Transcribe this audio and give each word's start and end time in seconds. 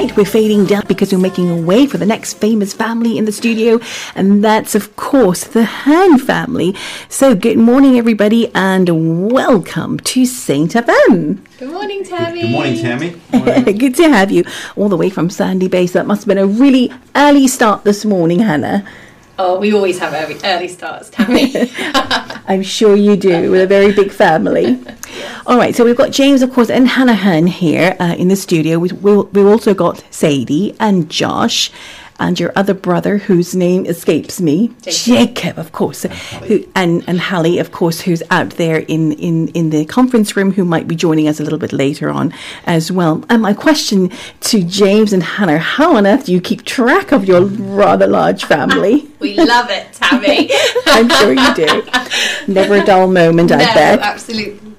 tonight. 0.00 0.16
We're 0.16 0.24
fading 0.24 0.66
down 0.66 0.84
because 0.86 1.12
we're 1.12 1.18
making 1.18 1.50
a 1.50 1.56
way 1.56 1.86
for 1.86 1.98
the 1.98 2.06
next 2.06 2.34
famous 2.34 2.72
family 2.72 3.18
in 3.18 3.24
the 3.24 3.32
studio, 3.32 3.80
and 4.14 4.42
that's, 4.42 4.74
of 4.74 4.96
course, 4.96 5.44
the 5.44 5.64
Hearn 5.64 6.18
family. 6.18 6.74
So, 7.08 7.34
good 7.34 7.58
morning, 7.58 7.98
everybody, 7.98 8.50
and 8.54 9.30
welcome 9.30 9.98
to 9.98 10.24
Saint 10.24 10.72
FM. 10.72 11.40
Good 11.58 11.70
morning, 11.70 12.04
Tammy. 12.04 12.40
Good 12.42 12.50
morning, 12.50 12.76
Tammy. 12.76 13.72
good 13.74 13.94
to 13.96 14.08
have 14.08 14.30
you 14.30 14.44
all 14.76 14.88
the 14.88 14.96
way 14.96 15.10
from 15.10 15.28
Sandy 15.28 15.68
Bay. 15.68 15.86
So, 15.86 15.98
that 15.98 16.06
must 16.06 16.22
have 16.22 16.28
been 16.28 16.38
a 16.38 16.46
really 16.46 16.92
early 17.14 17.46
start 17.46 17.84
this 17.84 18.04
morning, 18.04 18.38
Hannah. 18.38 18.86
Oh, 19.42 19.58
we 19.58 19.72
always 19.72 19.98
have 20.00 20.12
early, 20.12 20.38
early 20.44 20.68
starts, 20.68 21.08
Tammy. 21.08 21.50
I'm 22.46 22.62
sure 22.62 22.94
you 22.94 23.16
do, 23.16 23.50
with 23.50 23.62
a 23.62 23.66
very 23.66 23.90
big 23.90 24.12
family. 24.12 24.78
All 25.46 25.56
right, 25.56 25.74
so 25.74 25.82
we've 25.82 25.96
got 25.96 26.10
James, 26.10 26.42
of 26.42 26.52
course, 26.52 26.68
and 26.68 26.86
Hannah 26.86 27.14
Hearn 27.14 27.46
here 27.46 27.96
uh, 27.98 28.14
in 28.18 28.28
the 28.28 28.36
studio. 28.36 28.78
We, 28.78 28.90
we've 28.92 29.46
also 29.46 29.72
got 29.72 30.04
Sadie 30.10 30.76
and 30.78 31.08
Josh 31.08 31.70
and 32.20 32.38
your 32.38 32.52
other 32.54 32.74
brother, 32.74 33.18
whose 33.18 33.56
name 33.56 33.86
escapes 33.86 34.40
me, 34.40 34.68
Jacob, 34.82 35.34
Jacob 35.34 35.58
of 35.58 35.72
course, 35.72 36.04
and 36.04 36.14
who, 36.14 36.64
and 36.76 37.02
and 37.06 37.18
Hallie, 37.18 37.58
of 37.58 37.72
course, 37.72 38.02
who's 38.02 38.22
out 38.30 38.50
there 38.50 38.78
in, 38.78 39.12
in, 39.12 39.48
in 39.48 39.70
the 39.70 39.84
conference 39.86 40.36
room, 40.36 40.52
who 40.52 40.64
might 40.64 40.86
be 40.86 40.94
joining 40.94 41.26
us 41.26 41.40
a 41.40 41.42
little 41.42 41.58
bit 41.58 41.72
later 41.72 42.10
on 42.10 42.32
as 42.66 42.92
well. 42.92 43.24
And 43.28 43.42
my 43.42 43.54
question 43.54 44.12
to 44.40 44.62
James 44.62 45.12
and 45.12 45.22
Hannah: 45.22 45.58
How 45.58 45.96
on 45.96 46.06
earth 46.06 46.26
do 46.26 46.32
you 46.32 46.40
keep 46.40 46.64
track 46.64 47.12
of 47.12 47.24
your 47.24 47.42
rather 47.42 48.06
large 48.06 48.44
family? 48.44 49.10
we 49.18 49.36
love 49.36 49.70
it, 49.70 49.92
Tammy. 49.94 50.50
I'm 50.86 51.08
sure 51.08 51.32
you 51.32 51.54
do. 51.54 52.52
Never 52.52 52.76
a 52.76 52.84
dull 52.84 53.08
moment, 53.08 53.50
no, 53.50 53.56
I 53.56 53.74
bet. 53.74 53.98
Absolutely. 54.00 54.70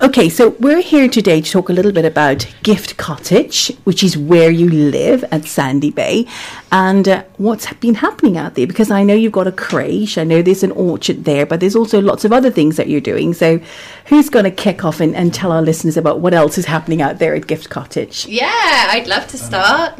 Okay, 0.00 0.28
so 0.28 0.50
we're 0.60 0.82
here 0.82 1.08
today 1.08 1.40
to 1.40 1.50
talk 1.50 1.68
a 1.68 1.72
little 1.72 1.92
bit 1.92 2.04
about 2.04 2.46
Gift 2.62 2.96
Cottage, 2.96 3.68
which 3.84 4.02
is 4.02 4.16
where 4.16 4.50
you 4.50 4.68
live 4.68 5.24
at 5.32 5.46
Sandy 5.46 5.90
Bay, 5.90 6.26
and 6.70 7.08
uh, 7.08 7.24
what's 7.38 7.72
been 7.74 7.94
happening 7.94 8.36
out 8.36 8.54
there. 8.54 8.66
Because 8.66 8.90
I 8.90 9.02
know 9.02 9.14
you've 9.14 9.32
got 9.32 9.46
a 9.46 9.52
creche, 9.52 10.18
I 10.18 10.24
know 10.24 10.42
there's 10.42 10.62
an 10.62 10.72
orchard 10.72 11.24
there, 11.24 11.46
but 11.46 11.60
there's 11.60 11.76
also 11.76 12.00
lots 12.00 12.24
of 12.24 12.32
other 12.32 12.50
things 12.50 12.76
that 12.76 12.88
you're 12.88 13.00
doing. 13.00 13.34
So, 13.34 13.60
who's 14.06 14.28
going 14.28 14.44
to 14.44 14.50
kick 14.50 14.84
off 14.84 15.00
and, 15.00 15.14
and 15.16 15.32
tell 15.32 15.52
our 15.52 15.62
listeners 15.62 15.96
about 15.96 16.20
what 16.20 16.34
else 16.34 16.58
is 16.58 16.66
happening 16.66 17.02
out 17.02 17.18
there 17.18 17.34
at 17.34 17.46
Gift 17.46 17.70
Cottage? 17.70 18.26
Yeah, 18.26 18.50
I'd 18.90 19.06
love 19.06 19.26
to 19.28 19.38
start. 19.38 19.98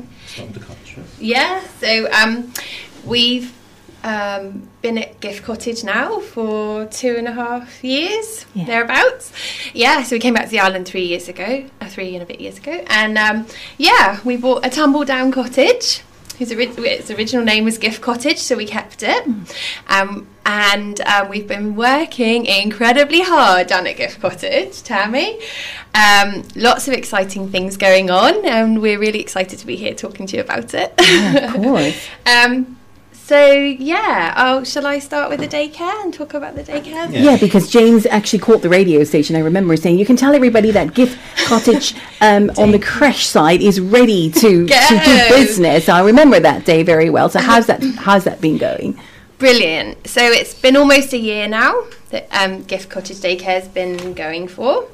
Yeah, 1.19 1.67
so 1.81 2.11
um, 2.13 2.53
we've 3.05 3.53
um, 4.07 4.69
been 4.83 4.99
at 4.99 5.21
Gift 5.21 5.43
Cottage 5.43 5.83
now 5.83 6.21
for 6.21 6.87
two 6.87 7.17
and 7.19 7.27
a 7.27 7.33
half 7.33 7.83
years, 7.83 8.47
yeah. 8.55 8.65
thereabouts. 8.65 9.33
Yeah, 9.75 10.05
so 10.05 10.15
we 10.15 10.21
came 10.21 10.33
back 10.33 10.45
to 10.45 10.51
the 10.51 10.61
island 10.61 10.87
three 10.87 11.05
years 11.05 11.29
ago, 11.29 11.69
uh, 11.81 11.89
three 11.89 12.15
and 12.15 12.23
a 12.23 12.27
bit 12.27 12.41
years 12.41 12.57
ago, 12.57 12.85
and 12.87 13.19
um, 13.19 13.47
yeah, 13.77 14.21
we 14.25 14.37
bought 14.37 14.65
a 14.65 14.71
tumble 14.71 15.05
down 15.05 15.33
cottage. 15.33 16.03
Whose 16.39 16.51
its 16.51 17.11
original 17.11 17.47
name 17.47 17.65
was 17.65 17.79
Gift 17.79 18.03
Cottage, 18.03 18.37
so 18.37 18.57
we 18.57 18.67
kept 18.67 19.03
it. 19.03 19.27
Um, 19.89 20.27
and 20.45 21.01
um, 21.01 21.31
we've 21.31 21.49
been 21.49 21.77
working 21.77 22.45
incredibly 22.45 23.23
hard 23.23 23.69
down 23.69 23.87
at 23.87 23.97
Gift 23.97 24.21
Cottage, 24.21 24.83
Tammy. 24.83 25.41
Um, 25.95 26.43
lots 26.55 26.89
of 26.89 26.93
exciting 26.93 27.49
things 27.51 27.79
going 27.79 28.11
on, 28.11 28.45
and 28.45 28.83
we're 28.83 28.99
really 28.99 29.21
excited 29.21 29.59
to 29.61 29.67
be 29.67 29.77
here 29.77 29.95
talking 29.95 30.27
to 30.27 30.37
you 30.37 30.43
about 30.43 30.75
it. 30.75 30.93
Yeah, 31.01 31.55
of 31.55 31.55
course. 31.63 32.07
So 33.27 33.53
yeah, 33.53 34.35
oh, 34.37 34.63
shall 34.63 34.87
I 34.87 35.01
start 35.01 35.31
with 35.31 35.41
the 35.41 35.49
daycare 35.49 36.01
and 36.05 36.15
talk 36.15 36.35
about 36.35 36.55
the 36.55 36.63
daycare? 36.63 37.13
Yeah. 37.13 37.33
yeah. 37.33 37.37
because 37.37 37.69
James 37.69 38.07
actually 38.07 38.39
caught 38.39 38.63
the 38.63 38.69
radio 38.69 39.03
station. 39.03 39.35
I 39.35 39.41
remember 39.41 39.77
saying 39.77 39.99
you 39.99 40.07
can 40.07 40.15
tell 40.15 40.33
everybody 40.33 40.71
that 40.71 40.95
Gift 40.95 41.19
Cottage 41.45 41.97
um, 42.21 42.53
on 42.57 42.71
the 42.71 42.79
creche 42.79 43.27
side 43.27 43.63
is 43.63 43.81
ready 43.81 44.31
to, 44.31 44.41
to 44.69 45.03
do 45.05 45.29
business. 45.29 45.89
I 45.89 46.03
remember 46.03 46.39
that 46.39 46.65
day 46.65 46.85
very 46.85 47.11
well. 47.11 47.29
So 47.29 47.41
how's 47.41 47.67
that? 47.67 47.83
How's 47.97 48.23
that 48.25 48.41
been 48.41 48.59
going? 48.59 48.97
Brilliant. 49.39 50.07
So 50.07 50.23
it's 50.23 50.55
been 50.55 50.77
almost 50.77 51.13
a 51.13 51.19
year 51.19 51.49
now 51.49 51.83
that 52.11 52.29
um, 52.31 52.63
Gift 52.63 52.91
Cottage 52.91 53.17
Daycare 53.17 53.43
has 53.43 53.67
been 53.67 54.15
going 54.15 54.47
for, 54.47 54.89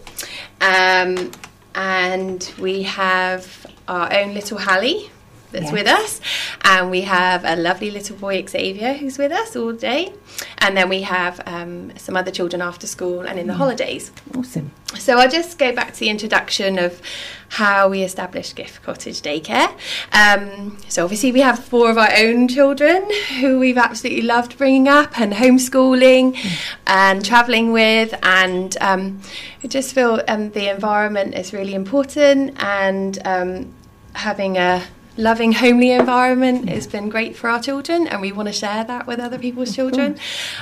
um, 0.62 1.30
and 1.74 2.50
we 2.58 2.84
have 2.84 3.66
our 3.88 4.10
own 4.10 4.32
little 4.32 4.56
Hallie 4.56 5.11
that's 5.52 5.64
yes. 5.64 5.72
with 5.72 5.86
us. 5.86 6.20
And 6.62 6.90
we 6.90 7.02
have 7.02 7.44
a 7.44 7.56
lovely 7.56 7.90
little 7.90 8.16
boy, 8.16 8.44
Xavier, 8.46 8.94
who's 8.94 9.18
with 9.18 9.32
us 9.32 9.54
all 9.54 9.72
day. 9.72 10.12
And 10.58 10.76
then 10.76 10.88
we 10.88 11.02
have 11.02 11.40
um, 11.46 11.96
some 11.96 12.16
other 12.16 12.30
children 12.30 12.62
after 12.62 12.86
school 12.86 13.20
and 13.20 13.38
in 13.38 13.46
the 13.46 13.54
holidays. 13.54 14.10
Awesome. 14.36 14.72
So 14.98 15.18
I'll 15.18 15.30
just 15.30 15.58
go 15.58 15.72
back 15.72 15.94
to 15.94 16.00
the 16.00 16.08
introduction 16.08 16.78
of 16.78 17.00
how 17.48 17.88
we 17.88 18.02
established 18.02 18.56
Gift 18.56 18.82
Cottage 18.82 19.20
Daycare. 19.20 19.68
Um, 20.12 20.78
so 20.88 21.04
obviously 21.04 21.32
we 21.32 21.40
have 21.40 21.62
four 21.62 21.90
of 21.90 21.98
our 21.98 22.10
own 22.16 22.48
children 22.48 23.06
who 23.40 23.58
we've 23.58 23.76
absolutely 23.76 24.22
loved 24.22 24.56
bringing 24.56 24.88
up 24.88 25.20
and 25.20 25.34
homeschooling 25.34 26.34
mm. 26.34 26.74
and 26.86 27.24
travelling 27.24 27.72
with, 27.72 28.18
and 28.22 28.76
um, 28.80 29.20
I 29.62 29.66
just 29.66 29.94
feel 29.94 30.22
um, 30.28 30.50
the 30.50 30.70
environment 30.70 31.34
is 31.34 31.52
really 31.52 31.74
important 31.74 32.54
and 32.62 33.18
um, 33.26 33.74
having 34.14 34.56
a 34.56 34.82
loving 35.16 35.52
homely 35.52 35.90
environment. 35.90 36.68
Has 36.68 36.86
been 36.86 37.08
great 37.08 37.36
for 37.36 37.48
our 37.48 37.60
children 37.60 38.06
and 38.06 38.20
we 38.20 38.32
want 38.32 38.48
to 38.48 38.52
share 38.52 38.84
that 38.84 39.06
with 39.06 39.20
other 39.20 39.38
people's 39.38 39.74
children. 39.74 40.18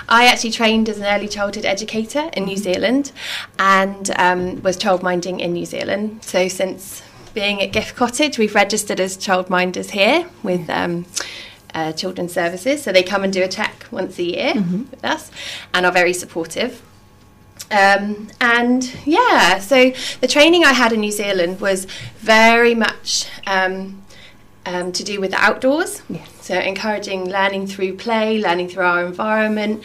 i 0.08 0.26
actually 0.26 0.50
trained 0.50 0.88
as 0.88 0.98
an 0.98 1.04
early 1.04 1.28
childhood 1.28 1.64
educator 1.64 2.30
in 2.32 2.44
new 2.44 2.56
zealand 2.56 3.12
and 3.58 4.10
um, 4.16 4.62
was 4.62 4.76
childminding 4.76 5.40
in 5.40 5.52
new 5.52 5.66
zealand. 5.66 6.24
So 6.24 6.48
since 6.48 7.02
being 7.32 7.62
at 7.62 7.72
gift 7.72 7.94
cottage 7.94 8.38
we've 8.38 8.54
registered 8.54 9.00
as 9.00 9.16
childminders 9.16 9.90
here 9.90 10.28
with 10.42 10.68
um, 10.68 11.06
uh, 11.74 11.92
children's 11.92 12.32
services. 12.32 12.82
So 12.82 12.92
they 12.92 13.02
come 13.02 13.22
and 13.24 13.32
do 13.32 13.42
a 13.42 13.48
check 13.48 13.86
once 13.90 14.18
a 14.18 14.24
year 14.24 14.54
mm-hmm. 14.54 14.90
with 14.90 15.04
us 15.04 15.30
and 15.72 15.86
are 15.86 15.92
very 15.92 16.12
supportive. 16.12 16.82
Um, 17.70 18.28
and 18.40 18.92
yeah, 19.06 19.60
so 19.60 19.92
the 20.20 20.26
training 20.26 20.64
I 20.64 20.72
had 20.72 20.92
in 20.92 21.00
New 21.00 21.12
Zealand 21.12 21.60
was 21.60 21.84
very 22.18 22.74
much 22.74 23.26
um, 23.46 23.99
um, 24.66 24.92
to 24.92 25.04
do 25.04 25.20
with 25.20 25.30
the 25.32 25.38
outdoors. 25.38 26.02
Yes. 26.08 26.28
So, 26.40 26.58
encouraging 26.58 27.30
learning 27.30 27.66
through 27.66 27.96
play, 27.96 28.38
learning 28.38 28.68
through 28.68 28.84
our 28.84 29.04
environment, 29.04 29.82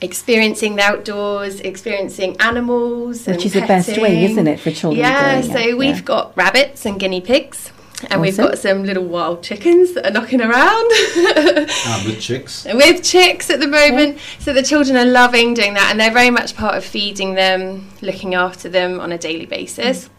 experiencing 0.00 0.76
the 0.76 0.82
outdoors, 0.82 1.60
experiencing 1.60 2.36
animals. 2.40 3.26
Which 3.26 3.46
is 3.46 3.52
petting. 3.52 3.60
the 3.62 3.66
best 3.66 3.98
way, 3.98 4.24
isn't 4.24 4.46
it, 4.46 4.60
for 4.60 4.70
children? 4.70 5.00
Yeah, 5.00 5.40
so 5.40 5.76
we've 5.76 5.96
yeah. 5.96 6.02
got 6.02 6.36
rabbits 6.36 6.86
and 6.86 6.98
guinea 6.98 7.20
pigs. 7.20 7.70
And 8.10 8.14
awesome. 8.14 8.20
we've 8.20 8.36
got 8.36 8.58
some 8.58 8.84
little 8.84 9.04
wild 9.04 9.42
chickens 9.42 9.94
that 9.94 10.06
are 10.06 10.10
knocking 10.10 10.40
around. 10.40 10.52
um, 11.86 12.04
with 12.04 12.20
chicks. 12.20 12.64
With 12.64 13.02
chicks 13.02 13.48
at 13.48 13.60
the 13.60 13.66
moment. 13.66 14.16
Yeah. 14.16 14.22
So 14.40 14.52
the 14.52 14.62
children 14.62 14.96
are 14.96 15.06
loving 15.10 15.54
doing 15.54 15.74
that, 15.74 15.90
and 15.90 15.98
they're 15.98 16.12
very 16.12 16.30
much 16.30 16.54
part 16.54 16.76
of 16.76 16.84
feeding 16.84 17.34
them, 17.34 17.88
looking 18.02 18.34
after 18.34 18.68
them 18.68 19.00
on 19.00 19.12
a 19.12 19.16
daily 19.16 19.46
basis. 19.46 20.10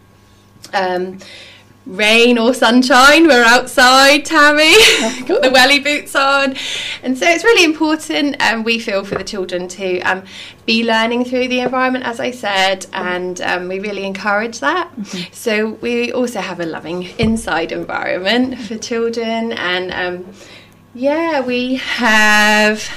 Mm. 0.64 0.96
Um, 0.96 1.18
rain 1.86 2.36
or 2.36 2.52
sunshine, 2.52 3.28
we're 3.28 3.44
outside, 3.44 4.24
Tammy, 4.24 4.74
got 5.26 5.40
the 5.42 5.50
welly 5.52 5.78
boots 5.78 6.16
on. 6.16 6.56
And 7.02 7.16
so 7.16 7.26
it's 7.26 7.44
really 7.44 7.64
important, 7.64 8.36
and 8.40 8.58
um, 8.58 8.64
we 8.64 8.78
feel, 8.80 9.04
for 9.04 9.14
the 9.14 9.24
children 9.24 9.68
to 9.68 10.00
um, 10.00 10.24
be 10.66 10.84
learning 10.84 11.24
through 11.24 11.48
the 11.48 11.60
environment, 11.60 12.04
as 12.04 12.18
I 12.18 12.32
said, 12.32 12.86
and 12.92 13.40
um, 13.40 13.68
we 13.68 13.78
really 13.78 14.04
encourage 14.04 14.60
that. 14.60 14.90
Mm-hmm. 14.96 15.32
So 15.32 15.70
we 15.80 16.12
also 16.12 16.40
have 16.40 16.58
a 16.58 16.66
loving 16.66 17.04
inside 17.18 17.70
environment 17.70 18.58
for 18.58 18.76
children, 18.76 19.52
and 19.52 19.92
um, 19.92 20.32
yeah, 20.92 21.40
we 21.40 21.76
have 21.76 22.90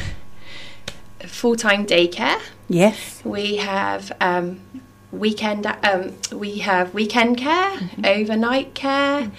full 1.27 1.55
time 1.55 1.85
daycare. 1.85 2.39
Yes. 2.67 3.21
We 3.23 3.57
have 3.57 4.11
um, 4.19 4.61
weekend 5.11 5.65
um, 5.65 6.15
we 6.33 6.59
have 6.59 6.93
weekend 6.93 7.37
care 7.37 7.77
mm-hmm. 7.77 8.05
overnight 8.05 8.73
care 8.73 9.31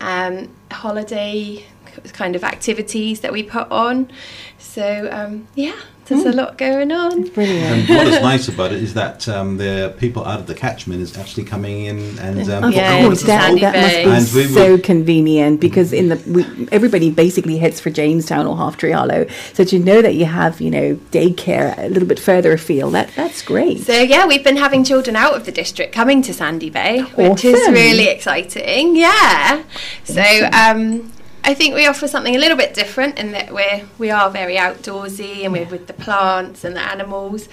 um, 0.00 0.50
holiday 0.70 1.64
kind 2.12 2.34
of 2.36 2.42
activities 2.44 3.20
that 3.20 3.32
we 3.32 3.42
put 3.42 3.70
on. 3.70 4.10
So 4.58 5.08
um, 5.10 5.46
yeah 5.54 5.80
there's 6.06 6.24
mm. 6.24 6.32
a 6.32 6.36
lot 6.36 6.58
going 6.58 6.92
on. 6.92 7.28
Brilliant. 7.28 7.88
And 7.88 7.88
what 7.88 8.06
is 8.06 8.20
nice 8.22 8.48
about 8.48 8.72
it 8.72 8.82
is 8.82 8.94
that 8.94 9.26
um, 9.28 9.56
the 9.56 9.94
people 9.98 10.24
out 10.24 10.40
of 10.40 10.46
the 10.46 10.54
catchment 10.54 11.00
is 11.00 11.16
actually 11.16 11.44
coming 11.44 11.86
in 11.86 12.18
and 12.18 12.48
um, 12.50 12.64
of 12.64 12.74
yeah, 12.74 13.02
course 13.02 13.22
that, 13.22 13.58
that 13.60 14.06
must 14.06 14.34
be 14.34 14.44
so 14.44 14.78
convenient 14.78 15.60
because 15.60 15.92
in 15.92 16.08
the 16.10 16.16
we, 16.26 16.68
everybody 16.70 17.10
basically 17.10 17.58
heads 17.58 17.80
for 17.80 17.90
Jamestown 17.90 18.46
or 18.46 18.56
Half 18.56 18.76
Tree 18.76 18.92
Hollow. 18.92 19.26
So 19.54 19.64
to 19.64 19.78
know 19.78 20.02
that 20.02 20.14
you 20.14 20.26
have 20.26 20.60
you 20.60 20.70
know 20.70 20.96
daycare 21.10 21.76
a 21.78 21.88
little 21.88 22.08
bit 22.08 22.18
further 22.18 22.52
afield, 22.52 22.94
that 22.94 23.10
that's 23.16 23.42
great. 23.42 23.80
So 23.80 23.94
yeah, 23.94 24.26
we've 24.26 24.44
been 24.44 24.56
having 24.56 24.84
children 24.84 25.16
out 25.16 25.34
of 25.34 25.46
the 25.46 25.52
district 25.52 25.94
coming 25.94 26.20
to 26.22 26.34
Sandy 26.34 26.70
Bay, 26.70 27.00
which 27.00 27.44
is 27.44 27.68
really 27.70 28.08
exciting. 28.08 28.96
Yeah. 28.96 29.62
So 30.04 30.22
um, 30.52 31.12
I 31.46 31.54
think 31.54 31.74
we 31.74 31.86
offer 31.86 32.08
something 32.08 32.34
a 32.34 32.38
little 32.38 32.56
bit 32.56 32.72
different 32.74 33.18
in 33.18 33.32
that 33.32 33.52
we're 33.52 33.84
we 33.98 34.10
are 34.10 34.30
very 34.30 34.56
outdoorsy 34.56 35.44
and 35.44 35.52
we're 35.52 35.68
with 35.68 35.86
the 35.86 35.92
plants 35.92 36.64
and 36.64 36.74
the 36.74 36.80
animals, 36.80 37.48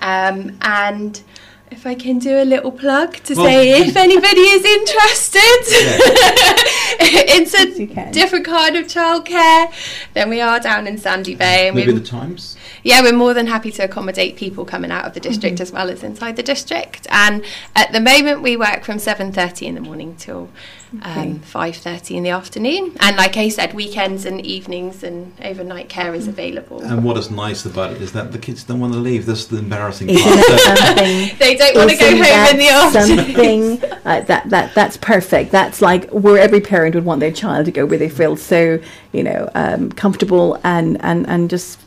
um, 0.00 0.56
and 0.62 1.22
if 1.70 1.86
I 1.86 1.94
can 1.94 2.18
do 2.18 2.38
a 2.40 2.44
little 2.44 2.70
plug 2.72 3.14
to 3.24 3.34
Well, 3.34 3.46
say 3.46 3.80
if 3.80 3.96
anybody 3.96 4.40
is 4.40 4.64
interested 4.64 5.62
in 7.36 7.88
you 7.88 7.94
a 8.00 8.12
different 8.12 8.44
kind 8.46 8.76
of 8.76 8.86
childcare, 8.86 9.72
then 10.14 10.30
we 10.30 10.40
are 10.40 10.60
down 10.60 10.86
in 10.86 10.98
Sandy 10.98 11.34
Bay. 11.34 11.68
And 11.68 11.76
Maybe 11.76 11.92
the 11.92 12.00
times. 12.00 12.56
yeah, 12.82 13.02
we're 13.02 13.12
more 13.16 13.34
than 13.34 13.46
happy 13.46 13.72
to 13.72 13.82
accommodate 13.84 14.36
people 14.36 14.64
coming 14.64 14.90
out 14.90 15.04
of 15.04 15.14
the 15.14 15.20
district 15.20 15.60
as 15.60 15.72
well 15.72 15.90
as 15.90 16.02
inside 16.02 16.36
the 16.36 16.42
district. 16.42 17.06
And 17.10 17.44
at 17.74 17.92
the 17.92 18.00
moment, 18.00 18.42
we 18.42 18.56
work 18.56 18.84
from 18.84 18.98
7.30 18.98 19.62
in 19.66 19.74
the 19.74 19.80
morning 19.80 20.14
till 20.16 20.50
um, 21.02 21.40
5.30 21.40 22.16
in 22.16 22.22
the 22.22 22.30
afternoon. 22.30 22.96
And 23.00 23.16
like 23.16 23.36
I 23.36 23.48
said, 23.48 23.74
weekends 23.74 24.24
and 24.24 24.44
evenings 24.44 25.02
and 25.02 25.32
overnight 25.42 25.88
care 25.88 26.14
is 26.14 26.28
available. 26.28 26.82
And 26.82 27.04
what 27.04 27.16
is 27.16 27.30
nice 27.30 27.64
about 27.64 27.92
it 27.92 28.02
is 28.02 28.12
that 28.12 28.32
the 28.32 28.38
kids 28.38 28.64
don't 28.64 28.80
want 28.80 28.92
to 28.92 28.98
leave. 28.98 29.26
That's 29.26 29.46
the 29.46 29.58
embarrassing 29.58 30.10
Isn't 30.10 30.22
part. 30.22 30.34
That 30.46 30.86
something? 30.88 31.38
they 31.38 31.56
don't 31.56 31.76
want 31.76 31.90
to 31.90 31.96
go 31.96 32.06
Isn't 32.06 32.24
home 32.24 32.50
in 32.50 32.58
the 32.58 32.68
afternoon. 32.68 33.78
Something 33.78 33.92
uh, 34.04 34.20
that 34.22 34.50
that 34.50 34.74
that's 34.74 34.96
perfect. 34.98 35.50
That's 35.50 35.80
like 35.80 36.08
where 36.10 36.38
every 36.38 36.60
parent 36.60 36.94
would 36.94 37.04
want 37.04 37.20
their 37.20 37.32
child 37.32 37.66
to 37.66 37.72
go, 37.72 37.86
where 37.86 37.98
they 37.98 38.08
feel 38.08 38.36
so 38.36 38.78
you 39.12 39.22
know 39.22 39.50
um, 39.54 39.90
comfortable 39.92 40.58
and 40.64 41.02
and 41.04 41.26
and 41.28 41.50
just 41.50 41.78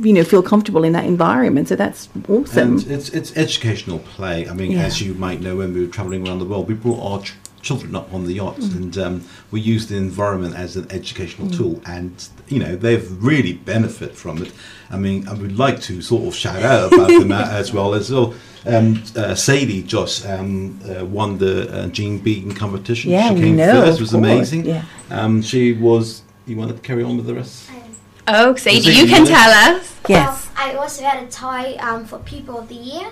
you 0.00 0.12
know 0.12 0.24
feel 0.24 0.42
comfortable 0.42 0.84
in 0.84 0.92
that 0.92 1.04
environment. 1.04 1.68
So 1.68 1.76
that's 1.76 2.08
awesome. 2.28 2.78
And 2.78 2.86
it's 2.90 3.08
it's 3.10 3.36
educational 3.36 3.98
play. 4.00 4.48
I 4.48 4.52
mean, 4.54 4.72
Yeah. 4.72 4.84
as 4.84 5.00
you 5.00 5.14
might 5.14 5.40
know, 5.40 5.56
when 5.56 5.72
we 5.74 5.80
were 5.84 5.92
travelling 5.92 6.26
around 6.26 6.38
the 6.38 6.44
world, 6.44 6.68
we 6.68 6.74
brought 6.74 7.00
our 7.02 7.22
ch- 7.22 7.34
children 7.68 7.90
up 8.00 8.08
on 8.16 8.22
the 8.28 8.34
yachts, 8.42 8.66
Mm. 8.66 8.76
and 8.80 8.92
um, 9.04 9.14
we 9.52 9.58
use 9.74 9.84
the 9.90 9.96
environment 9.96 10.54
as 10.64 10.76
an 10.80 10.86
educational 10.98 11.48
tool. 11.58 11.74
And 11.96 12.12
you 12.48 12.58
know, 12.62 12.72
they've 12.84 13.06
really 13.30 13.54
benefit 13.72 14.12
from 14.22 14.36
it. 14.44 14.50
I 14.90 14.96
mean, 15.04 15.18
I 15.28 15.34
would 15.40 15.56
like 15.66 15.78
to 15.88 15.94
sort 16.10 16.22
of 16.28 16.34
shout 16.44 16.62
out 16.62 16.92
about 16.92 17.08
them 17.20 17.32
as 17.32 17.72
well 17.72 17.90
as 17.94 18.10
well. 18.10 18.34
Um, 18.74 19.02
uh, 19.16 19.34
Sadie 19.34 19.82
Joss 19.92 20.24
um, 20.26 20.80
uh, 20.90 21.04
won 21.18 21.38
the 21.38 21.54
uh, 21.76 21.86
Jean 21.96 22.18
Beaton 22.18 22.52
competition. 22.54 23.10
Yeah, 23.10 23.28
she 23.28 23.34
we 23.34 23.40
came 23.40 23.56
know, 23.56 23.72
first. 23.82 23.98
It 23.98 24.02
was 24.06 24.10
course, 24.10 24.24
amazing. 24.24 24.64
yeah. 24.64 24.82
Um, 25.10 25.42
she 25.42 25.72
was. 25.72 26.22
You 26.46 26.56
want 26.60 26.70
to 26.74 26.78
carry 26.88 27.02
on 27.08 27.16
with 27.16 27.26
the 27.26 27.34
rest? 27.34 27.70
Oh, 28.28 28.54
Sadie, 28.56 28.80
Sadie, 28.80 28.98
you 29.00 29.06
can 29.06 29.22
you 29.22 29.28
tell 29.36 29.50
us. 29.76 29.94
Yes, 30.08 30.26
Well, 30.56 30.66
I 30.66 30.74
also 30.74 31.02
had 31.04 31.22
a 31.22 31.26
tie 31.30 31.74
um, 31.88 32.04
for 32.10 32.18
People 32.20 32.58
of 32.58 32.66
the 32.68 32.74
Year. 32.90 33.08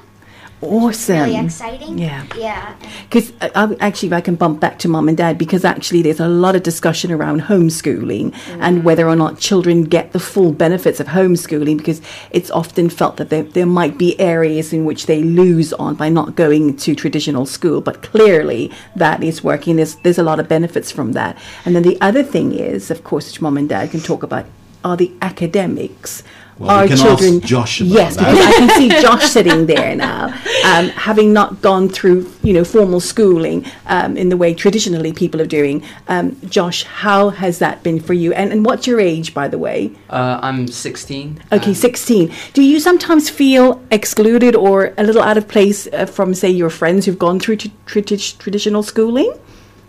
Awesome. 0.60 1.16
Really 1.16 1.44
exciting. 1.44 1.98
Yeah. 1.98 2.24
Yeah. 2.36 2.74
Because 3.02 3.32
uh, 3.40 3.50
I, 3.54 3.76
actually, 3.80 4.08
if 4.08 4.12
I 4.14 4.20
can 4.20 4.34
bump 4.34 4.60
back 4.60 4.78
to 4.80 4.88
mum 4.88 5.08
and 5.08 5.16
dad, 5.16 5.38
because 5.38 5.64
actually 5.64 6.02
there's 6.02 6.20
a 6.20 6.28
lot 6.28 6.56
of 6.56 6.62
discussion 6.62 7.12
around 7.12 7.42
homeschooling 7.42 8.34
and 8.60 8.84
whether 8.84 9.08
or 9.08 9.16
not 9.16 9.38
children 9.38 9.84
get 9.84 10.12
the 10.12 10.20
full 10.20 10.52
benefits 10.52 11.00
of 11.00 11.08
homeschooling, 11.08 11.78
because 11.78 12.00
it's 12.30 12.50
often 12.50 12.88
felt 12.88 13.16
that 13.18 13.30
there, 13.30 13.42
there 13.42 13.66
might 13.66 13.98
be 13.98 14.18
areas 14.20 14.72
in 14.72 14.84
which 14.84 15.06
they 15.06 15.22
lose 15.22 15.72
on 15.74 15.94
by 15.94 16.08
not 16.08 16.34
going 16.34 16.76
to 16.78 16.94
traditional 16.94 17.46
school. 17.46 17.80
But 17.80 18.02
clearly 18.02 18.72
that 18.96 19.22
is 19.22 19.44
working. 19.44 19.76
There's, 19.76 19.96
there's 19.96 20.18
a 20.18 20.22
lot 20.22 20.40
of 20.40 20.48
benefits 20.48 20.90
from 20.90 21.12
that. 21.12 21.36
And 21.64 21.76
then 21.76 21.82
the 21.82 22.00
other 22.00 22.22
thing 22.22 22.52
is, 22.52 22.90
of 22.90 23.04
course, 23.04 23.26
which 23.26 23.40
mum 23.40 23.56
and 23.56 23.68
dad 23.68 23.90
can 23.90 24.00
talk 24.00 24.22
about, 24.22 24.46
are 24.84 24.96
the 24.96 25.12
academics. 25.22 26.22
Well, 26.58 26.68
we 26.76 26.82
Our 26.82 26.86
can 26.88 26.96
children, 26.96 27.34
ask 27.38 27.44
Josh 27.44 27.80
about 27.80 27.90
yes, 27.92 28.16
that. 28.16 28.30
because 28.30 28.46
I 28.46 28.52
can 28.58 28.68
see 28.78 28.88
Josh 29.02 29.24
sitting 29.30 29.66
there 29.66 29.96
now, 29.96 30.26
um, 30.64 30.88
having 30.90 31.32
not 31.32 31.60
gone 31.60 31.88
through, 31.88 32.30
you 32.44 32.52
know, 32.52 32.62
formal 32.64 33.00
schooling 33.00 33.64
um, 33.86 34.16
in 34.16 34.28
the 34.28 34.36
way 34.36 34.54
traditionally 34.54 35.12
people 35.12 35.40
are 35.42 35.46
doing. 35.46 35.82
Um, 36.06 36.36
Josh, 36.48 36.84
how 36.84 37.30
has 37.30 37.58
that 37.58 37.82
been 37.82 37.98
for 37.98 38.12
you? 38.14 38.32
And, 38.34 38.52
and 38.52 38.64
what's 38.64 38.86
your 38.86 39.00
age, 39.00 39.34
by 39.34 39.48
the 39.48 39.58
way? 39.58 39.90
Uh, 40.08 40.38
I'm 40.42 40.68
16. 40.68 41.42
Okay, 41.50 41.66
Um, 41.70 41.74
16. 41.74 42.32
Do 42.52 42.62
you 42.62 42.78
sometimes 42.78 43.28
feel 43.28 43.82
excluded 43.90 44.54
or 44.54 44.94
a 44.96 45.02
little 45.02 45.22
out 45.22 45.36
of 45.36 45.48
place 45.48 45.88
uh, 45.92 46.06
from, 46.06 46.34
say, 46.34 46.50
your 46.50 46.70
friends 46.70 47.04
who've 47.06 47.18
gone 47.18 47.40
through 47.40 47.56
t- 47.56 47.72
tradi- 47.86 48.38
traditional 48.38 48.84
schooling? 48.84 49.32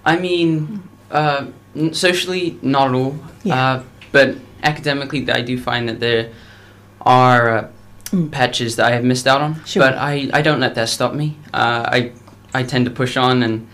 I 0.03 0.17
mean, 0.17 0.81
uh, 1.11 1.45
n- 1.75 1.93
socially, 1.93 2.57
not 2.63 2.87
at 2.89 2.95
all. 2.95 3.19
Yeah. 3.43 3.55
Uh, 3.55 3.83
but 4.11 4.35
academically, 4.63 5.29
I 5.29 5.41
do 5.41 5.59
find 5.59 5.87
that 5.89 5.99
there 5.99 6.31
are 7.05 7.49
uh, 7.49 7.67
patches 8.31 8.75
that 8.77 8.85
I 8.87 8.91
have 8.91 9.03
missed 9.03 9.27
out 9.27 9.41
on. 9.41 9.63
Sure. 9.65 9.81
But 9.83 9.95
I, 9.95 10.29
I 10.33 10.41
don't 10.41 10.59
let 10.59 10.75
that 10.75 10.89
stop 10.89 11.13
me. 11.13 11.37
Uh, 11.53 11.83
I 11.87 12.11
I 12.53 12.63
tend 12.63 12.85
to 12.85 12.91
push 12.91 13.17
on 13.17 13.43
and 13.43 13.67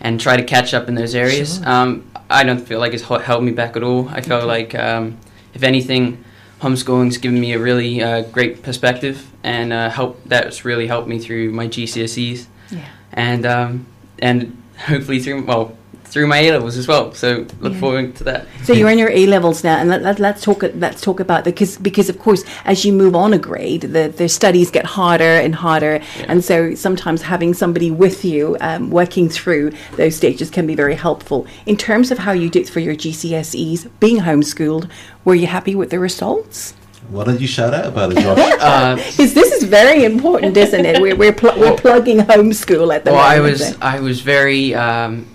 and 0.00 0.20
try 0.20 0.36
to 0.36 0.44
catch 0.44 0.74
up 0.74 0.88
in 0.88 0.94
those 0.94 1.14
areas. 1.14 1.56
Sure. 1.56 1.68
Um, 1.68 2.10
I 2.30 2.44
don't 2.44 2.60
feel 2.66 2.78
like 2.78 2.92
it's 2.94 3.02
held 3.02 3.42
me 3.42 3.52
back 3.52 3.76
at 3.76 3.82
all. 3.82 4.08
I 4.10 4.20
feel 4.20 4.46
like, 4.46 4.74
um, 4.74 5.16
if 5.54 5.62
anything, 5.62 6.22
homeschooling's 6.60 7.16
given 7.18 7.40
me 7.40 7.52
a 7.54 7.58
really 7.58 8.02
uh, 8.02 8.22
great 8.22 8.62
perspective 8.62 9.26
and 9.42 9.72
uh, 9.72 9.88
help. 9.90 10.20
That's 10.26 10.64
really 10.64 10.86
helped 10.86 11.08
me 11.08 11.18
through 11.18 11.50
my 11.52 11.66
GCSEs 11.68 12.46
Yeah. 12.70 12.84
and 13.12 13.46
um, 13.46 13.86
and 14.18 14.62
hopefully 14.86 15.20
through 15.20 15.44
well 15.44 15.76
through 16.08 16.26
my 16.26 16.38
A 16.38 16.52
levels 16.52 16.76
as 16.76 16.88
well. 16.88 17.12
So 17.12 17.46
look 17.60 17.72
Yeah. 17.74 17.80
forward 17.80 18.14
to 18.16 18.24
that. 18.24 18.46
So 18.64 18.72
you're 18.72 18.90
in 18.90 18.98
your 18.98 19.10
A 19.10 19.26
levels 19.26 19.62
now, 19.62 19.76
and 19.78 19.88
let, 19.90 20.02
let, 20.02 20.18
let's 20.18 20.42
talk. 20.42 20.62
Let's 20.74 21.00
talk 21.00 21.20
about 21.20 21.44
the 21.44 21.50
because 21.52 21.76
because 21.76 22.08
of 22.08 22.18
course, 22.18 22.42
as 22.64 22.84
you 22.84 22.92
move 22.92 23.14
on 23.14 23.32
a 23.32 23.38
grade, 23.38 23.82
the 23.82 24.08
the 24.16 24.28
studies 24.28 24.70
get 24.70 24.84
harder 24.86 25.34
and 25.44 25.54
harder, 25.54 26.00
and 26.26 26.42
so 26.44 26.74
sometimes 26.74 27.22
having 27.22 27.54
somebody 27.54 27.90
with 27.90 28.24
you 28.24 28.56
um, 28.60 28.90
working 28.90 29.28
through 29.28 29.72
those 29.96 30.16
stages 30.16 30.50
can 30.50 30.66
be 30.66 30.74
very 30.74 30.94
helpful. 30.94 31.46
In 31.66 31.76
terms 31.76 32.10
of 32.10 32.18
how 32.18 32.32
you 32.32 32.48
did 32.50 32.68
for 32.68 32.80
your 32.80 32.94
GCSEs, 32.94 33.88
being 34.00 34.18
homeschooled, 34.18 34.90
were 35.24 35.34
you 35.34 35.46
happy 35.46 35.74
with 35.74 35.90
the 35.90 35.98
results? 35.98 36.74
Why 37.10 37.24
don't 37.24 37.40
you 37.40 37.46
shout 37.46 37.72
out 37.72 37.86
about 37.86 38.12
it, 38.12 38.18
Josh? 38.18 38.38
Uh, 38.60 38.96
Because 38.96 39.32
this 39.34 39.50
is 39.52 39.62
very 39.64 40.04
important, 40.04 40.56
isn't 40.56 40.84
it? 40.84 41.00
We're 41.00 41.16
we're, 41.16 41.32
pl- 41.32 41.58
we're 41.58 41.76
plugging 41.76 42.18
homeschool 42.18 42.94
at 42.94 43.04
the 43.04 43.12
well, 43.12 43.20
I 43.20 43.36
moment. 43.38 43.52
was 43.60 43.76
I 43.80 44.00
was 44.00 44.20
very 44.20 44.74
um, 44.74 45.26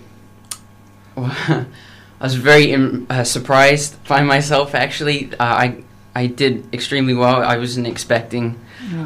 I 1.16 1.66
was 2.20 2.34
very 2.34 2.74
um, 2.74 3.06
uh, 3.10 3.24
surprised 3.24 4.02
by 4.08 4.22
myself. 4.22 4.74
Actually, 4.74 5.32
uh, 5.34 5.44
I 5.44 5.84
I 6.14 6.26
did 6.26 6.72
extremely 6.72 7.14
well. 7.14 7.42
I 7.42 7.56
wasn't 7.58 7.86
expecting. 7.86 8.58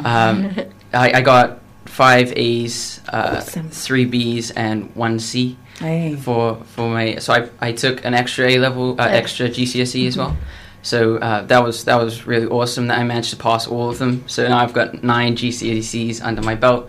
Um, 0.05 0.55
I, 0.93 1.13
I 1.13 1.21
got 1.21 1.61
five 1.85 2.33
A's, 2.37 3.01
uh, 3.09 3.37
Awesome. 3.39 3.71
three 3.71 4.05
B's, 4.05 4.51
and 4.53 4.95
one 4.95 5.19
C. 5.19 5.57
Hey. 5.79 6.17
for 6.17 6.57
for 6.75 6.89
my 6.91 7.17
so 7.17 7.33
I, 7.33 7.69
I 7.69 7.73
took 7.73 8.05
an 8.05 8.13
extra 8.13 8.49
A 8.49 8.59
level 8.59 9.01
uh, 9.01 9.05
extra 9.07 9.49
GCSE 9.49 10.09
as 10.09 10.17
well. 10.17 10.37
So 10.83 11.19
uh, 11.19 11.43
that 11.47 11.63
was 11.63 11.85
that 11.85 11.97
was 11.97 12.27
really 12.27 12.47
awesome 12.47 12.89
that 12.89 12.99
I 12.99 13.05
managed 13.05 13.31
to 13.31 13.37
pass 13.37 13.67
all 13.67 13.89
of 13.91 13.99
them. 13.99 14.25
So 14.27 14.47
now 14.49 14.59
I've 14.59 14.73
got 14.73 15.03
nine 15.05 15.37
GCSEs 15.37 16.21
under 16.23 16.43
my 16.43 16.55
belt, 16.57 16.89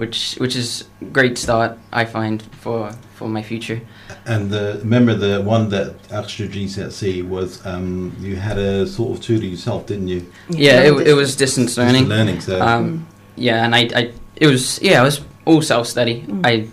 which 0.00 0.36
which 0.40 0.56
is 0.56 0.88
a 1.02 1.04
great 1.04 1.36
start 1.38 1.78
I 1.92 2.04
find 2.06 2.42
for 2.62 2.90
for 3.14 3.28
my 3.28 3.42
future. 3.42 3.80
And 4.26 4.50
the, 4.50 4.78
remember 4.82 5.14
the 5.14 5.42
one 5.42 5.68
that 5.70 5.94
extra 6.10 6.46
GCSE 6.48 7.28
was 7.28 7.64
um, 7.66 8.16
you 8.18 8.36
had 8.36 8.58
a 8.58 8.86
sort 8.86 9.18
of 9.18 9.24
tutor 9.24 9.46
yourself, 9.46 9.86
didn't 9.86 10.08
you? 10.08 10.20
Yeah, 10.48 10.80
it, 10.88 11.08
it 11.08 11.14
was 11.14 11.36
distance 11.36 11.76
learning. 11.76 12.04
Just 12.04 12.16
learning. 12.18 12.40
So 12.40 12.60
Um, 12.60 13.06
yeah, 13.36 13.64
and 13.64 13.74
I, 13.74 13.80
I 13.94 14.12
it 14.36 14.46
was 14.46 14.80
yeah 14.82 15.00
it 15.02 15.04
was 15.04 15.20
all 15.44 15.62
self 15.62 15.86
study. 15.86 16.24
I 16.44 16.68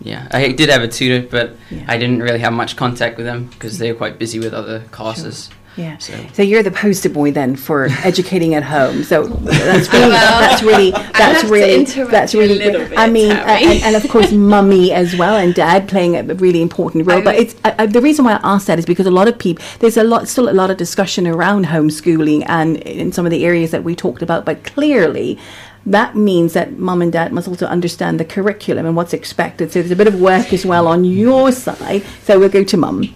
yeah 0.00 0.26
I 0.32 0.52
did 0.52 0.70
have 0.70 0.82
a 0.82 0.88
tutor, 0.88 1.26
but 1.30 1.56
Yeah. 1.70 1.84
I 1.86 1.98
didn't 1.98 2.20
really 2.22 2.40
have 2.40 2.52
much 2.54 2.76
contact 2.76 3.16
with 3.18 3.26
them 3.26 3.46
because 3.52 3.78
they 3.78 3.92
were 3.92 3.98
quite 3.98 4.18
busy 4.18 4.38
with 4.38 4.54
other 4.54 4.80
classes. 4.90 5.50
Yeah. 5.76 5.98
So 5.98 6.14
So 6.32 6.42
you're 6.42 6.62
the 6.62 6.70
poster 6.70 7.08
boy 7.08 7.32
then 7.32 7.56
for 7.56 7.88
educating 8.04 8.54
at 8.54 8.62
home. 8.62 9.02
So 9.02 9.26
that's 9.26 9.92
really 9.92 10.08
Well, 10.08 10.40
that's 10.40 10.62
really 10.62 10.94
I 10.94 11.12
that's 11.12 11.42
have 11.42 11.50
really 11.50 11.84
that's 11.84 12.34
really. 12.34 12.58
bit, 12.58 12.92
I 12.96 13.08
mean, 13.08 13.32
uh, 13.32 13.58
and, 13.60 13.82
and 13.82 13.96
of 13.96 14.08
course, 14.08 14.30
mummy 14.54 14.92
as 14.92 15.16
well, 15.16 15.36
and 15.36 15.54
dad 15.54 15.88
playing 15.88 16.16
a 16.16 16.34
really 16.34 16.62
important 16.62 17.06
role. 17.06 17.18
I 17.18 17.24
but 17.24 17.34
it's 17.36 17.56
uh, 17.64 17.86
the 17.86 18.00
reason 18.00 18.24
why 18.24 18.34
I 18.34 18.40
asked 18.54 18.68
that 18.68 18.78
is 18.78 18.86
because 18.86 19.06
a 19.06 19.10
lot 19.10 19.26
of 19.26 19.38
people 19.38 19.64
there's 19.80 19.96
a 19.96 20.04
lot 20.04 20.28
still 20.28 20.48
a 20.48 20.52
lot 20.52 20.70
of 20.70 20.76
discussion 20.76 21.26
around 21.26 21.66
homeschooling 21.66 22.44
and 22.46 22.76
in 22.78 23.12
some 23.12 23.26
of 23.26 23.30
the 23.30 23.44
areas 23.44 23.70
that 23.72 23.82
we 23.82 23.94
talked 23.96 24.22
about. 24.22 24.44
But 24.44 24.64
clearly. 24.64 25.38
That 25.86 26.16
means 26.16 26.54
that 26.54 26.78
mum 26.78 27.02
and 27.02 27.12
dad 27.12 27.30
must 27.30 27.46
also 27.46 27.66
understand 27.66 28.18
the 28.18 28.24
curriculum 28.24 28.86
and 28.86 28.96
what's 28.96 29.12
expected. 29.12 29.70
So 29.70 29.80
there's 29.80 29.90
a 29.90 29.96
bit 29.96 30.06
of 30.06 30.18
work 30.18 30.50
as 30.54 30.64
well 30.64 30.86
on 30.86 31.04
your 31.04 31.52
side. 31.52 32.04
So 32.22 32.38
we'll 32.38 32.48
go 32.48 32.64
to 32.64 32.76
mum. 32.78 33.14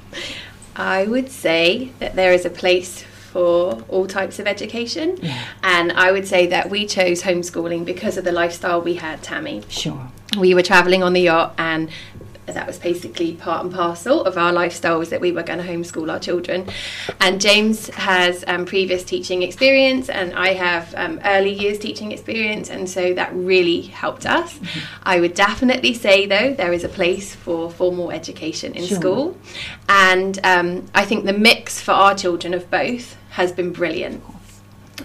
I 0.78 1.06
would 1.06 1.30
say 1.30 1.90
that 1.98 2.14
there 2.14 2.32
is 2.32 2.46
a 2.46 2.50
place 2.50 3.02
for 3.02 3.82
all 3.88 4.06
types 4.06 4.38
of 4.38 4.46
education, 4.46 5.18
and 5.62 5.92
I 5.92 6.12
would 6.12 6.26
say 6.26 6.46
that 6.46 6.70
we 6.70 6.86
chose 6.86 7.22
homeschooling 7.22 7.84
because 7.84 8.16
of 8.16 8.24
the 8.24 8.32
lifestyle 8.32 8.80
we 8.80 8.94
had, 8.94 9.22
Tammy. 9.22 9.64
Sure. 9.68 10.08
We 10.38 10.54
were 10.54 10.62
travelling 10.62 11.02
on 11.02 11.12
the 11.12 11.22
yacht, 11.22 11.54
and 11.58 11.90
that 12.54 12.66
was 12.66 12.78
basically 12.78 13.34
part 13.34 13.64
and 13.64 13.72
parcel 13.72 14.24
of 14.24 14.36
our 14.36 14.52
lifestyle 14.52 14.98
was 14.98 15.10
that 15.10 15.20
we 15.20 15.32
were 15.32 15.42
going 15.42 15.58
to 15.58 15.64
homeschool 15.64 16.10
our 16.10 16.18
children. 16.18 16.66
And 17.20 17.40
James 17.40 17.88
has 17.90 18.44
um, 18.46 18.64
previous 18.66 19.04
teaching 19.04 19.42
experience, 19.42 20.08
and 20.08 20.34
I 20.34 20.54
have 20.54 20.94
um, 20.96 21.20
early 21.24 21.52
years 21.52 21.78
teaching 21.78 22.12
experience, 22.12 22.70
and 22.70 22.88
so 22.88 23.14
that 23.14 23.34
really 23.34 23.82
helped 23.82 24.26
us. 24.26 24.58
I 25.02 25.20
would 25.20 25.34
definitely 25.34 25.94
say, 25.94 26.26
though, 26.26 26.54
there 26.54 26.72
is 26.72 26.84
a 26.84 26.88
place 26.88 27.34
for 27.34 27.70
formal 27.70 28.10
education 28.10 28.74
in 28.74 28.84
Sure. 28.86 28.98
school, 28.98 29.38
and 29.88 30.38
um, 30.44 30.86
I 30.94 31.04
think 31.04 31.24
the 31.24 31.32
mix 31.32 31.80
for 31.80 31.92
our 31.92 32.14
children 32.14 32.54
of 32.54 32.70
both 32.70 33.16
has 33.30 33.52
been 33.52 33.72
brilliant. 33.72 34.22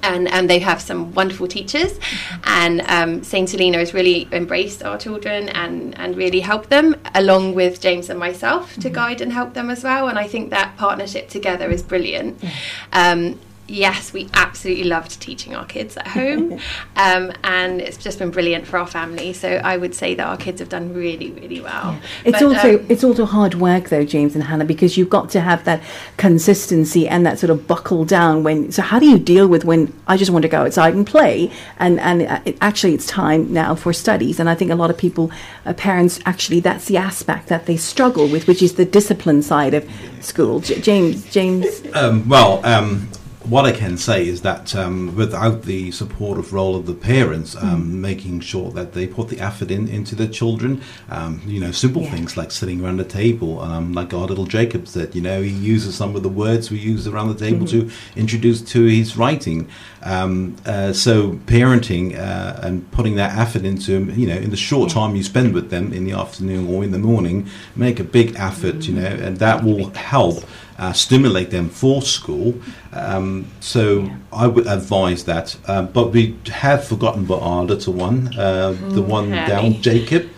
And, 0.01 0.27
and 0.27 0.49
they 0.49 0.59
have 0.59 0.81
some 0.81 1.13
wonderful 1.13 1.47
teachers. 1.47 1.99
And 2.45 2.81
um, 2.81 3.23
Saint 3.23 3.51
Helena 3.51 3.77
has 3.77 3.93
really 3.93 4.27
embraced 4.31 4.83
our 4.83 4.97
children 4.97 5.49
and, 5.49 5.97
and 5.99 6.17
really 6.17 6.39
helped 6.39 6.69
them, 6.69 6.95
along 7.15 7.53
with 7.53 7.79
James 7.79 8.09
and 8.09 8.19
myself, 8.19 8.75
to 8.77 8.89
guide 8.89 9.21
and 9.21 9.31
help 9.31 9.53
them 9.53 9.69
as 9.69 9.83
well. 9.83 10.07
And 10.07 10.17
I 10.17 10.27
think 10.27 10.49
that 10.49 10.75
partnership 10.77 11.29
together 11.29 11.69
is 11.69 11.83
brilliant. 11.83 12.43
Um, 12.91 13.39
yes, 13.67 14.11
we 14.13 14.29
absolutely 14.33 14.83
loved 14.83 15.19
teaching 15.21 15.55
our 15.55 15.65
kids 15.65 15.97
at 15.97 16.07
home, 16.07 16.53
um, 16.95 17.31
and 17.43 17.81
it's 17.81 17.97
just 17.97 18.19
been 18.19 18.31
brilliant 18.31 18.67
for 18.67 18.77
our 18.77 18.87
family. 18.87 19.33
So 19.33 19.49
I 19.49 19.77
would 19.77 19.95
say 19.95 20.15
that 20.15 20.25
our 20.25 20.37
kids 20.37 20.59
have 20.59 20.69
done 20.69 20.93
really, 20.93 21.31
really 21.31 21.61
well. 21.61 21.99
It's 22.25 22.39
But, 22.39 22.43
also 22.43 22.79
um, 22.79 22.85
it's 22.89 23.03
also 23.03 23.25
hard 23.25 23.55
work 23.55 23.89
though, 23.89 24.05
James 24.05 24.35
and 24.35 24.43
Hannah, 24.43 24.65
because 24.65 24.97
you've 24.97 25.09
got 25.09 25.29
to 25.31 25.41
have 25.41 25.63
that 25.65 25.81
consistency 26.17 27.07
and 27.07 27.25
that 27.25 27.39
sort 27.39 27.49
of 27.49 27.67
buckle 27.67 28.05
down. 28.05 28.43
When 28.43 28.71
so, 28.71 28.81
how 28.81 28.99
do 28.99 29.05
you 29.05 29.17
deal 29.17 29.47
with 29.47 29.65
when 29.65 29.93
I 30.07 30.17
just 30.17 30.31
want 30.31 30.43
to 30.43 30.49
go 30.49 30.63
outside 30.63 30.93
and 30.93 31.05
play, 31.05 31.51
and 31.79 31.99
and 31.99 32.23
uh, 32.23 32.41
it, 32.45 32.57
actually 32.61 32.93
it's 32.93 33.07
time 33.07 33.51
now 33.53 33.75
for 33.75 33.93
studies. 33.93 34.39
And 34.39 34.49
I 34.49 34.55
think 34.55 34.71
a 34.71 34.75
lot 34.75 34.89
of 34.89 34.97
people, 34.97 35.31
uh, 35.65 35.73
parents, 35.73 36.19
actually 36.25 36.59
that's 36.59 36.85
the 36.85 36.97
aspect 36.97 37.47
that 37.47 37.65
they 37.65 37.77
struggle 37.77 38.27
with, 38.27 38.47
which 38.47 38.61
is 38.61 38.75
the 38.75 38.85
discipline 38.85 39.41
side 39.41 39.73
of 39.73 39.89
school. 40.21 40.59
J- 40.59 40.81
James, 40.81 41.29
James, 41.31 41.83
Um, 41.93 42.27
well, 42.27 42.65
um, 42.65 43.09
what 43.45 43.65
I 43.65 43.73
can 43.73 43.97
say 43.97 44.25
is 44.25 44.41
that 44.43 44.73
um, 44.73 45.15
without 45.15 45.63
the 45.63 45.91
supportive 45.91 46.53
role 46.53 46.75
of 46.77 46.85
the 46.85 46.93
parents, 46.93 47.55
um, 47.57 47.99
making 47.99 48.39
sure 48.39 48.71
that 48.71 48.93
they 48.93 49.05
put 49.05 49.27
the 49.27 49.39
effort 49.39 49.69
in 49.69 49.87
into 49.89 50.15
their 50.15 50.27
children, 50.29 50.81
um, 51.09 51.41
you 51.45 51.59
know, 51.59 51.71
simple 51.71 52.03
Yeah. 52.03 52.11
things 52.11 52.37
like 52.37 52.51
sitting 52.51 52.83
around 52.83 52.97
the 52.97 53.03
table, 53.03 53.59
um, 53.59 53.91
like 53.93 54.13
our 54.13 54.25
little 54.25 54.45
Jacob 54.45 54.87
said, 54.87 55.13
you 55.13 55.21
know, 55.21 55.41
he 55.41 55.49
uses 55.49 55.95
some 55.95 56.15
of 56.15 56.23
the 56.23 56.29
words 56.29 56.71
we 56.71 56.77
use 56.77 57.05
around 57.05 57.27
the 57.27 57.45
table 57.45 57.65
to 57.67 57.89
introduce 58.15 58.61
to 58.61 58.85
his 58.85 59.17
writing. 59.17 59.67
Um, 60.03 60.55
uh, 60.65 60.93
so 60.93 61.33
parenting 61.45 62.17
uh, 62.17 62.59
and 62.61 62.89
putting 62.91 63.15
that 63.15 63.37
effort 63.37 63.65
into, 63.65 64.05
you 64.15 64.27
know, 64.27 64.35
in 64.37 64.51
the 64.51 64.57
short 64.57 64.89
time 64.89 65.15
you 65.15 65.23
spend 65.23 65.53
with 65.53 65.69
them 65.69 65.91
in 65.91 66.05
the 66.05 66.13
afternoon 66.13 66.73
or 66.73 66.83
in 66.83 66.91
the 66.91 66.99
morning, 66.99 67.47
make 67.75 67.99
a 67.99 68.03
big 68.05 68.35
effort, 68.37 68.87
you 68.87 68.93
know, 68.93 69.05
and 69.05 69.37
that 69.37 69.63
will 69.63 69.89
help 69.91 70.43
uh, 70.77 70.93
stimulate 70.93 71.49
them 71.51 71.69
for 71.69 72.01
school. 72.01 72.55
Um, 72.91 73.47
so 73.59 74.09
I 74.31 74.47
would 74.47 74.67
advise 74.67 75.23
that. 75.25 75.55
Um, 75.67 75.87
but 75.87 76.11
we 76.11 76.37
have 76.51 76.85
forgotten 76.87 77.25
about 77.25 77.41
our 77.41 77.63
little 77.63 77.93
one, 77.93 78.37
uh, 78.37 78.71
the 78.89 79.01
one 79.01 79.31
Harry. 79.31 79.47
down, 79.49 79.81
Jacob. 79.81 80.29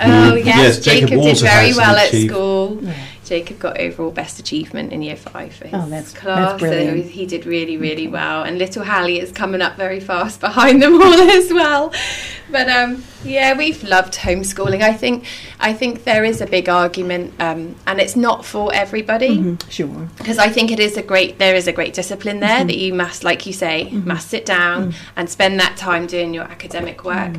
Oh 0.00 0.30
who- 0.30 0.36
yes, 0.38 0.80
Jacob, 0.80 1.10
did 1.10 1.18
also 1.18 1.44
very 1.44 1.68
has 1.68 1.76
well 1.76 1.96
at 1.96 2.08
achieved- 2.08 2.32
school. 2.32 2.82
Jacob 3.24 3.58
got 3.58 3.80
overall 3.80 4.10
best 4.10 4.38
achievement 4.38 4.92
in 4.92 5.02
year 5.02 5.16
five 5.16 5.54
for 5.54 5.64
his 5.66 5.74
Oh, 5.74 5.86
that's- 5.88 6.12
that's 6.12 6.18
class. 6.18 6.60
brilliant. 6.60 7.04
So 7.06 7.10
he 7.10 7.26
did 7.26 7.46
really, 7.46 7.76
really 7.76 8.06
well. 8.08 8.42
And 8.42 8.58
little 8.58 8.84
Hallie 8.84 9.18
is 9.20 9.32
coming 9.32 9.62
up 9.62 9.76
very 9.76 10.00
fast 10.00 10.40
behind 10.48 10.82
them 10.82 10.94
all 11.00 11.20
as 11.30 11.52
well. 11.52 11.92
But 12.50 12.68
um, 12.68 13.02
yeah, 13.24 13.56
we've 13.56 13.82
loved 13.82 14.14
homeschooling. 14.14 14.82
I 14.82 14.92
think 14.92 15.24
I 15.58 15.72
think 15.72 16.04
there 16.04 16.24
is 16.24 16.40
a 16.40 16.46
big 16.46 16.68
argument, 16.68 17.32
um, 17.40 17.74
and 17.86 18.00
it's 18.00 18.16
not 18.16 18.44
for 18.44 18.72
everybody 18.74 19.38
Mm, 19.38 19.70
sure, 19.70 20.08
because 20.18 20.38
I 20.38 20.48
think 20.50 20.70
it 20.70 20.78
is 20.78 20.96
a 20.96 21.02
great 21.02 21.38
there 21.38 21.54
is 21.54 21.66
a 21.66 21.72
great 21.72 21.94
discipline 21.94 22.40
there 22.40 22.62
that 22.64 22.76
you 22.76 22.92
must 22.94 23.24
like 23.24 23.46
you 23.46 23.52
say 23.52 23.90
must 23.90 24.28
sit 24.28 24.44
down 24.44 24.92
and 25.16 25.28
spend 25.30 25.58
that 25.60 25.76
time 25.76 26.06
doing 26.06 26.34
your 26.34 26.44
academic 26.44 27.04
work 27.04 27.32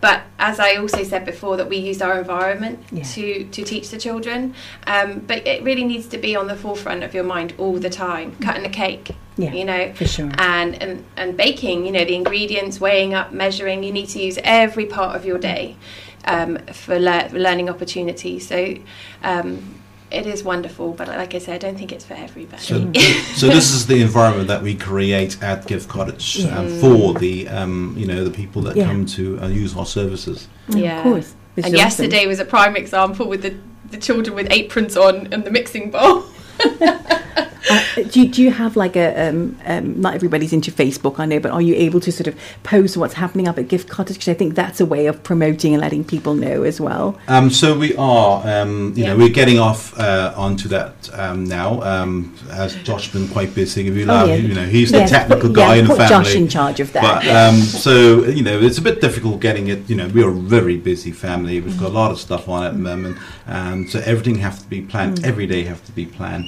but 0.00 0.22
as 0.38 0.60
I 0.60 0.74
also 0.76 1.02
said 1.04 1.24
before 1.24 1.56
that 1.56 1.68
we 1.68 1.76
use 1.78 2.02
our 2.02 2.18
environment 2.18 2.80
Yeah. 2.92 3.02
to 3.04 3.44
to 3.44 3.64
teach 3.64 3.88
the 3.90 3.98
children 3.98 4.54
um, 4.86 5.20
but 5.26 5.46
it 5.46 5.62
really 5.62 5.84
needs 5.84 6.06
to 6.08 6.18
be 6.18 6.36
on 6.36 6.46
the 6.48 6.56
forefront 6.56 7.02
of 7.02 7.14
your 7.14 7.24
mind 7.24 7.54
all 7.58 7.78
the 7.78 7.90
time 7.90 8.36
cutting 8.40 8.66
a 8.66 8.70
cake 8.70 9.10
Yeah, 9.36 9.52
you 9.52 9.64
know 9.64 9.92
for 9.94 10.06
sure. 10.06 10.30
and, 10.38 10.80
and 10.82 11.04
and 11.16 11.36
baking 11.36 11.86
you 11.86 11.92
know 11.92 12.04
the 12.04 12.14
ingredients 12.14 12.80
weighing 12.80 13.14
up 13.14 13.32
measuring 13.32 13.82
you 13.82 13.92
need 13.92 14.08
to 14.10 14.20
use 14.20 14.38
every 14.44 14.86
part 14.86 15.16
of 15.16 15.24
your 15.24 15.38
day 15.38 15.76
um, 16.26 16.58
for 16.72 16.98
le- 16.98 17.28
learning 17.32 17.68
opportunities 17.70 18.46
so 18.48 18.74
um, 19.22 19.80
it 20.10 20.26
is 20.26 20.44
wonderful, 20.44 20.92
but 20.92 21.08
like 21.08 21.34
I 21.34 21.38
said, 21.38 21.54
I 21.54 21.58
don't 21.58 21.76
think 21.76 21.92
it's 21.92 22.04
for 22.04 22.14
everybody. 22.14 22.62
So, 22.62 22.92
so 23.34 23.48
this 23.48 23.72
is 23.72 23.86
the 23.86 24.00
environment 24.02 24.48
that 24.48 24.62
we 24.62 24.74
create 24.74 25.42
at 25.42 25.66
Gift 25.66 25.88
Cottage 25.88 26.44
um, 26.46 26.68
for 26.80 27.14
the 27.14 27.48
um, 27.48 27.94
you 27.98 28.06
know 28.06 28.24
the 28.24 28.30
people 28.30 28.62
that 28.62 28.76
Yeah. 28.76 28.86
come 28.86 29.04
to 29.06 29.40
uh, 29.40 29.48
use 29.48 29.76
our 29.76 29.86
services. 29.86 30.48
yeah, 30.68 30.98
of 30.98 31.02
course. 31.04 31.34
This 31.54 31.64
And 31.64 31.74
awesome. 31.74 31.84
yesterday 31.86 32.26
was 32.26 32.38
a 32.38 32.44
prime 32.44 32.76
example 32.76 33.26
with 33.28 33.42
the 33.42 33.56
the 33.90 33.96
children 33.96 34.34
with 34.36 34.48
aprons 34.50 34.96
on 34.96 35.28
and 35.32 35.44
the 35.44 35.50
mixing 35.50 35.90
bowl. 35.90 36.24
Uh, 37.68 37.82
do, 38.04 38.20
you, 38.20 38.28
do 38.28 38.42
you 38.42 38.50
have 38.50 38.76
like 38.76 38.96
a 38.96 39.28
um, 39.28 39.58
um, 39.64 40.00
not 40.00 40.14
everybody's 40.14 40.52
into 40.52 40.70
Facebook 40.70 41.18
I 41.18 41.24
know 41.26 41.40
but 41.40 41.50
are 41.50 41.62
you 41.62 41.74
able 41.74 42.00
to 42.00 42.12
sort 42.12 42.26
of 42.26 42.38
post 42.62 42.96
what's 42.96 43.14
happening 43.14 43.48
up 43.48 43.58
at 43.58 43.68
Gift 43.68 43.88
Cottage 43.88 44.16
because 44.16 44.28
I 44.28 44.34
think 44.34 44.54
that's 44.54 44.80
a 44.80 44.86
way 44.86 45.06
of 45.06 45.22
promoting 45.22 45.72
and 45.74 45.80
letting 45.80 46.04
people 46.04 46.34
know 46.34 46.62
as 46.62 46.80
well 46.80 47.18
Um, 47.28 47.50
so 47.50 47.76
we 47.78 47.96
are, 47.96 48.46
um, 48.46 48.92
you 48.96 49.04
Yeah. 49.04 49.10
know, 49.12 49.16
we're 49.18 49.28
getting 49.30 49.58
off 49.58 49.98
uh, 49.98 50.32
onto 50.36 50.68
that 50.68 50.94
um, 51.14 51.44
now. 51.44 51.80
Um, 51.82 52.34
as 52.50 52.74
Josh's 52.84 53.12
been 53.12 53.28
quite 53.28 53.54
busy, 53.54 53.88
If 53.88 53.94
we 53.94 54.02
Oh, 54.04 54.06
love, 54.06 54.28
yeah. 54.28 54.36
you 54.36 54.54
know, 54.54 54.66
he's 54.66 54.90
Yes, 54.92 55.10
the 55.10 55.16
technical 55.16 55.48
put- 55.48 55.56
guy 55.56 55.74
yeah, 55.74 55.80
in 55.82 55.86
the 55.88 55.94
family. 55.96 56.08
Josh 56.24 56.34
in 56.34 56.48
charge 56.48 56.80
of 56.80 56.92
that 56.92 57.02
But 57.02 57.24
yeah. 57.24 57.46
um, 57.48 57.56
so 57.60 58.24
you 58.24 58.42
know, 58.42 58.58
it's 58.60 58.78
a 58.78 58.82
bit 58.82 59.00
difficult 59.00 59.40
getting 59.40 59.68
it. 59.68 59.88
You 59.90 59.96
know, 59.96 60.08
we 60.08 60.22
are 60.22 60.30
a 60.30 60.32
very 60.56 60.76
busy 60.76 61.12
family. 61.12 61.60
We've 61.60 61.78
got 61.80 61.90
a 61.90 61.94
lot 62.02 62.10
of 62.10 62.18
stuff 62.20 62.48
on 62.48 62.64
at 62.64 62.72
the 62.72 62.78
moment, 62.78 63.16
and 63.46 63.88
so 63.90 64.00
everything 64.04 64.36
has 64.36 64.62
to 64.62 64.68
be 64.68 64.80
planned. 64.82 65.24
Every 65.24 65.46
day 65.46 65.62
has 65.64 65.80
to 65.82 65.92
be 65.92 66.06
planned. 66.06 66.46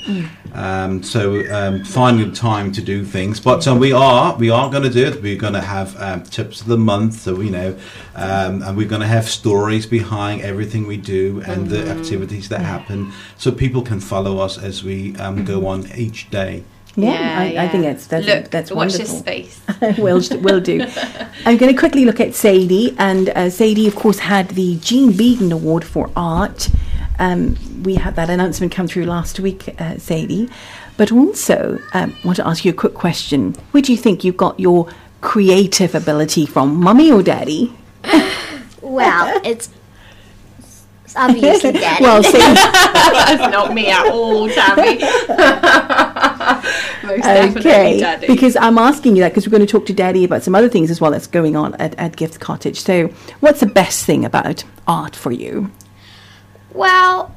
Um, 0.55 1.03
so 1.03 1.38
um, 1.49 1.85
finding 1.85 2.31
the 2.31 2.37
time 2.37 2.73
to 2.73 2.83
do 2.83 3.05
things. 3.05 3.39
But 3.41 3.67
um, 3.69 3.79
we 3.79 3.93
are 3.93 4.37
we 4.37 4.51
are 4.51 4.71
going 4.71 4.83
to 4.85 4.91
do 4.91 5.07
it. 5.07 5.23
We're 5.23 5.37
going 5.39 5.53
to 5.55 5.61
have 5.61 6.01
um, 6.01 6.23
tips 6.23 6.61
of 6.61 6.67
the 6.67 6.79
month. 6.79 7.21
So 7.21 7.41
you 7.41 7.51
know, 7.51 7.79
um, 8.15 8.63
and 8.63 8.77
we're 8.77 8.89
going 8.89 9.03
to 9.03 9.07
have 9.07 9.29
stories 9.29 9.87
behind 9.87 10.43
everything 10.43 10.87
we 10.87 10.97
do 10.97 11.43
and 11.47 11.69
the 11.69 11.89
activities 11.89 12.49
that 12.49 12.61
happen, 12.61 13.13
so 13.37 13.53
people 13.53 13.83
can 13.83 14.01
follow 14.01 14.39
us 14.39 14.59
as 14.59 14.83
we 14.83 15.15
um, 15.17 15.45
go 15.45 15.67
on 15.67 15.87
each 15.97 16.31
day. 16.31 16.65
yeah, 16.97 17.39
I, 17.39 17.65
I 17.65 17.69
think 17.69 17.85
that's 17.85 18.07
that's, 18.07 18.27
Look, 18.27 18.51
that's 18.51 18.71
watch 18.71 18.93
wonderful 18.93 18.99
this 18.99 19.19
space. 19.19 19.61
will 19.99 20.23
will 20.43 20.61
do. 20.61 20.85
I'm 21.47 21.57
going 21.57 21.73
to 21.73 21.79
quickly 21.79 22.05
look 22.05 22.21
at 22.21 22.35
Sadie, 22.35 22.95
and 22.99 23.29
uh, 23.31 23.51
Sadie, 23.51 23.87
of 23.87 23.95
course, 23.95 24.19
had 24.19 24.51
the 24.51 24.77
Jean 24.79 25.17
Beaton 25.17 25.53
Award 25.53 25.85
for 25.85 26.11
Art. 26.17 26.69
Um, 27.21 27.57
we 27.83 27.97
had 27.97 28.15
that 28.17 28.31
announcement 28.31 28.73
come 28.73 28.87
through 28.89 29.07
last 29.07 29.41
week, 29.41 29.75
uh, 29.81 29.99
Sadie. 29.99 30.49
But 30.99 31.11
also, 31.13 31.79
um, 31.95 32.15
I 32.23 32.27
want 32.27 32.37
to 32.37 32.47
ask 32.47 32.65
you 32.67 32.73
a 32.73 32.75
quick 32.75 32.93
question. 32.93 33.55
Where 33.71 33.81
do 33.81 33.93
you 33.93 33.99
think 33.99 34.25
you 34.25 34.33
got 34.33 34.61
your 34.61 34.89
creative 35.23 35.95
ability 35.95 36.45
from, 36.45 36.77
mummy 36.77 37.11
or 37.11 37.23
daddy? 37.23 37.75
Well, 38.81 39.41
it's, 39.45 39.69
it's 41.05 41.17
obviously 41.17 41.73
daddy. 41.81 42.03
Well, 42.03 42.23
Sadie, 42.23 42.39
That's 42.55 43.53
not 43.53 43.75
me 43.75 43.89
at 43.89 44.07
all, 44.07 44.49
Tammy. 44.49 45.01
Most 47.03 47.23
definitely 47.23 47.61
okay, 47.61 48.01
daddy. 48.01 48.27
because 48.29 48.57
I'm 48.57 48.79
asking 48.79 49.17
you 49.17 49.23
that 49.23 49.31
because 49.31 49.47
we're 49.47 49.51
going 49.51 49.67
to 49.67 49.71
talk 49.71 49.85
to 49.87 49.93
Daddy 49.93 50.25
about 50.25 50.43
some 50.43 50.55
other 50.55 50.69
things 50.69 50.91
as 50.91 51.01
well 51.01 51.11
that's 51.11 51.27
going 51.27 51.55
on 51.57 51.75
at, 51.75 51.95
at 51.97 52.17
Gift 52.17 52.41
Cottage. 52.41 52.81
So, 52.81 53.09
what's 53.41 53.61
the 53.61 53.67
best 53.67 54.07
thing 54.07 54.25
about 54.25 54.65
art 54.87 55.15
for 55.15 55.33
you? 55.33 55.71
Well, 56.73 57.35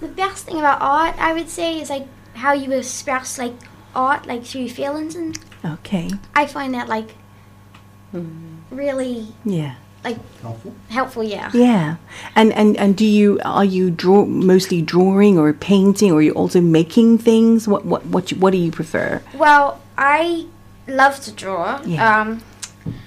the 0.00 0.08
best 0.08 0.44
thing 0.46 0.58
about 0.58 0.80
art, 0.80 1.16
I 1.18 1.32
would 1.32 1.48
say, 1.48 1.80
is 1.80 1.90
like 1.90 2.06
how 2.38 2.52
you 2.52 2.72
express 2.72 3.38
like 3.38 3.54
art, 3.94 4.26
like 4.26 4.44
through 4.44 4.68
feelings, 4.70 5.14
and 5.14 5.38
Okay, 5.64 6.10
I 6.34 6.46
find 6.46 6.72
that 6.74 6.88
like 6.88 7.14
really 8.70 9.28
yeah. 9.44 9.74
like 10.04 10.18
Helpful. 10.40 10.74
helpful. 10.88 11.22
Yeah. 11.22 11.50
Yeah, 11.52 11.96
and 12.34 12.52
and 12.52 12.76
and 12.76 12.96
do 12.96 13.04
you 13.04 13.38
are 13.44 13.64
you 13.64 13.90
draw 13.90 14.24
mostly 14.24 14.82
drawing 14.82 15.38
or 15.38 15.52
painting, 15.52 16.12
or 16.12 16.18
are 16.18 16.22
you 16.22 16.32
also 16.32 16.60
making 16.60 17.18
things? 17.18 17.66
What 17.68 17.84
what 17.84 18.04
what 18.06 18.30
you, 18.30 18.38
what 18.38 18.50
do 18.52 18.58
you 18.58 18.70
prefer? 18.70 19.22
Well, 19.34 19.80
I 19.96 20.46
love 20.86 21.20
to 21.22 21.32
draw. 21.32 21.80
Yeah. 21.84 22.20
Um, 22.20 22.42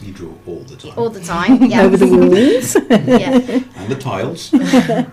You 0.03 0.13
draw 0.13 0.29
all 0.45 0.59
the 0.63 0.75
time, 0.75 0.93
all 0.97 1.09
the 1.09 1.23
time. 1.35 1.63
Yeah. 1.65 1.81
Over 1.83 1.97
the 1.97 2.07
walls. 2.17 2.75
yeah. 3.07 3.39
and 3.75 3.89
the 3.91 3.95
tiles. 3.99 4.53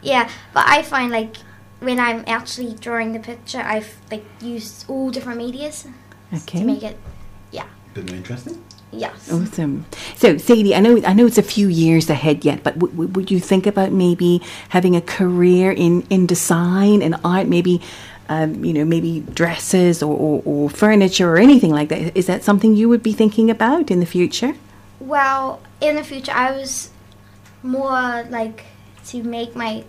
Yeah, 0.00 0.30
but 0.54 0.64
I 0.68 0.82
find 0.82 1.10
like 1.10 1.36
when 1.80 2.00
I'm 2.00 2.24
actually 2.26 2.74
drawing 2.74 3.12
the 3.12 3.20
picture, 3.20 3.60
I've 3.60 3.96
like 4.10 4.24
used 4.40 4.88
all 4.88 5.10
different 5.10 5.38
medias 5.38 5.86
okay. 6.32 6.60
to 6.60 6.64
make 6.64 6.78
okay, 6.78 6.88
it. 6.88 6.98
Bit 7.94 8.10
more 8.10 8.16
interesting. 8.16 8.64
Yes. 8.90 9.30
awesome. 9.30 9.84
So 10.16 10.38
Sadie, 10.38 10.74
I 10.74 10.80
know 10.80 11.00
I 11.04 11.12
know 11.12 11.26
it's 11.26 11.36
a 11.36 11.42
few 11.42 11.68
years 11.68 12.08
ahead 12.08 12.44
yet, 12.44 12.62
but 12.62 12.74
w- 12.78 12.92
w- 12.92 13.10
would 13.12 13.30
you 13.30 13.38
think 13.38 13.66
about 13.66 13.92
maybe 13.92 14.40
having 14.70 14.96
a 14.96 15.00
career 15.00 15.72
in 15.72 16.02
in 16.08 16.26
design 16.26 17.02
and 17.02 17.16
art? 17.24 17.48
Maybe. 17.48 17.80
Um, 18.30 18.62
you 18.62 18.74
know, 18.74 18.84
maybe 18.84 19.20
dresses 19.20 20.02
or, 20.02 20.14
or, 20.14 20.42
or 20.44 20.68
furniture 20.68 21.32
or 21.32 21.38
anything 21.38 21.70
like 21.70 21.88
that. 21.88 22.14
Is 22.14 22.26
that 22.26 22.44
something 22.44 22.76
you 22.76 22.86
would 22.90 23.02
be 23.02 23.14
thinking 23.14 23.48
about 23.48 23.90
in 23.90 24.00
the 24.00 24.04
future? 24.04 24.52
Well, 25.00 25.62
in 25.80 25.96
the 25.96 26.04
future, 26.04 26.32
I 26.32 26.52
was 26.52 26.90
more 27.62 28.26
like 28.28 28.66
to 29.06 29.22
make 29.22 29.56
my 29.56 29.82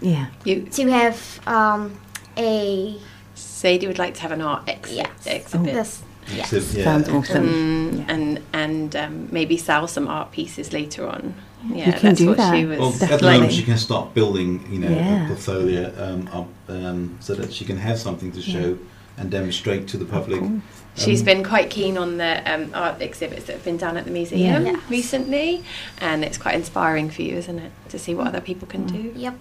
Yeah. 0.00 0.26
you, 0.44 0.62
to 0.62 0.90
have 0.90 1.40
um 1.46 1.98
a 2.36 2.96
Sadie 3.34 3.86
would 3.86 3.98
like 3.98 4.14
to 4.14 4.20
have 4.22 4.32
an 4.32 4.40
art 4.42 4.62
ex- 4.68 4.92
Yes. 4.92 5.08
exhibit. 5.26 5.74
this 5.74 6.02
Yes. 6.34 6.52
Yeah. 6.74 6.84
Sounds 6.84 7.08
awesome. 7.08 7.46
Mm, 7.48 7.98
Yeah. 7.98 8.04
and 8.14 8.40
and 8.52 8.96
um, 8.96 9.28
maybe 9.30 9.56
sell 9.56 9.86
some 9.86 10.08
art 10.08 10.32
pieces 10.32 10.72
later 10.72 11.06
on. 11.06 11.34
Yeah, 11.68 11.86
You 11.86 11.92
can 11.92 12.02
that's 12.02 12.18
do 12.20 12.26
what 12.28 12.36
that. 12.38 12.54
she 12.54 12.64
was. 12.64 12.78
Well, 12.78 12.94
at 13.12 13.20
the 13.20 13.26
moment, 13.32 13.52
she 13.52 13.62
can 13.62 13.78
start 13.78 14.12
building, 14.14 14.66
you 14.70 14.78
know, 14.80 14.88
Yeah. 14.90 15.24
a 15.24 15.28
portfolio 15.28 15.92
um, 15.98 16.28
up 16.32 16.48
um, 16.68 17.16
so 17.20 17.34
that 17.34 17.52
she 17.52 17.64
can 17.64 17.76
have 17.78 17.98
something 17.98 18.32
to 18.32 18.42
show 18.42 18.76
and 19.18 19.30
demonstrate 19.30 19.86
to 19.88 19.96
the 19.96 20.04
public. 20.04 20.40
course. 20.40 20.60
She's 20.96 21.20
Um, 21.20 21.26
been 21.26 21.44
quite 21.44 21.70
keen 21.70 21.96
on 21.98 22.16
the 22.18 22.32
um, 22.52 22.70
art 22.74 23.00
exhibits 23.00 23.44
that 23.46 23.52
have 23.54 23.64
been 23.64 23.76
done 23.78 23.96
at 23.96 24.04
the 24.04 24.10
museum 24.10 24.66
Yeah. 24.66 24.76
recently, 24.90 25.62
and 26.00 26.24
it's 26.24 26.38
quite 26.38 26.54
inspiring 26.54 27.08
for 27.10 27.22
you, 27.22 27.36
isn't 27.36 27.58
it, 27.58 27.72
to 27.90 27.98
see 27.98 28.14
what 28.14 28.26
other 28.26 28.40
people 28.40 28.66
can 28.68 28.86
do? 28.86 29.12
Yep. 29.16 29.34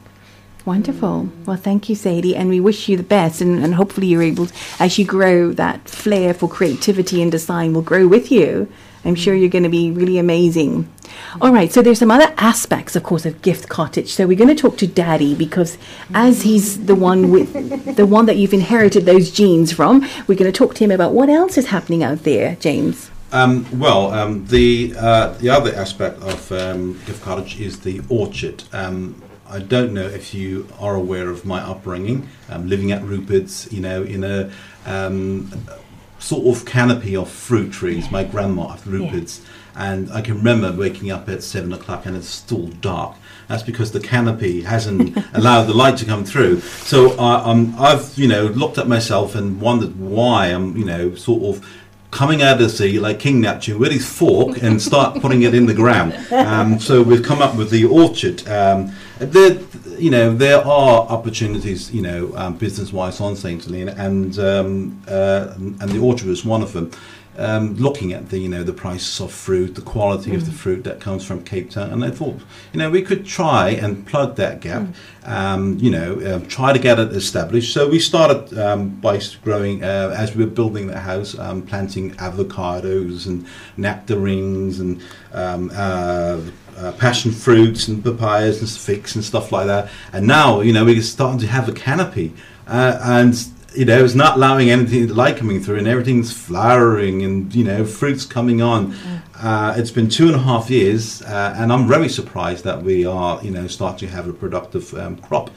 Wonderful. 0.66 1.30
Well, 1.46 1.58
thank 1.58 1.90
you, 1.90 1.96
Sadie, 1.96 2.36
and 2.36 2.50
we 2.50 2.60
wish 2.60 2.90
you 2.90 2.98
the 2.98 3.04
best. 3.04 3.40
And, 3.40 3.64
and 3.64 3.76
hopefully, 3.76 4.08
you're 4.08 4.24
able, 4.24 4.48
as 4.80 4.98
you 4.98 5.06
grow, 5.06 5.52
that 5.54 5.88
flair 5.88 6.34
for 6.34 6.50
creativity 6.50 7.22
and 7.22 7.32
design 7.32 7.74
will 7.74 7.84
grow 7.84 8.08
with 8.08 8.32
you. 8.32 8.68
I'm 9.06 9.14
sure 9.14 9.36
you're 9.36 9.50
going 9.50 9.64
to 9.64 9.70
be 9.70 9.92
really 9.92 10.18
amazing. 10.18 10.92
All 11.40 11.54
right, 11.54 11.72
so 11.72 11.84
there's 11.84 12.00
some 12.00 12.10
other 12.10 12.34
aspects, 12.38 12.96
of 12.96 13.04
course, 13.04 13.28
of 13.28 13.44
Gift 13.44 13.70
Cottage. 13.70 14.12
So 14.12 14.26
we're 14.26 14.38
going 14.38 14.54
to 14.54 14.60
talk 14.60 14.80
to 14.80 14.88
Daddy 14.88 15.36
because, 15.36 15.78
as 16.16 16.42
he's 16.42 16.88
the 16.88 16.96
one 16.96 17.30
with 17.30 17.96
the 17.96 18.08
one 18.08 18.26
that 18.26 18.38
you've 18.38 18.54
inherited 18.54 19.06
those 19.06 19.30
genes 19.30 19.72
from, 19.72 20.02
we're 20.26 20.38
going 20.38 20.52
to 20.52 20.58
talk 20.58 20.74
to 20.76 20.84
him 20.84 20.90
about 20.90 21.14
what 21.14 21.30
else 21.30 21.60
is 21.60 21.68
happening 21.68 22.04
out 22.04 22.24
there, 22.24 22.56
James. 22.56 23.12
Um, 23.32 23.68
well, 23.78 24.12
um, 24.12 24.48
the 24.48 24.96
uh, 24.98 25.34
the 25.34 25.50
other 25.50 25.76
aspect 25.76 26.22
of 26.24 26.52
um, 26.52 26.94
Gift 27.06 27.22
Cottage 27.22 27.60
is 27.60 27.82
the 27.82 28.02
orchard. 28.10 28.64
Um, 28.74 29.22
I 29.50 29.60
don't 29.60 29.94
know 29.94 30.06
if 30.06 30.34
you 30.34 30.68
are 30.80 30.96
aware 30.96 31.30
of 31.30 31.46
my 31.46 31.62
upbringing, 31.62 32.28
um, 32.50 32.68
living 32.68 32.92
at 32.92 33.04
Rupert's, 33.04 33.72
you 33.72 33.82
know, 33.82 34.04
in 34.04 34.24
a 34.24 34.52
um, 34.86 35.52
sort 36.20 36.48
of 36.48 36.66
canopy 36.66 37.16
of 37.16 37.30
fruit 37.30 37.72
trees. 37.72 38.10
My 38.10 38.24
grandma 38.24 38.74
at 38.74 38.86
Rupert's, 38.86 39.42
and 39.76 40.12
I 40.12 40.22
can 40.22 40.38
remember 40.38 40.72
waking 40.72 41.12
up 41.12 41.30
at 41.30 41.44
seven 41.44 41.74
o'clock 41.74 42.06
and 42.06 42.16
it's 42.18 42.28
still 42.28 42.68
dark. 42.68 43.16
That's 43.48 43.62
because 43.64 43.92
the 43.92 44.00
canopy 44.00 44.62
hasn't 44.62 45.18
allowed 45.34 45.66
the 45.66 45.74
light 45.74 45.98
to 45.98 46.06
come 46.06 46.26
through. 46.26 46.62
So 46.62 47.12
I, 47.20 47.52
I've, 47.78 48.18
you 48.18 48.28
know, 48.28 48.48
looked 48.48 48.78
at 48.78 48.88
myself 48.88 49.36
and 49.36 49.62
wondered 49.62 50.00
why 50.00 50.48
I'm, 50.48 50.76
you 50.76 50.86
know, 50.86 51.14
sort 51.14 51.44
of 51.44 51.68
coming 52.10 52.42
out 52.42 52.54
of 52.54 52.60
the 52.60 52.70
sea 52.70 52.98
like 52.98 53.20
King 53.20 53.42
Neptune 53.42 53.78
with 53.78 53.92
his 53.92 54.10
fork 54.10 54.64
and 54.64 54.82
start 54.82 55.22
putting 55.22 55.44
it 55.44 55.54
in 55.54 55.66
the 55.66 55.74
ground. 55.74 56.14
Um, 56.36 56.80
so 56.80 57.02
we've 57.02 57.24
come 57.24 57.42
up 57.42 57.56
with 57.56 57.70
the 57.72 57.86
orchard. 57.86 58.48
Um, 58.48 58.94
there, 59.20 59.60
you 59.98 60.10
know, 60.10 60.36
there 60.36 60.60
are 60.66 61.02
opportunities, 61.08 61.92
you 61.94 62.02
know, 62.02 62.36
um, 62.36 62.58
business-wise 62.58 63.22
on 63.22 63.36
Saint 63.36 63.64
Helena, 63.64 63.94
and 63.98 64.38
um, 64.40 65.02
uh, 65.08 65.54
and 65.56 65.90
the 65.90 66.00
orchard 66.00 66.28
is 66.28 66.44
one 66.44 66.62
of 66.62 66.74
them. 66.74 66.92
Um, 67.38 67.76
looking 67.76 68.14
at 68.14 68.30
the, 68.30 68.40
you 68.40 68.48
know, 68.48 68.64
the 68.64 68.72
prices 68.72 69.20
of 69.20 69.30
fruit, 69.30 69.76
the 69.76 69.82
quality 69.82 70.34
of 70.34 70.46
the 70.46 70.54
fruit 70.54 70.86
that 70.86 71.02
comes 71.02 71.26
from 71.26 71.44
Cape 71.44 71.70
Town, 71.70 71.92
and 71.92 72.06
I 72.06 72.10
thought, 72.10 72.40
you 72.72 72.80
know, 72.80 72.90
we 72.90 73.02
could 73.02 73.26
try 73.26 73.72
and 73.72 74.08
plug 74.08 74.38
that 74.38 74.62
gap. 74.62 74.88
Um, 75.26 75.78
you 75.80 75.92
know, 75.92 76.20
uh, 76.22 76.40
try 76.48 76.72
to 76.72 76.80
get 76.80 76.98
it 77.00 77.12
established. 77.12 77.74
So 77.74 77.90
we 77.90 78.00
started 78.00 78.58
um, 78.58 78.90
by 79.02 79.20
growing 79.44 79.84
uh, 79.84 80.16
as 80.18 80.36
we 80.36 80.46
were 80.46 80.52
building 80.52 80.88
the 80.88 81.00
house, 81.00 81.38
um, 81.38 81.64
planting 81.64 82.12
avocados 82.12 83.26
and 83.26 83.46
nectarines 83.76 84.80
and 84.80 85.02
um, 85.34 85.72
uh, 85.74 86.40
uh, 86.78 86.92
passion 86.94 87.32
fruits 87.32 87.88
and 87.88 88.04
papayas 88.04 88.62
and 88.62 88.70
figs 88.70 89.16
and 89.16 89.26
stuff 89.26 89.52
like 89.52 89.68
that. 89.68 89.90
And 90.14 90.28
now, 90.28 90.62
you 90.62 90.72
know, 90.72 90.86
we're 90.86 91.02
starting 91.02 91.40
to 91.40 91.48
have 91.48 91.68
a 91.68 91.74
canopy, 91.74 92.34
uh, 92.68 93.00
and 93.04 93.36
you 93.76 93.86
know, 93.86 94.04
it's 94.04 94.16
not 94.16 94.38
allowing 94.38 94.70
anything 94.70 95.08
light 95.10 95.38
coming 95.38 95.62
through, 95.62 95.78
and 95.78 95.88
everything's 95.88 96.32
flowering, 96.32 97.24
and 97.24 97.54
you 97.54 97.64
know, 97.64 97.86
fruits 97.86 98.26
coming 98.26 98.62
on. 98.62 98.96
Uh, 99.40 99.74
it's 99.78 99.92
been 99.92 100.10
two 100.10 100.28
and 100.28 100.36
a 100.36 100.40
half 100.40 100.70
years, 100.70 101.22
uh, 101.24 101.54
and 101.58 101.72
I'm 101.72 101.88
very 101.88 102.10
surprised 102.10 102.64
that 102.64 102.82
we 102.82 103.06
are, 103.06 103.44
you 103.44 103.52
know, 103.52 103.68
starting 103.68 104.08
to 104.08 104.16
have 104.16 104.28
a 104.28 104.34
productive 104.34 104.94
um, 104.94 105.18
crop. 105.18 105.50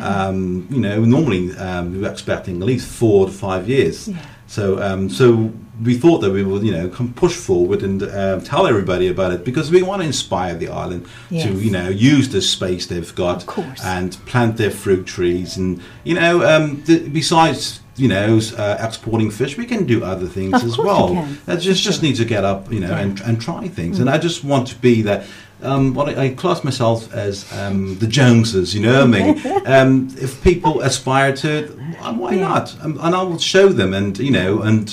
Um, 0.00 0.68
you 0.70 0.80
know, 0.80 1.04
normally 1.04 1.56
um, 1.56 2.00
we're 2.00 2.10
expecting 2.10 2.60
at 2.60 2.66
least 2.66 2.88
four 2.88 3.26
to 3.26 3.32
five 3.32 3.68
years. 3.68 4.08
Yeah. 4.08 4.24
So, 4.46 4.82
um, 4.82 5.08
so 5.08 5.52
we 5.82 5.94
thought 5.96 6.18
that 6.18 6.30
we 6.32 6.42
would, 6.42 6.62
you 6.62 6.72
know, 6.72 6.88
come 6.88 7.12
push 7.14 7.34
forward 7.34 7.82
and 7.82 8.02
uh, 8.02 8.40
tell 8.40 8.66
everybody 8.66 9.08
about 9.08 9.32
it 9.32 9.44
because 9.44 9.70
we 9.70 9.82
want 9.82 10.02
to 10.02 10.06
inspire 10.06 10.54
the 10.54 10.68
island 10.68 11.06
Yes. 11.30 11.46
to, 11.46 11.52
you 11.54 11.70
know, 11.70 11.88
use 11.88 12.28
the 12.28 12.42
space 12.42 12.86
they've 12.86 13.14
got 13.14 13.46
and 13.84 14.12
plant 14.26 14.56
their 14.56 14.70
fruit 14.70 15.06
trees. 15.06 15.56
And 15.56 15.80
you 16.04 16.14
know, 16.14 16.42
um, 16.46 16.82
th- 16.82 17.12
besides 17.12 17.80
you 17.96 18.08
know 18.08 18.40
uh, 18.56 18.76
exporting 18.80 19.30
fish, 19.30 19.56
we 19.58 19.66
can 19.66 19.84
do 19.86 20.02
other 20.04 20.26
things 20.26 20.54
Of 20.54 20.64
as 20.64 20.78
well. 20.78 21.14
we. 21.14 21.52
I 21.52 21.56
just 21.56 21.82
just 21.82 22.02
need 22.02 22.16
to 22.16 22.24
get 22.24 22.44
up, 22.44 22.70
you 22.72 22.80
know, 22.80 22.92
and 22.92 23.20
and 23.20 23.40
try 23.40 23.68
things. 23.68 24.00
And 24.00 24.10
I 24.10 24.18
just 24.18 24.44
want 24.44 24.68
to 24.68 24.76
be 24.76 25.02
that. 25.02 25.24
Um, 25.62 25.92
what 25.92 26.08
I, 26.08 26.24
I 26.24 26.28
class 26.30 26.64
myself 26.64 27.12
as 27.12 27.44
um, 27.52 27.98
the 27.98 28.06
Joneses, 28.06 28.74
you 28.74 28.80
know 28.80 28.94
what 29.04 29.14
I 29.14 29.32
mean? 29.32 29.62
Um, 29.66 30.08
if 30.18 30.42
people 30.42 30.80
aspire 30.80 31.36
to 31.36 31.48
it, 31.50 31.70
why 31.98 32.10
why 32.12 32.32
Yeah. 32.32 32.48
not? 32.48 32.74
Um, 32.82 32.98
and 33.02 33.14
I 33.14 33.22
will 33.22 33.38
show 33.38 33.68
them, 33.68 33.92
and 33.92 34.18
you 34.18 34.30
know, 34.30 34.62
and 34.62 34.86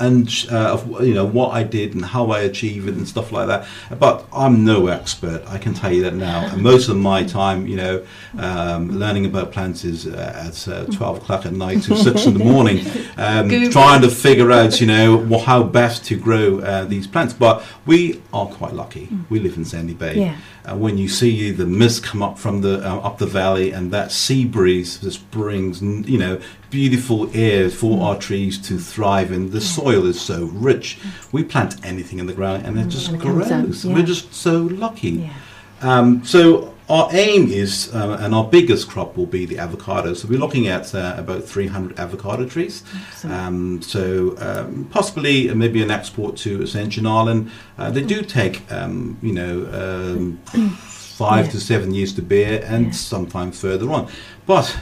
and 0.00 0.28
uh, 0.50 0.74
of, 0.74 1.02
you 1.02 1.14
know 1.14 1.24
what 1.24 1.50
I 1.50 1.62
did 1.62 1.94
and 1.94 2.04
how 2.04 2.30
I 2.30 2.40
achieved 2.40 2.88
it 2.88 2.94
and 2.94 3.06
stuff 3.08 3.32
like 3.32 3.46
that. 3.48 3.66
But 3.98 4.26
I'm 4.32 4.64
no 4.64 4.86
expert. 4.86 5.42
I 5.46 5.58
can 5.58 5.74
tell 5.74 5.92
you 5.92 6.02
that 6.02 6.14
now. 6.14 6.46
And 6.46 6.62
most 6.62 6.88
of 6.88 6.96
my 6.96 7.24
time, 7.24 7.66
you 7.66 7.76
know, 7.76 8.06
um, 8.38 8.98
learning 8.98 9.26
about 9.26 9.52
plants 9.52 9.84
is 9.84 10.06
uh, 10.06 10.46
at 10.46 10.68
uh, 10.68 10.84
twelve 10.86 11.18
o'clock 11.18 11.46
at 11.46 11.52
night 11.52 11.82
to 11.82 11.96
six 11.96 12.26
in 12.26 12.34
the 12.34 12.44
morning, 12.44 12.78
um, 13.16 13.48
trying 13.70 14.02
to 14.02 14.10
figure 14.10 14.52
out, 14.52 14.80
you 14.80 14.86
know, 14.86 15.38
how 15.38 15.62
best 15.62 16.04
to 16.06 16.16
grow 16.16 16.60
uh, 16.60 16.84
these 16.84 17.06
plants. 17.06 17.34
But 17.34 17.64
we 17.86 18.22
are 18.32 18.46
quite 18.46 18.74
lucky. 18.74 19.08
We 19.30 19.40
live 19.40 19.56
in 19.56 19.64
Sandy 19.64 19.94
Bay. 19.94 20.20
Yeah. 20.20 20.36
Uh, 20.68 20.76
when 20.76 20.98
you 20.98 21.08
see 21.08 21.50
the 21.50 21.64
mist 21.66 22.02
come 22.02 22.22
up 22.22 22.38
from 22.38 22.60
the 22.60 22.74
uh, 22.86 22.98
up 23.08 23.16
the 23.18 23.26
valley 23.26 23.70
and 23.72 23.90
that 23.92 24.12
sea 24.12 24.44
breeze 24.44 24.98
just 24.98 25.30
brings 25.30 25.80
you 25.82 26.18
know 26.18 26.38
beautiful 26.70 27.30
air 27.34 27.70
for 27.70 27.96
Mm. 27.98 28.02
our 28.02 28.16
trees 28.18 28.58
to 28.68 28.78
thrive 28.78 29.30
and 29.32 29.52
the 29.52 29.60
soil 29.60 30.04
is 30.06 30.20
so 30.20 30.44
rich 30.52 30.98
we 31.32 31.42
plant 31.42 31.76
anything 31.84 32.18
in 32.18 32.26
the 32.26 32.34
ground 32.34 32.66
and 32.66 32.78
it 32.78 32.88
just 32.88 33.06
Mm. 33.10 33.14
And 33.14 33.22
it 33.22 33.24
comes 33.24 33.50
up, 33.50 33.62
grows 33.64 33.84
yeah. 33.84 33.94
we're 33.94 34.06
just 34.14 34.34
so 34.34 34.54
lucky 34.86 35.10
Yeah. 35.10 35.32
um, 35.80 36.22
so 36.24 36.74
our 36.88 37.08
aim 37.12 37.48
is, 37.50 37.94
uh, 37.94 38.16
and 38.20 38.34
our 38.34 38.44
biggest 38.44 38.88
crop 38.88 39.16
will 39.16 39.26
be 39.26 39.44
the 39.44 39.58
avocado. 39.58 40.14
So 40.14 40.26
we're 40.28 40.38
looking 40.38 40.68
at 40.68 40.94
uh, 40.94 41.14
about 41.18 41.44
300 41.44 41.98
avocado 41.98 42.46
trees. 42.46 42.82
Um, 43.24 43.82
so 43.82 44.34
um, 44.38 44.88
possibly 44.90 45.50
uh, 45.50 45.54
maybe 45.54 45.82
an 45.82 45.90
export 45.90 46.36
to 46.38 46.62
Ascension 46.62 47.06
Island. 47.06 47.50
Uh, 47.76 47.90
they 47.90 48.02
do 48.02 48.22
take, 48.22 48.62
um, 48.72 49.18
you 49.22 49.32
know, 49.34 49.66
um, 49.72 50.38
five 51.18 51.46
Yeah. 51.46 51.52
to 51.52 51.60
seven 51.60 51.92
years 51.92 52.12
to 52.14 52.22
bear, 52.22 52.64
and 52.64 52.86
Yeah. 52.86 52.92
sometimes 52.92 53.60
further 53.60 53.90
on. 53.90 54.08
But 54.46 54.74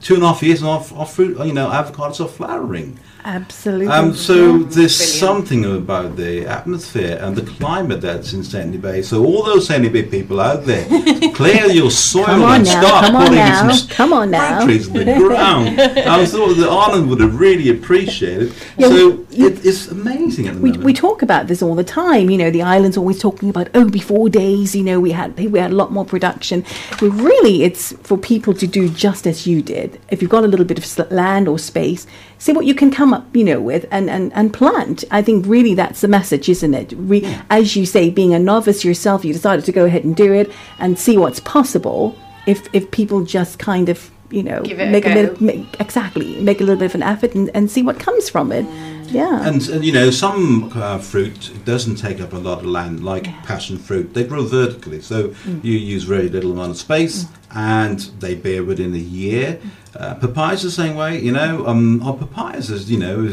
two 0.00 0.14
and 0.14 0.22
a 0.22 0.28
half 0.28 0.42
years, 0.42 0.60
and 0.62 0.68
our, 0.70 0.84
our 0.94 1.06
fruit, 1.06 1.38
you 1.46 1.52
know, 1.52 1.68
avocados 1.68 2.24
are 2.24 2.28
flowering. 2.28 2.98
Absolutely. 3.24 3.88
Um, 3.88 4.14
so 4.14 4.34
Yeah. 4.34 4.66
there's 4.68 4.96
Brilliant. 4.96 5.18
something 5.18 5.64
about 5.64 6.14
the 6.16 6.46
atmosphere 6.46 7.18
and 7.20 7.34
the 7.34 7.42
climate 7.42 8.00
that's 8.00 8.32
in 8.32 8.44
Sandy 8.44 8.78
Bay. 8.78 9.02
So 9.02 9.24
all 9.24 9.42
those 9.42 9.66
Sandy 9.66 9.88
Bay 9.88 10.04
people 10.04 10.40
out 10.40 10.64
there, 10.64 10.84
clear 11.34 11.66
your 11.66 11.90
soil 11.90 12.26
Come 12.26 12.42
on 12.44 12.54
and 12.56 12.64
now, 12.66 12.80
start 12.80 13.04
come 13.06 13.16
on 13.16 13.22
putting 13.22 13.34
now, 13.38 13.72
some 13.72 13.88
come 13.88 14.12
on 14.12 14.30
now. 14.30 14.60
fruit 14.60 14.66
trees 14.66 14.86
in 14.86 14.92
the 14.94 15.14
ground. 15.26 15.80
I 15.80 16.24
thought 16.24 16.54
the 16.54 16.68
island 16.68 17.08
would 17.10 17.20
have 17.20 17.38
really 17.40 17.68
appreciated. 17.68 18.52
Yeah, 18.78 18.88
so 18.90 19.26
it, 19.32 19.66
it's 19.66 19.88
amazing 19.88 20.46
at 20.46 20.54
the 20.54 20.60
we, 20.60 20.68
moment. 20.70 20.84
we 20.84 20.92
talk 20.92 21.20
about 21.22 21.48
this 21.48 21.62
all 21.62 21.74
the 21.74 21.82
time. 21.82 22.30
You 22.30 22.38
know, 22.38 22.50
the 22.52 22.62
island's 22.62 22.96
always 22.96 23.18
talking 23.20 23.50
about 23.50 23.68
oh, 23.74 23.88
before 23.90 24.28
days. 24.28 24.76
You 24.76 24.84
know, 24.84 25.00
we 25.00 25.10
had 25.10 25.36
we 25.36 25.58
had 25.58 25.72
a 25.72 25.74
lot 25.74 25.90
more 25.90 26.04
production. 26.04 26.64
But 27.00 27.10
really, 27.10 27.64
it's 27.64 27.92
for 28.04 28.16
people 28.16 28.54
to 28.54 28.68
do 28.68 28.88
just 28.88 29.26
as 29.26 29.48
you 29.48 29.55
did. 29.62 30.00
If 30.10 30.20
you've 30.22 30.30
got 30.30 30.44
a 30.44 30.48
little 30.48 30.66
bit 30.66 30.78
of 30.78 31.10
land 31.10 31.48
or 31.48 31.58
space, 31.58 32.06
see 32.38 32.52
what 32.52 32.66
you 32.66 32.74
can 32.74 32.90
come 32.90 33.12
up, 33.14 33.24
you 33.36 33.44
know, 33.44 33.60
with 33.60 33.86
and 33.90 34.08
and, 34.10 34.32
and 34.34 34.52
plant. 34.52 35.04
I 35.10 35.22
think 35.22 35.46
really 35.46 35.74
that's 35.74 36.00
the 36.00 36.08
message, 36.08 36.48
isn't 36.48 36.74
it? 36.74 36.92
Re- 36.96 37.38
As 37.50 37.76
you 37.76 37.86
say, 37.86 38.10
being 38.10 38.34
a 38.34 38.38
novice 38.38 38.84
yourself, 38.84 39.24
you 39.24 39.32
decided 39.32 39.64
to 39.64 39.72
go 39.72 39.84
ahead 39.84 40.04
and 40.04 40.14
do 40.16 40.32
it 40.32 40.50
and 40.78 40.98
see 40.98 41.16
what's 41.18 41.40
possible. 41.40 42.16
If 42.46 42.68
if 42.72 42.90
people 42.90 43.24
just 43.24 43.58
kind 43.58 43.88
of 43.88 44.10
you 44.30 44.42
know 44.42 44.60
Give 44.62 44.80
it 44.80 44.88
a 44.88 44.90
make 44.90 45.04
go. 45.04 45.14
bit 45.14 45.40
make, 45.40 45.80
exactly 45.80 46.40
make 46.40 46.60
a 46.60 46.64
little 46.64 46.78
bit 46.80 46.86
of 46.86 46.94
an 46.96 47.02
effort 47.02 47.34
and, 47.36 47.48
and 47.54 47.70
see 47.70 47.82
what 47.82 47.98
comes 48.00 48.28
from 48.28 48.50
it. 48.52 48.66
Yeah. 49.08 49.46
And, 49.48 49.62
and 49.68 49.84
you 49.84 49.92
know, 49.92 50.10
some 50.10 50.72
uh, 50.74 50.98
fruit 50.98 51.52
doesn't 51.64 51.94
take 51.94 52.20
up 52.20 52.32
a 52.32 52.38
lot 52.38 52.58
of 52.58 52.66
land, 52.66 53.04
like 53.04 53.24
passion 53.44 53.78
fruit. 53.78 54.14
They 54.14 54.24
grow 54.24 54.42
vertically, 54.42 55.00
so 55.00 55.28
Mm. 55.46 55.62
you 55.64 55.74
use 55.94 56.02
very 56.02 56.28
little 56.28 56.50
amount 56.50 56.70
of 56.72 56.76
space, 56.76 57.26
and 57.56 57.98
they 58.20 58.34
bear 58.34 58.62
within 58.62 58.94
a 58.94 58.98
year. 58.98 59.58
Uh, 59.96 60.14
papayas 60.14 60.62
the 60.62 60.70
same 60.70 60.94
way, 60.94 61.18
you 61.18 61.32
know. 61.32 61.66
Um, 61.66 62.02
our 62.02 62.12
papayas 62.12 62.68
is, 62.70 62.90
you 62.90 62.98
know, 62.98 63.26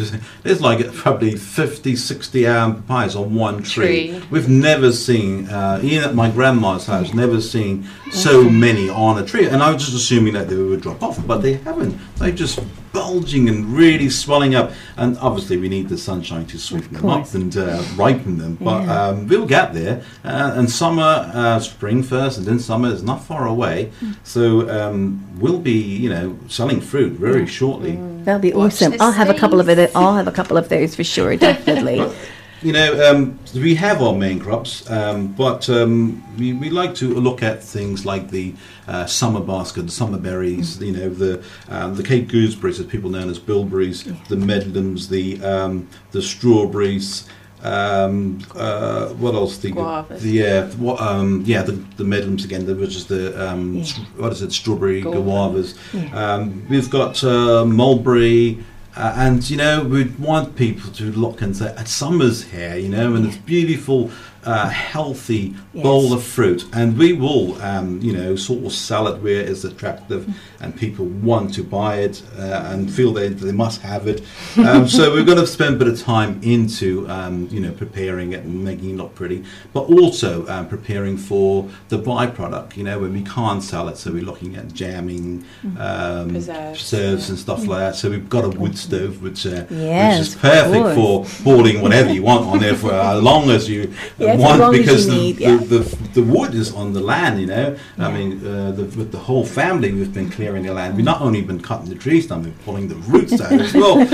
there's 0.43 0.62
like 0.62 0.93
probably 0.93 1.36
50, 1.36 1.97
60 1.97 2.47
um, 2.47 2.81
papayas 2.81 3.17
on 3.17 3.36
one 3.36 3.62
tree. 3.63 4.12
Tree. 4.12 4.23
We've 4.31 4.47
never 4.47 4.93
seen, 4.93 5.49
uh, 5.49 5.81
even 5.83 6.07
at 6.07 6.15
my 6.15 6.31
grandma's 6.31 6.86
house, 6.86 7.13
never 7.13 7.41
seen 7.41 7.86
so 8.12 8.49
many 8.49 8.88
on 8.89 9.21
a 9.21 9.25
tree. 9.25 9.47
And 9.49 9.62
I 9.62 9.73
was 9.73 9.83
just 9.83 9.95
assuming 9.95 10.33
that 10.33 10.47
they 10.47 10.55
would 10.55 10.79
drop 10.79 11.03
off, 11.03 11.27
but 11.27 11.39
they 11.39 11.55
haven't. 11.55 11.99
They 12.15 12.31
just 12.31 12.59
bulging 12.93 13.49
and 13.49 13.65
really 13.75 14.10
swelling 14.10 14.56
up. 14.56 14.71
And 14.95 15.17
obviously, 15.17 15.58
we 15.58 15.67
need 15.67 15.89
the 15.89 15.97
sunshine 15.97 16.45
to 16.47 16.58
sweeten 16.58 16.93
them 16.93 17.10
up 17.10 17.34
and 17.34 17.56
uh, 17.58 17.84
ripen 17.97 18.38
them. 18.38 18.56
But 18.62 18.84
Yeah. 18.84 19.08
um, 19.08 19.27
we'll 19.27 19.45
get 19.47 19.73
there. 19.73 20.01
Uh, 20.23 20.53
and 20.56 20.69
summer, 20.69 21.29
uh, 21.34 21.60
spring 21.60 22.03
first, 22.03 22.38
and 22.38 22.45
then 22.47 22.60
summer 22.60 22.89
is 22.89 23.03
not 23.03 23.23
far 23.23 23.47
away. 23.47 23.91
Mm. 24.01 24.15
So 24.23 24.69
um, 24.69 25.25
we'll 25.39 25.60
be, 25.60 25.73
you 25.73 26.10
know, 26.10 26.38
selling 26.47 26.79
fruit 26.79 27.13
very 27.13 27.45
shortly. 27.47 27.99
That'll 28.23 28.39
be 28.39 28.53
Watch 28.53 28.73
awesome. 28.82 28.93
I'll 29.01 29.12
have 29.12 29.29
a 29.29 29.34
couple 29.34 29.60
of 29.60 29.67
it. 29.67 29.91
I'll 29.95 30.15
have 30.15 30.27
a 30.27 30.32
couple 30.32 30.56
of 30.58 30.69
those 30.69 30.95
for 30.95 31.03
sure, 31.03 31.36
definitely. 31.36 32.10
You 32.63 32.71
know, 32.71 33.12
um, 33.12 33.38
we 33.54 33.76
have 33.76 34.02
our 34.02 34.13
main 34.15 34.39
crops, 34.39 34.89
um, 34.89 35.34
but 35.34 35.69
um, 35.69 36.23
we, 36.38 36.54
we 36.54 36.69
like 36.69 36.95
to 36.95 37.13
look 37.13 37.43
at 37.43 37.62
things 37.62 38.06
like 38.06 38.30
the 38.30 38.54
uh, 38.88 39.06
summer 39.06 39.41
basket, 39.41 39.82
the 39.84 39.91
summer 39.91 40.17
berries, 40.17 40.80
you 40.82 40.93
know, 40.93 41.10
the 41.10 41.43
um, 41.67 41.95
the 41.95 42.04
Cape 42.04 42.30
gooseberries, 42.30 42.80
as 42.80 42.86
people 42.86 43.10
known 43.10 43.30
as 43.30 43.38
bilberries, 43.38 44.06
the 44.30 44.38
medlums, 44.38 45.10
the 45.10 45.43
um, 45.43 45.89
the 46.12 46.21
strawberries. 46.21 47.28
Um, 47.63 48.39
uh, 48.56 49.10
what 49.10 49.36
else? 49.36 49.58
The, 49.58 49.71
Guavas. 49.71 50.19
the 50.21 50.30
yeah, 50.30 50.67
what, 50.71 51.02
um, 51.02 51.43
yeah, 51.45 51.63
the, 51.63 51.73
the 51.97 52.04
medlums 52.04 52.43
again, 52.45 52.65
which 52.80 52.95
is 52.95 53.08
the 53.08 53.32
um, 53.45 53.76
Yeah. 53.76 53.86
what 54.17 54.32
is 54.32 54.41
it? 54.41 54.52
Strawberry 54.54 55.02
Guava. 55.02 55.19
guavas. 55.21 55.78
Yeah. 55.93 56.34
Um, 56.34 56.65
we've 56.69 56.89
got 56.89 57.23
uh, 57.23 57.63
mulberry, 57.65 58.63
uh, 58.95 59.13
and 59.17 59.49
you 59.49 59.58
know 59.58 59.84
we 59.84 60.06
want 60.19 60.56
people 60.56 60.91
to 60.91 61.12
look 61.12 61.41
and 61.41 61.56
say, 61.56 61.73
"At 61.75 61.88
summer's 61.88 62.43
here," 62.43 62.75
you 62.75 62.89
know, 62.89 63.15
and 63.15 63.25
it's 63.25 63.38
beautiful, 63.38 64.12
uh, 64.45 64.69
healthy 64.69 65.53
Yes. 65.73 65.84
bowl 65.84 66.13
of 66.13 66.23
fruit, 66.23 66.65
and 66.71 66.95
we 66.97 67.13
will, 67.13 67.60
um, 67.62 67.99
you 67.99 68.13
know, 68.13 68.36
sort 68.36 68.63
of 68.63 68.71
sell 68.73 69.08
it 69.08 69.21
where 69.23 69.41
it's 69.41 69.63
attractive, 69.63 70.32
and 70.62 70.75
people 70.75 71.06
want 71.06 71.51
to 71.56 71.63
buy 71.63 71.97
it 71.97 72.21
uh, 72.38 72.41
and 72.71 72.91
feel 72.93 73.12
they 73.12 73.29
they 73.29 73.51
must 73.51 73.82
have 73.82 74.08
it. 74.08 74.21
Um, 74.63 74.88
so 74.88 75.12
we're 75.12 75.25
going 75.25 75.39
to 75.39 75.47
spend 75.47 75.75
a 75.75 75.77
bit 75.79 75.88
of 75.88 75.99
time 75.99 76.39
into, 76.43 77.08
um, 77.10 77.47
you 77.51 77.60
know, 77.60 77.71
preparing 77.71 78.34
it 78.34 78.43
and 78.43 78.63
making 78.63 78.91
it 78.91 78.97
look 78.97 79.13
pretty, 79.15 79.43
but 79.73 79.82
also 79.89 80.47
um, 80.47 80.67
preparing 80.67 81.17
for 81.17 81.67
the 81.89 81.97
byproduct. 81.97 82.77
You 82.77 82.84
know, 82.84 82.99
when 82.99 83.13
we 83.13 83.23
can't 83.23 83.62
sell 83.63 83.88
it, 83.89 83.97
so 83.97 84.12
we're 84.12 84.23
looking 84.23 84.56
at 84.56 84.71
jamming, 84.73 85.43
um, 85.77 86.29
Preserves, 86.29 86.77
preserves 86.79 87.29
and 87.29 87.38
stuff 87.39 87.65
like 87.67 87.79
that. 87.79 87.95
So 87.95 88.10
we've 88.12 88.29
got 88.29 88.45
a 88.45 88.49
wood 88.49 88.77
stove, 88.77 89.21
which, 89.23 89.45
uh, 89.45 89.65
Yes, 89.71 90.19
which 90.19 90.27
is 90.29 90.36
perfect 90.36 90.95
for 90.95 91.25
boiling 91.43 91.82
whatever 91.82 92.13
you 92.13 92.21
want 92.23 92.45
on 92.45 92.60
there 92.60 92.75
for 92.75 92.93
as 93.13 93.21
long 93.21 93.49
as 93.49 93.67
you 93.69 93.91
Yes, 94.19 94.32
as 94.33 94.39
long 94.59 94.73
as 94.75 94.79
because 94.79 95.05
you 95.05 95.11
the, 95.11 95.17
need, 95.17 95.39
yeah. 95.39 95.57
the, 95.57 95.79
the 95.79 95.97
the 96.13 96.23
wood 96.23 96.53
is 96.53 96.73
on 96.73 96.93
the 96.93 96.99
land. 97.01 97.39
You 97.41 97.47
know, 97.47 97.77
Yeah. 97.97 98.07
I 98.07 98.11
mean, 98.11 98.45
uh, 98.45 98.71
the, 98.71 98.83
with 98.97 99.11
the 99.11 99.17
whole 99.19 99.45
family, 99.45 99.91
we've 99.91 100.13
been 100.13 100.29
clearing 100.29 100.63
the 100.63 100.73
land. 100.73 100.95
We've 100.95 101.05
not 101.05 101.21
only 101.21 101.41
been 101.41 101.59
cutting 101.61 101.89
the 101.89 101.95
trees 101.95 102.27
down, 102.27 102.43
we're 102.43 102.51
pulling 102.65 102.87
the 102.87 102.95
roots 102.95 103.39
out 103.41 103.51
as 103.53 103.73
well. 103.73 103.97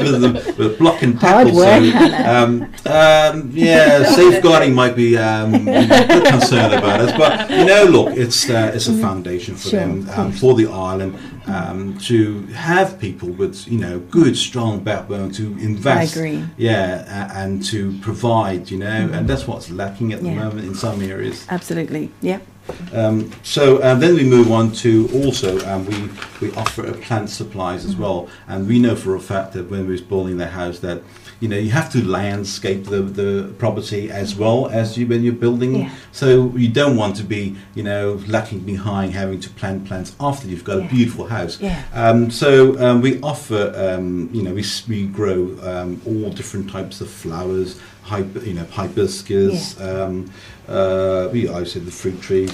with, 0.00 0.20
the, 0.20 0.54
with 0.58 0.78
blocking 0.78 1.14
Hard 1.14 1.48
tackle. 1.48 1.56
work, 1.56 1.84
so, 1.92 2.32
um, 2.34 2.62
um, 2.86 3.50
yeah, 3.52 4.04
safeguarding 4.14 4.74
might 4.74 4.96
be 4.96 5.16
um, 5.16 5.54
a 5.54 6.06
bit 6.08 6.24
concerned 6.26 6.74
about 6.74 7.00
us, 7.00 7.12
but 7.16 7.50
you 7.50 7.64
know, 7.64 7.84
look, 7.84 8.16
it's 8.16 8.48
uh, 8.50 8.72
it's 8.74 8.88
a 8.88 8.94
foundation 8.98 9.54
for 9.56 9.68
Sure, 9.68 9.80
them, 9.80 10.08
um, 10.16 10.32
for 10.32 10.54
the 10.54 10.66
island, 10.66 11.16
um, 11.46 11.96
to 11.98 12.42
have 12.48 12.98
people 12.98 13.28
with 13.28 13.66
you 13.68 13.78
know 13.78 13.98
good, 14.00 14.36
strong 14.36 14.80
backbone 14.80 15.30
to 15.32 15.46
invest. 15.58 16.16
agree. 16.16 16.44
Yeah, 16.56 17.30
and 17.34 17.64
to 17.66 17.96
provide, 18.00 18.70
you 18.70 18.78
know, 18.78 18.86
and 19.12 19.28
that's 19.28 19.46
what's 19.46 19.70
lacking 19.70 20.12
at 20.12 20.22
the 20.22 20.28
Yeah. 20.30 20.44
moment 20.44 20.66
in 20.66 20.74
some 20.74 21.02
areas. 21.02 21.46
Absolutely. 21.48 22.10
Yeah. 22.20 22.40
Um, 22.92 23.30
so 23.44 23.80
um, 23.84 24.00
then 24.00 24.14
we 24.16 24.24
move 24.24 24.50
on 24.50 24.72
to 24.72 25.08
also 25.14 25.64
um, 25.68 25.86
we 25.86 26.48
we 26.48 26.54
offer 26.56 26.92
plant 26.94 27.30
supplies 27.30 27.84
as 27.84 27.94
well, 27.96 28.28
and 28.48 28.66
we 28.66 28.78
know 28.80 28.96
for 28.96 29.14
a 29.14 29.20
fact 29.20 29.52
that 29.52 29.70
when 29.70 29.86
we're 29.86 30.02
building 30.02 30.38
the 30.38 30.48
house 30.48 30.80
that 30.80 31.02
you 31.40 31.48
know 31.48 31.56
you 31.56 31.70
have 31.70 31.90
to 31.92 32.02
landscape 32.06 32.84
the, 32.84 33.02
the 33.02 33.52
property 33.58 34.10
as 34.10 34.34
well 34.34 34.68
as 34.68 34.96
you 34.96 35.06
when 35.06 35.22
you're 35.22 35.32
building. 35.32 35.74
Yeah. 35.76 35.90
So 36.12 36.50
you 36.56 36.68
don't 36.68 36.96
want 36.96 37.16
to 37.16 37.24
be 37.24 37.56
you 37.74 37.82
know 37.82 38.20
lacking 38.26 38.60
behind 38.60 39.12
having 39.12 39.40
to 39.40 39.50
plant 39.50 39.86
plants 39.86 40.14
after 40.20 40.48
you've 40.48 40.64
got 40.64 40.78
Yeah. 40.78 40.86
a 40.86 40.88
beautiful 40.90 41.26
house. 41.26 41.60
Yeah. 41.60 41.82
Um, 41.94 42.30
so 42.30 42.78
um, 42.84 43.00
we 43.02 43.20
offer, 43.20 43.72
um, 43.76 44.30
you 44.32 44.42
know, 44.42 44.54
we, 44.54 44.64
we 44.88 45.06
grow 45.06 45.56
um, 45.62 46.00
all 46.06 46.30
different 46.30 46.70
types 46.70 47.00
of 47.00 47.08
flowers, 47.10 47.80
hyper, 48.02 48.40
you 48.40 48.54
know, 48.54 48.64
hibiscus. 48.64 49.78
Um, 49.80 50.30
uh, 50.68 51.28
we, 51.32 51.48
I 51.48 51.64
said 51.64 51.84
the 51.86 51.90
fruit 51.92 52.20
trees. 52.20 52.52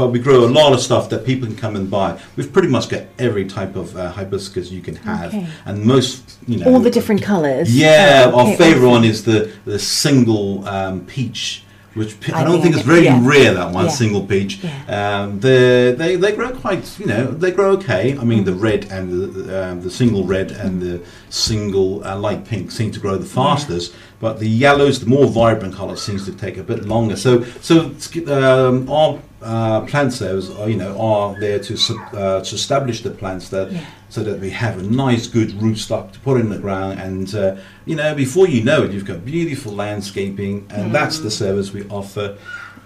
But 0.00 0.12
we 0.12 0.18
grow 0.18 0.46
a 0.46 0.52
lot 0.60 0.72
of 0.72 0.80
stuff 0.80 1.10
that 1.10 1.26
people 1.26 1.46
can 1.46 1.56
come 1.56 1.76
and 1.76 1.90
buy. 1.90 2.18
We've 2.34 2.50
pretty 2.50 2.68
much 2.68 2.88
got 2.88 3.02
every 3.18 3.44
type 3.44 3.76
of 3.76 3.94
uh, 3.94 4.10
hibiscus 4.12 4.70
you 4.70 4.80
can 4.80 4.96
have, 4.96 5.28
Okay. 5.34 5.46
and 5.66 5.84
most, 5.84 6.38
you 6.48 6.56
know, 6.56 6.72
All 6.72 6.80
the 6.80 6.88
different 6.90 7.20
colours. 7.20 7.68
Yeah, 7.76 8.30
Oh, 8.32 8.40
okay, 8.40 8.50
our 8.52 8.56
favourite 8.56 8.76
awesome. 8.92 9.02
one 9.02 9.04
is 9.04 9.24
the 9.24 9.50
the 9.66 9.78
single 9.78 10.66
um, 10.66 11.04
peach. 11.04 11.64
Which 11.94 12.16
I, 12.32 12.40
I 12.40 12.44
don't 12.44 12.62
think 12.62 12.74
think 12.74 12.76
it's 12.76 12.86
very 12.86 13.04
yeah. 13.04 13.20
rare 13.22 13.52
that 13.54 13.72
one 13.74 13.86
Yeah. 13.86 13.90
single 13.90 14.24
peach. 14.24 14.58
Yeah. 14.62 15.22
Um, 15.22 15.40
they 15.40 16.16
they 16.16 16.32
grow 16.32 16.50
quite 16.52 16.84
you 17.00 17.06
know 17.06 17.26
they 17.32 17.50
grow 17.50 17.72
okay. 17.72 18.16
I 18.16 18.24
mean 18.24 18.44
the 18.44 18.54
red 18.54 18.86
and 18.92 19.10
the 19.10 19.62
um, 19.64 19.82
the 19.82 19.90
single 19.90 20.24
red 20.24 20.52
and 20.52 20.80
the 20.80 21.02
single 21.30 22.04
uh, 22.04 22.16
light 22.16 22.44
pink 22.44 22.70
seem 22.70 22.90
to 22.92 23.00
grow 23.00 23.16
the 23.16 23.26
fastest, 23.26 23.92
but 24.20 24.38
the 24.38 24.48
yellows, 24.48 25.00
the 25.00 25.06
more 25.06 25.26
vibrant 25.26 25.74
colours, 25.74 26.00
seems 26.02 26.24
to 26.26 26.32
take 26.32 26.56
a 26.58 26.62
bit 26.62 26.84
longer. 26.84 27.16
So 27.16 27.42
so 27.60 27.90
um, 28.28 28.88
our 28.88 29.18
uh, 29.42 29.80
plant 29.86 30.12
sales 30.12 30.50
are 30.58 30.68
you 30.68 30.76
know 30.76 30.96
are 31.00 31.38
there 31.40 31.58
to 31.58 31.74
uh, 32.14 32.40
to 32.44 32.54
establish 32.54 33.02
the 33.02 33.10
plants 33.10 33.48
that. 33.48 33.68
So 34.10 34.24
that 34.24 34.40
we 34.40 34.50
have 34.50 34.78
a 34.78 34.82
nice 34.82 35.26
good 35.26 35.50
rootstock 35.50 36.12
to 36.12 36.18
put 36.20 36.38
in 36.38 36.50
the 36.50 36.58
ground. 36.58 37.00
And 37.00 37.34
uh, 37.34 37.56
you 37.86 37.96
know 37.96 38.14
before 38.14 38.46
you 38.46 38.62
know 38.62 38.82
it 38.82 38.92
you've 38.92 39.06
got 39.06 39.24
beautiful 39.24 39.72
landscaping 39.72 40.66
and 40.70 40.94
that's 40.94 41.20
the 41.20 41.30
service 41.30 41.72
we 41.72 41.88
offer. 41.88 42.36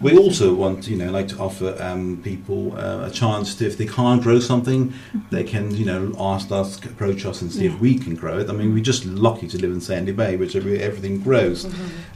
We 0.00 0.18
also 0.18 0.54
want 0.54 0.87
you 0.87 0.96
know 0.96 1.10
like 1.10 1.28
to 1.28 1.38
offer 1.38 1.76
um, 1.80 2.20
people 2.22 2.76
uh, 2.76 3.06
a 3.06 3.10
chance 3.10 3.54
to 3.56 3.66
if 3.66 3.78
they 3.78 3.87
can't 3.87 4.22
grow 4.22 4.38
something 4.38 4.92
they 5.30 5.44
can 5.44 5.74
you 5.74 5.87
know 5.87 6.12
ask 6.18 6.52
us 6.52 6.76
approach 6.84 7.24
us 7.24 7.40
and 7.40 7.50
see 7.50 7.66
if 7.66 7.80
we 7.80 7.98
can 7.98 8.14
grow 8.14 8.38
it. 8.38 8.50
I 8.50 8.52
mean 8.52 8.74
we're 8.74 8.84
just 8.84 9.06
lucky 9.06 9.48
to 9.48 9.58
live 9.58 9.70
in 9.70 9.80
sandy 9.80 10.12
bay 10.12 10.37
which 10.37 10.54
everything 10.54 11.20
grows. 11.20 11.66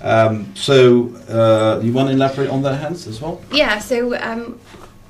Um, 0.02 0.54
so 0.54 1.14
uh, 1.28 1.80
you 1.82 1.92
want 1.92 2.08
to 2.08 2.14
elaborate 2.14 2.50
on 2.50 2.62
that 2.62 2.78
hans 2.78 3.06
as 3.06 3.22
well? 3.22 3.40
Yeah, 3.50 3.78
so 3.78 4.14
um, 4.20 4.60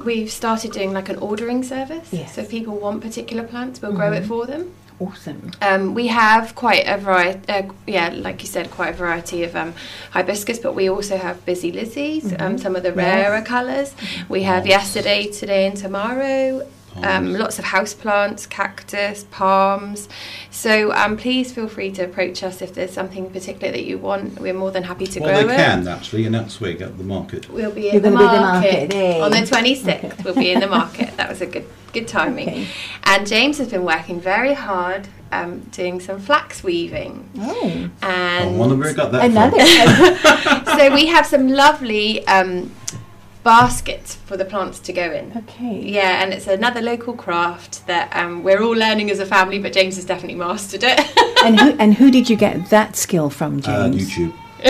we've 0.05 0.31
started 0.31 0.73
doing 0.73 0.93
like 0.93 1.09
an 1.09 1.17
ordering 1.19 1.63
service. 1.63 2.09
Yes. 2.13 2.35
So 2.35 2.43
if 2.43 2.51
people 2.51 2.77
want 2.79 3.01
particular 3.03 3.43
plants, 3.45 3.81
we'll 3.83 3.93
grow 3.93 4.13
it 4.13 4.25
for 4.27 4.47
them. 4.47 4.73
Awesome. 5.01 5.53
Um, 5.63 5.95
we 5.95 6.09
have 6.09 6.57
quite 6.57 6.85
a 6.89 6.97
variety, 6.99 7.41
uh, 7.49 7.63
yeah, 7.87 8.09
like 8.09 8.41
you 8.43 8.49
said, 8.49 8.69
quite 8.71 8.91
a 8.95 8.97
variety 8.97 9.45
of 9.45 9.55
um, 9.55 9.73
hibiscus, 10.11 10.59
but 10.59 10.75
we 10.75 10.89
also 10.91 11.17
have 11.17 11.45
busy 11.45 11.71
lizzies, 11.71 12.39
um, 12.41 12.59
some 12.59 12.75
of 12.75 12.83
the 12.83 12.89
Yes. 12.89 12.97
rarer 12.97 13.43
colours. 13.43 13.95
We 14.29 14.43
have 14.43 14.65
Palms. 14.65 14.69
yesterday, 14.71 15.29
today, 15.31 15.67
and 15.69 15.77
tomorrow. 15.77 16.67
Um, 17.05 17.33
lots 17.33 17.59
of 17.59 17.67
house 17.67 17.95
plants, 17.95 18.47
cactus, 18.47 19.25
palms. 19.31 20.09
So 20.51 20.93
um, 20.93 21.17
please 21.17 21.53
feel 21.53 21.69
free 21.69 21.93
to 21.93 22.05
approach 22.05 22.43
us 22.43 22.63
if 22.63 22.75
there's 22.75 22.93
something 22.93 23.31
particular 23.31 23.73
that 23.73 23.85
you 23.85 23.99
want. 23.99 24.41
We're 24.41 24.55
more 24.55 24.71
than 24.71 24.85
happy 24.85 25.07
to 25.07 25.21
well 25.21 25.43
grow 25.43 25.49
they 25.49 25.57
can 25.57 25.89
actually 25.89 26.27
and 26.27 26.35
that's 26.35 26.61
where 26.61 26.71
you 26.71 26.79
get 26.79 26.99
the 26.99 27.05
market 27.05 27.49
We'll 27.51 27.71
be 27.71 27.83
You're 27.83 27.95
in 27.95 28.03
the 28.03 28.11
gonna 28.11 28.19
be 28.19 28.25
in 28.25 28.33
the 28.33 28.41
market, 28.41 28.95
market, 28.95 29.23
on 29.23 29.31
the 29.31 29.39
26th. 29.39 30.25
We'll 30.25 30.35
be 30.35 30.51
in 30.51 30.61
the 30.61 30.67
market. 30.67 31.17
That 31.17 31.29
was 31.29 31.41
a 31.41 31.47
good 31.47 31.67
good 31.93 32.09
timing. 32.09 32.49
Okay. 32.49 32.69
And 33.05 33.27
James 33.27 33.59
has 33.59 33.69
been 33.69 33.85
working 33.85 34.21
very 34.21 34.55
hard 34.55 35.09
um, 35.33 35.61
doing 35.71 36.01
some 36.01 36.19
flax 36.21 36.63
weaving. 36.63 37.29
Oh. 37.39 37.91
i 38.03 38.11
And 38.11 38.59
wonder 38.59 38.77
where 38.77 38.89
i 38.89 38.93
got 38.93 39.13
that 39.13 39.25
Another. 39.31 40.65
from 40.65 40.79
so 40.79 40.95
we 40.95 41.07
have 41.07 41.27
some 41.27 41.49
lovely 41.49 42.27
um, 42.27 42.71
baskets 43.43 44.17
for 44.17 44.37
the 44.37 44.45
plants 44.45 44.79
to 44.81 44.93
go 44.93 45.11
in. 45.13 45.33
okay. 45.37 45.81
Yeah, 45.81 46.23
and 46.23 46.33
it's 46.33 46.47
another 46.47 46.81
local 46.83 47.15
craft 47.15 47.87
that 47.87 48.15
um, 48.15 48.43
we're 48.43 48.63
all 48.63 48.75
learning 48.77 49.11
as 49.11 49.21
a 49.21 49.27
family, 49.27 49.59
but 49.59 49.73
James 49.73 49.97
has 49.97 50.05
definitely 50.05 50.37
mastered 50.37 50.83
it. 50.85 51.01
And 51.45 51.61
who 51.61 51.71
and 51.79 51.95
who 51.95 52.11
did 52.11 52.29
you 52.29 52.35
get 52.37 52.69
that 52.71 52.97
skill 52.97 53.31
from, 53.31 53.59
uh, 53.59 53.61
James? 53.91 54.11
youtube 54.11 54.33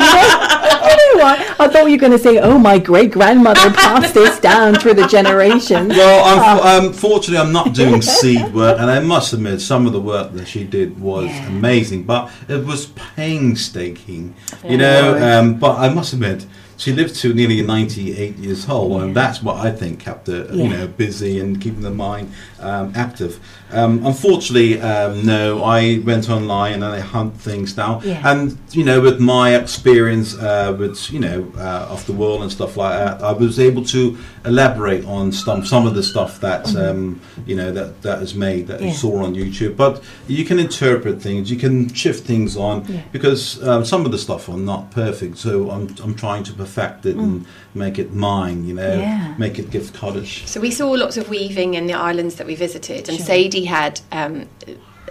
I 0.00 0.96
know 0.96 1.24
what? 1.24 1.38
I 1.60 1.66
thought 1.68 1.86
you 1.86 1.92
were 1.96 1.96
going 1.98 2.12
to 2.12 2.18
say, 2.18 2.38
"Oh, 2.38 2.58
my 2.58 2.78
great 2.78 3.10
grandmother 3.10 3.72
passed 3.72 4.14
this 4.14 4.38
down 4.38 4.76
through 4.76 4.94
the 4.94 5.06
generations." 5.08 5.88
Well, 5.90 6.24
I'm, 6.24 6.84
um, 6.86 6.92
fortunately, 6.92 7.38
I'm 7.44 7.52
not 7.52 7.74
doing 7.74 8.02
seed 8.20 8.54
work, 8.54 8.78
and 8.78 8.88
I 8.88 9.00
must 9.00 9.32
admit, 9.32 9.60
some 9.60 9.86
of 9.86 9.92
the 9.92 10.00
work 10.00 10.32
that 10.34 10.46
she 10.46 10.62
did 10.64 11.00
was 11.00 11.26
Yeah. 11.26 11.48
amazing, 11.48 12.04
but 12.04 12.30
it 12.48 12.64
was 12.64 12.86
painstaking, 13.16 14.34
you 14.64 14.76
know. 14.78 15.18
Um, 15.40 15.54
but 15.58 15.76
I 15.78 15.88
must 15.88 16.12
admit, 16.12 16.46
she 16.78 16.92
lived 16.92 17.14
to 17.16 17.34
nearly 17.34 17.60
98 17.60 18.36
years 18.38 18.68
old, 18.68 18.92
Yeah. 18.92 19.02
and 19.06 19.14
that's 19.14 19.42
what 19.42 19.56
I 19.56 19.70
think 19.70 19.98
kept 19.98 20.28
her, 20.28 20.46
Yeah. 20.50 20.62
you 20.62 20.68
know, 20.70 20.86
busy 20.86 21.38
and 21.40 21.60
keeping 21.60 21.82
the 21.82 21.90
mind 21.90 22.32
um, 22.60 22.92
active. 22.96 23.38
Um, 23.70 24.04
unfortunately, 24.06 24.80
um, 24.80 25.24
no, 25.26 25.62
I 25.62 25.98
went 26.04 26.30
online 26.30 26.74
and 26.82 26.84
I 26.84 27.00
hunt 27.00 27.34
things 27.40 27.76
now, 27.76 28.00
Yeah. 28.04 28.22
and 28.24 28.56
you 28.72 28.82
know, 28.84 29.00
with 29.00 29.20
my 29.20 29.54
experience 29.56 30.34
uh, 30.38 30.74
with 30.78 31.10
you 31.12 31.20
know 31.20 31.52
uh, 31.56 31.88
of 31.90 32.06
the 32.06 32.12
world 32.14 32.42
and 32.42 32.50
stuff 32.50 32.76
like 32.76 32.98
that, 32.98 33.22
I 33.22 33.32
was 33.32 33.58
able 33.60 33.84
to 33.86 34.16
elaborate 34.46 35.04
on 35.04 35.32
some 35.32 35.64
some 35.66 35.86
of 35.86 35.94
the 35.94 36.02
stuff 36.02 36.40
that 36.40 36.74
um, 36.76 37.20
you 37.46 37.54
know 37.56 37.70
that 37.72 38.00
that 38.02 38.22
is 38.22 38.34
made 38.34 38.66
that 38.68 38.78
Mm-hmm. 38.78 38.84
Yeah. 38.86 38.90
you 38.92 38.96
saw 38.96 39.24
on 39.24 39.34
YouTube. 39.34 39.76
But 39.76 40.02
you 40.28 40.44
can 40.44 40.58
interpret 40.58 41.20
things, 41.20 41.50
you 41.50 41.56
can 41.58 41.92
shift 41.92 42.24
things 42.24 42.56
on 42.56 42.84
Yeah. 42.88 43.00
because 43.12 43.60
um, 43.66 43.84
some 43.84 44.06
of 44.06 44.12
the 44.12 44.18
stuff 44.18 44.48
are 44.48 44.56
not 44.56 44.90
perfect. 44.92 45.36
So 45.38 45.70
I'm 45.70 45.94
I'm 46.04 46.14
trying 46.14 46.44
to 46.44 46.52
perfect 46.52 47.06
it 47.06 47.16
and 47.16 47.44
make 47.74 47.98
it 47.98 48.12
mine. 48.14 48.64
You 48.64 48.74
know, 48.74 48.88
Mm. 48.88 49.00
Yeah. 49.00 49.34
make 49.38 49.58
it 49.58 49.70
gift 49.70 49.94
cottage. 49.94 50.46
So 50.46 50.60
we 50.60 50.70
saw 50.70 50.88
lots 50.90 51.16
of 51.16 51.28
weaving 51.28 51.74
in 51.74 51.86
the 51.86 51.94
islands 51.94 52.34
that 52.36 52.46
we 52.48 52.54
visited, 52.56 53.08
and 53.08 53.18
Sure. 53.18 53.26
Sadie 53.26 53.66
had 53.66 54.00
um, 54.10 54.48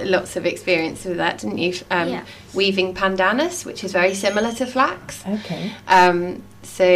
lots 0.02 0.36
of 0.36 0.46
experience 0.46 1.06
with 1.06 1.18
that, 1.18 1.38
didn't 1.38 1.60
you? 1.60 1.74
Um, 1.90 2.10
Yeah. 2.10 2.26
Weaving 2.54 2.94
pandanus, 2.96 3.66
which 3.66 3.84
is 3.86 3.92
very 3.94 4.16
similar 4.16 4.52
to 4.54 4.66
flax. 4.66 5.24
Okay. 5.26 5.72
Um, 5.88 6.42
so 6.64 6.90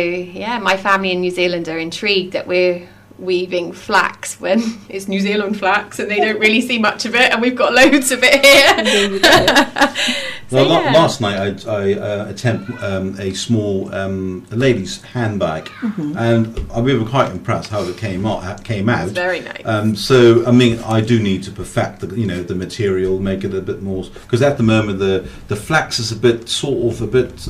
yeah, 0.43 0.59
my 0.59 0.75
family 0.75 1.11
in 1.11 1.21
New 1.21 1.31
Zealand 1.31 1.69
are 1.69 1.77
intrigued 1.79 2.33
that 2.33 2.47
we're 2.47 2.89
weaving 3.21 3.71
flax 3.71 4.39
when 4.41 4.59
it's 4.89 5.07
New 5.07 5.19
Zealand 5.21 5.57
flax, 5.59 5.99
and 5.99 6.09
they 6.11 6.17
don't 6.19 6.39
really 6.39 6.59
see 6.61 6.79
much 6.79 7.05
of 7.05 7.15
it, 7.15 7.31
and 7.31 7.41
we've 7.41 7.55
got 7.55 7.73
loads 7.73 8.11
of 8.11 8.19
it 8.23 8.43
here. 8.43 9.95
So, 10.51 10.57
Well, 10.57 10.83
yeah. 10.83 10.91
last 10.91 11.21
night 11.21 11.65
I, 11.65 11.71
I 11.71 11.93
uh, 11.93 12.25
attempt 12.27 12.69
um, 12.83 13.17
a 13.17 13.33
small 13.33 13.93
um, 13.95 14.45
lady's 14.51 15.01
handbag, 15.01 15.67
Mm-hmm. 15.81 16.17
and 16.17 16.59
uh, 16.75 16.81
we 16.81 16.93
were 16.93 17.05
quite 17.05 17.31
impressed 17.31 17.69
how 17.69 17.83
it 17.83 17.95
came 17.95 18.25
out. 18.25 18.61
Came 18.65 18.89
out. 18.89 19.07
Very 19.11 19.39
nice. 19.39 19.61
Um, 19.63 19.95
so 19.95 20.45
I 20.45 20.51
mean, 20.51 20.79
I 20.79 20.99
do 20.99 21.21
need 21.21 21.43
to 21.43 21.51
perfect 21.51 22.01
the 22.01 22.19
you 22.19 22.25
know 22.27 22.43
the 22.43 22.55
material, 22.55 23.17
make 23.21 23.45
it 23.45 23.53
a 23.53 23.61
bit 23.61 23.81
more 23.81 24.03
because 24.03 24.41
at 24.41 24.57
the 24.57 24.63
moment 24.63 24.99
the 24.99 25.25
the 25.47 25.55
flax 25.55 25.99
is 25.99 26.11
a 26.11 26.17
bit 26.17 26.49
sort 26.49 26.93
of 26.95 27.01
a 27.01 27.07
bit 27.07 27.47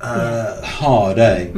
uh, 0.00 0.60
hard, 0.62 1.18
eh? 1.18 1.48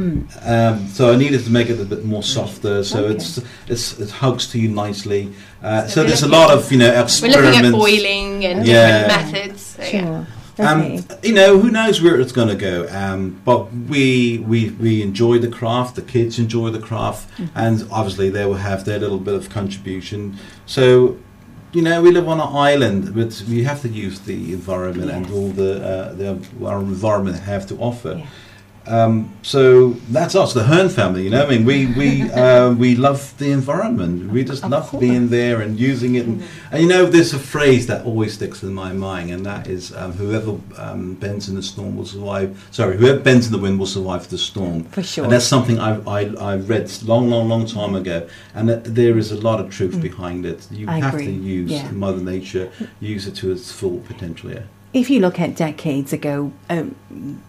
Um, 0.44 0.88
so 0.88 1.12
I 1.12 1.16
needed 1.16 1.44
to 1.44 1.51
make 1.51 1.68
it 1.70 1.81
a 1.81 1.85
bit 1.85 2.05
more 2.05 2.22
softer, 2.22 2.85
so 2.85 3.05
Okay. 3.05 3.14
it's 3.14 3.40
it's 3.66 3.98
it 3.98 4.11
hugs 4.11 4.46
to 4.53 4.59
you 4.59 4.68
nicely. 4.68 5.33
Uh, 5.62 5.87
So 5.87 5.94
so 6.03 6.05
there's 6.05 6.22
a 6.22 6.29
lot 6.29 6.51
of 6.51 6.70
you 6.72 6.79
know 6.79 6.92
experiments. 7.03 7.37
We're 7.37 7.51
looking 7.51 7.66
at 7.66 7.72
boiling 7.72 8.44
and 8.46 8.66
Yeah. 8.66 9.09
different 9.09 9.33
methods. 9.33 9.62
So, 9.77 9.83
yeah. 9.83 9.90
Sure. 10.01 10.27
Um, 10.61 11.05
you 11.22 11.35
know, 11.35 11.57
who 11.61 11.70
knows 11.70 12.03
where 12.03 12.20
it's 12.20 12.33
going 12.33 12.48
to 12.48 12.57
go? 12.57 12.88
Um, 12.90 13.40
but 13.44 13.72
we 13.88 14.38
we 14.38 14.70
we 14.70 15.03
enjoy 15.03 15.38
the 15.38 15.48
craft. 15.48 15.94
The 15.94 16.03
kids 16.03 16.38
enjoy 16.38 16.70
the 16.70 16.81
craft, 16.81 17.29
Mm-hmm. 17.38 17.59
and 17.64 17.87
obviously 17.92 18.29
they 18.31 18.44
will 18.44 18.62
have 18.70 18.85
their 18.85 18.98
little 18.98 19.20
bit 19.20 19.35
of 19.35 19.48
contribution. 19.51 20.37
So, 20.66 21.16
you 21.72 21.83
know, 21.83 22.00
we 22.02 22.11
live 22.11 22.28
on 22.28 22.40
an 22.40 22.48
island, 22.48 23.14
but 23.14 23.42
we 23.48 23.62
have 23.64 23.83
to 23.83 23.88
use 23.88 24.20
the 24.20 24.52
environment 24.52 25.11
and 25.11 25.31
all 25.31 25.48
the 25.48 25.72
uh, 25.85 26.12
the 26.14 26.28
our 26.64 26.81
environment 26.81 27.38
have 27.40 27.66
to 27.68 27.76
offer. 27.76 28.14
Yeah. 28.18 28.26
Um, 28.88 29.37
so 29.42 29.90
that's 30.11 30.35
us, 30.35 30.55
the 30.55 30.64
Hearn 30.64 30.88
family. 30.88 31.24
You 31.24 31.31
know, 31.31 31.44
I 31.44 31.48
mean, 31.48 31.64
we 31.64 31.87
we 32.01 32.22
uh, 32.44 32.72
we 32.72 32.96
love 32.96 33.37
the 33.38 33.51
environment. 33.53 34.33
We 34.33 34.44
just 34.44 34.64
love 34.64 34.88
being 34.98 35.29
there 35.29 35.61
and 35.61 35.79
using 35.79 36.14
it. 36.14 36.27
And, 36.27 36.42
and 36.72 36.83
you 36.83 36.88
know, 36.88 37.05
there's 37.05 37.35
a 37.35 37.38
phrase 37.38 37.87
that 37.88 38.07
always 38.07 38.35
sticks 38.35 38.62
in 38.62 38.72
my 38.72 38.92
mind, 38.92 39.31
and 39.31 39.44
that 39.44 39.66
is, 39.66 39.94
um, 39.94 40.12
"Whoever 40.12 40.53
um, 40.79 41.14
bends 41.14 41.48
in 41.48 41.55
the 41.55 41.62
storm 41.62 41.96
will 41.98 42.07
survive." 42.07 42.66
Sorry, 42.70 42.96
whoever 42.96 43.20
bends 43.20 43.46
in 43.46 43.53
the 43.53 43.59
wind 43.59 43.79
will 43.79 43.87
survive 43.87 44.29
the 44.31 44.38
storm. 44.38 44.85
For 44.85 45.03
sure. 45.03 45.24
And 45.24 45.33
that's 45.33 45.44
something 45.46 45.79
I 45.79 46.01
I, 46.18 46.20
I 46.53 46.57
read 46.57 46.90
long, 47.05 47.29
long, 47.31 47.48
long 47.48 47.66
time 47.66 47.94
ago, 47.94 48.27
and 48.55 48.68
that 48.70 48.94
there 48.94 49.18
is 49.18 49.33
a 49.33 49.40
lot 49.48 49.61
of 49.61 49.70
truth 49.70 50.01
behind 50.01 50.46
it. 50.46 50.66
You 50.70 50.87
Mm. 50.87 50.90
I 50.90 51.01
have 51.01 51.14
agree. 51.14 51.27
to 51.27 51.33
use 51.33 51.70
Yeah. 51.70 51.90
Mother 51.92 52.22
Nature, 52.22 52.70
use 53.01 53.27
it 53.27 53.35
to 53.37 53.53
its 53.53 53.70
full 53.70 53.98
potential. 54.11 54.51
Yeah. 54.51 54.62
If 54.92 55.11
you 55.11 55.20
look 55.20 55.38
at 55.38 55.55
decades 55.55 56.12
ago, 56.12 56.53
um, 56.70 56.94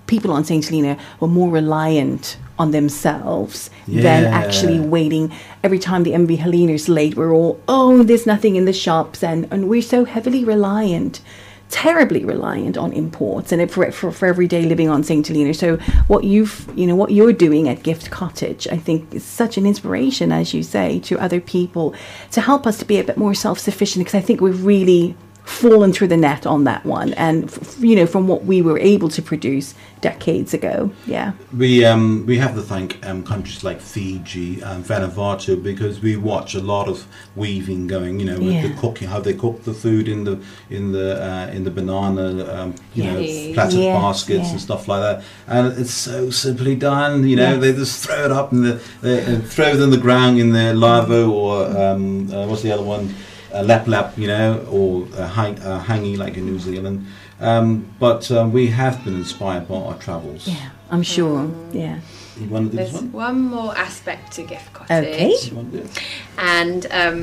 people 0.08 0.32
on 0.32 0.43
St. 0.43 0.63
Helena 0.65 0.97
were 1.19 1.28
more 1.28 1.49
reliant 1.49 2.38
on 2.58 2.71
themselves 2.71 3.69
than 3.88 4.25
actually 4.25 4.80
waiting. 4.80 5.32
Every 5.63 5.80
time 5.80 6.04
the 6.04 6.12
MV 6.12 6.38
Helena's 6.38 6.89
late, 6.89 7.15
we're 7.15 7.34
all, 7.34 7.62
oh, 7.69 8.04
there's 8.04 8.25
nothing 8.25 8.58
in 8.58 8.65
the 8.65 8.73
shops. 8.73 9.23
And, 9.23 9.47
and 9.52 9.69
we're 9.69 9.82
so 9.82 10.04
heavily 10.04 10.43
reliant, 10.43 11.21
terribly 11.69 12.25
reliant 12.25 12.78
on 12.78 12.91
imports 12.91 13.54
and 13.54 13.62
it, 13.62 13.71
for, 13.71 13.89
for, 13.93 14.12
for 14.12 14.25
everyday 14.25 14.63
living 14.63 14.89
on 14.89 15.04
St. 15.04 15.25
Helena. 15.25 15.54
So 15.54 15.78
what 16.08 16.25
you've, 16.25 16.69
you 16.75 16.86
know, 16.86 16.95
what 16.95 17.12
you're 17.12 17.32
doing 17.32 17.69
at 17.69 17.84
Gift 17.84 18.12
Cottage, 18.12 18.67
I 18.67 18.78
think 18.78 19.13
is 19.13 19.23
such 19.23 19.58
an 19.58 19.65
inspiration, 19.65 20.34
as 20.34 20.54
you 20.54 20.62
say, 20.62 20.99
to 21.02 21.17
other 21.19 21.39
people 21.39 21.95
to 22.32 22.41
help 22.41 22.67
us 22.67 22.78
to 22.80 22.86
be 22.86 22.99
a 22.99 23.04
bit 23.06 23.15
more 23.15 23.34
self-sufficient 23.34 24.04
because 24.04 24.17
I 24.17 24.21
think 24.21 24.41
we've 24.41 24.65
really 24.65 25.15
fallen 25.49 25.91
through 25.91 26.07
the 26.07 26.17
net 26.17 26.45
on 26.45 26.63
that 26.63 26.85
one 26.85 27.13
and 27.15 27.45
f- 27.45 27.75
you 27.79 27.95
know 27.95 28.05
from 28.05 28.27
what 28.27 28.45
we 28.45 28.62
were 28.62 28.77
able 28.79 29.09
to 29.09 29.21
produce 29.21 29.73
decades 30.01 30.53
ago 30.53 30.89
yeah 31.07 31.31
We 31.57 31.83
um, 31.83 32.25
we 32.25 32.38
have 32.38 32.53
to 32.55 32.62
thank 32.62 32.89
um, 33.05 33.23
countries 33.23 33.63
like 33.63 33.81
Fiji 33.81 34.62
and 34.62 34.85
Vanuatu 34.85 35.62
because 35.62 35.99
we 36.01 36.15
watch 36.15 36.55
a 36.55 36.62
lot 36.62 36.88
of 36.88 37.05
weaving 37.35 37.88
going. 37.88 38.19
You 38.19 38.25
know, 38.29 38.39
with 38.39 38.62
the 38.63 38.73
cooking, 38.81 39.07
how 39.09 39.19
they 39.19 39.33
cook 39.33 39.63
the 39.63 39.73
food 39.73 40.07
in 40.07 40.23
the 40.23 40.35
in 40.69 40.91
the 40.93 41.07
uh, 41.29 41.47
in 41.55 41.63
the 41.65 41.71
banana, 41.71 42.25
um, 42.55 42.75
you 42.95 43.03
Yeah. 43.03 43.13
know, 43.13 43.53
plastic 43.55 43.79
Yes, 43.81 44.01
baskets 44.01 44.45
yeah. 44.45 44.51
and 44.51 44.62
stuff 44.62 44.88
like 44.88 45.01
that. 45.07 45.17
And 45.47 45.77
it's 45.81 45.93
so 45.93 46.29
simply 46.29 46.75
done. 46.75 47.27
You 47.27 47.35
know, 47.35 47.51
Yeah. 47.53 47.57
they 47.63 47.73
just 47.73 47.95
throw 48.05 48.23
it 48.27 48.31
up 48.31 48.51
and 48.53 48.63
the, 48.65 48.73
they 49.01 49.17
uh, 49.25 49.39
throw 49.53 49.69
it 49.75 49.81
in 49.81 49.89
the 49.89 49.97
ground 50.07 50.39
in 50.39 50.51
their 50.53 50.73
lovo 50.73 51.29
or 51.31 51.55
um, 51.83 52.31
uh, 52.31 52.45
what's 52.47 52.62
the 52.62 52.71
other 52.71 52.83
one? 52.95 53.13
Uh, 53.53 53.63
lap 53.63 53.88
lap, 53.88 54.13
you 54.17 54.27
know, 54.27 54.63
or 54.69 55.07
uh, 55.17 55.27
hang, 55.27 55.57
uh, 55.59 55.83
hangi 55.83 56.15
like 56.17 56.38
in 56.38 56.45
New 56.45 56.59
Zealand. 56.59 57.05
Um, 57.39 57.85
but 57.99 58.29
um, 58.31 58.51
we 58.53 58.67
have 58.67 59.03
been 59.03 59.15
inspired 59.15 59.67
by 59.67 59.75
our 59.75 59.97
travels. 59.97 60.45
yeah 60.47 60.69
i'm 60.91 61.03
sure 61.03 61.49
yeah 61.71 61.99
You 62.39 62.47
want 62.49 62.71
to 62.71 62.77
do 62.77 62.83
this 62.83 62.91
There's 62.91 63.03
one? 63.03 63.12
one 63.12 63.39
more 63.41 63.77
aspect 63.77 64.33
to 64.33 64.43
Gift 64.43 64.73
Cottage. 64.73 65.07
Okay. 65.07 65.33
You 65.49 65.55
want 65.55 65.71
to 65.71 65.77
do 65.77 65.83
it? 65.85 66.03
And 66.38 66.85
um, 66.91 67.17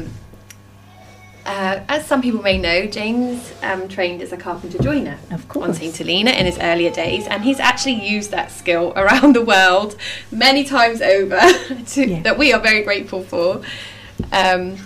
uh, 1.44 1.80
as 1.88 2.06
some 2.06 2.20
people 2.22 2.42
may 2.42 2.58
know, 2.58 2.86
James 2.86 3.52
um, 3.62 3.88
trained 3.88 4.20
as 4.22 4.32
a 4.32 4.36
carpenter 4.36 4.78
joiner 4.82 5.18
Of 5.30 5.42
on 5.42 5.48
course. 5.48 5.78
St. 5.78 5.96
Helena 5.96 6.30
in 6.32 6.44
his 6.46 6.58
earlier 6.58 6.90
days, 6.90 7.26
and 7.28 7.44
he's 7.44 7.60
actually 7.60 7.94
used 8.16 8.30
that 8.32 8.50
skill 8.50 8.92
around 9.02 9.34
the 9.36 9.42
world 9.44 9.96
many 10.32 10.64
times 10.64 11.00
over, 11.00 11.38
to, 11.92 12.00
Yeah. 12.08 12.22
that 12.22 12.36
we 12.38 12.52
are 12.52 12.60
very 12.60 12.82
grateful 12.82 13.22
for. 13.22 13.60
Um, 14.32 14.76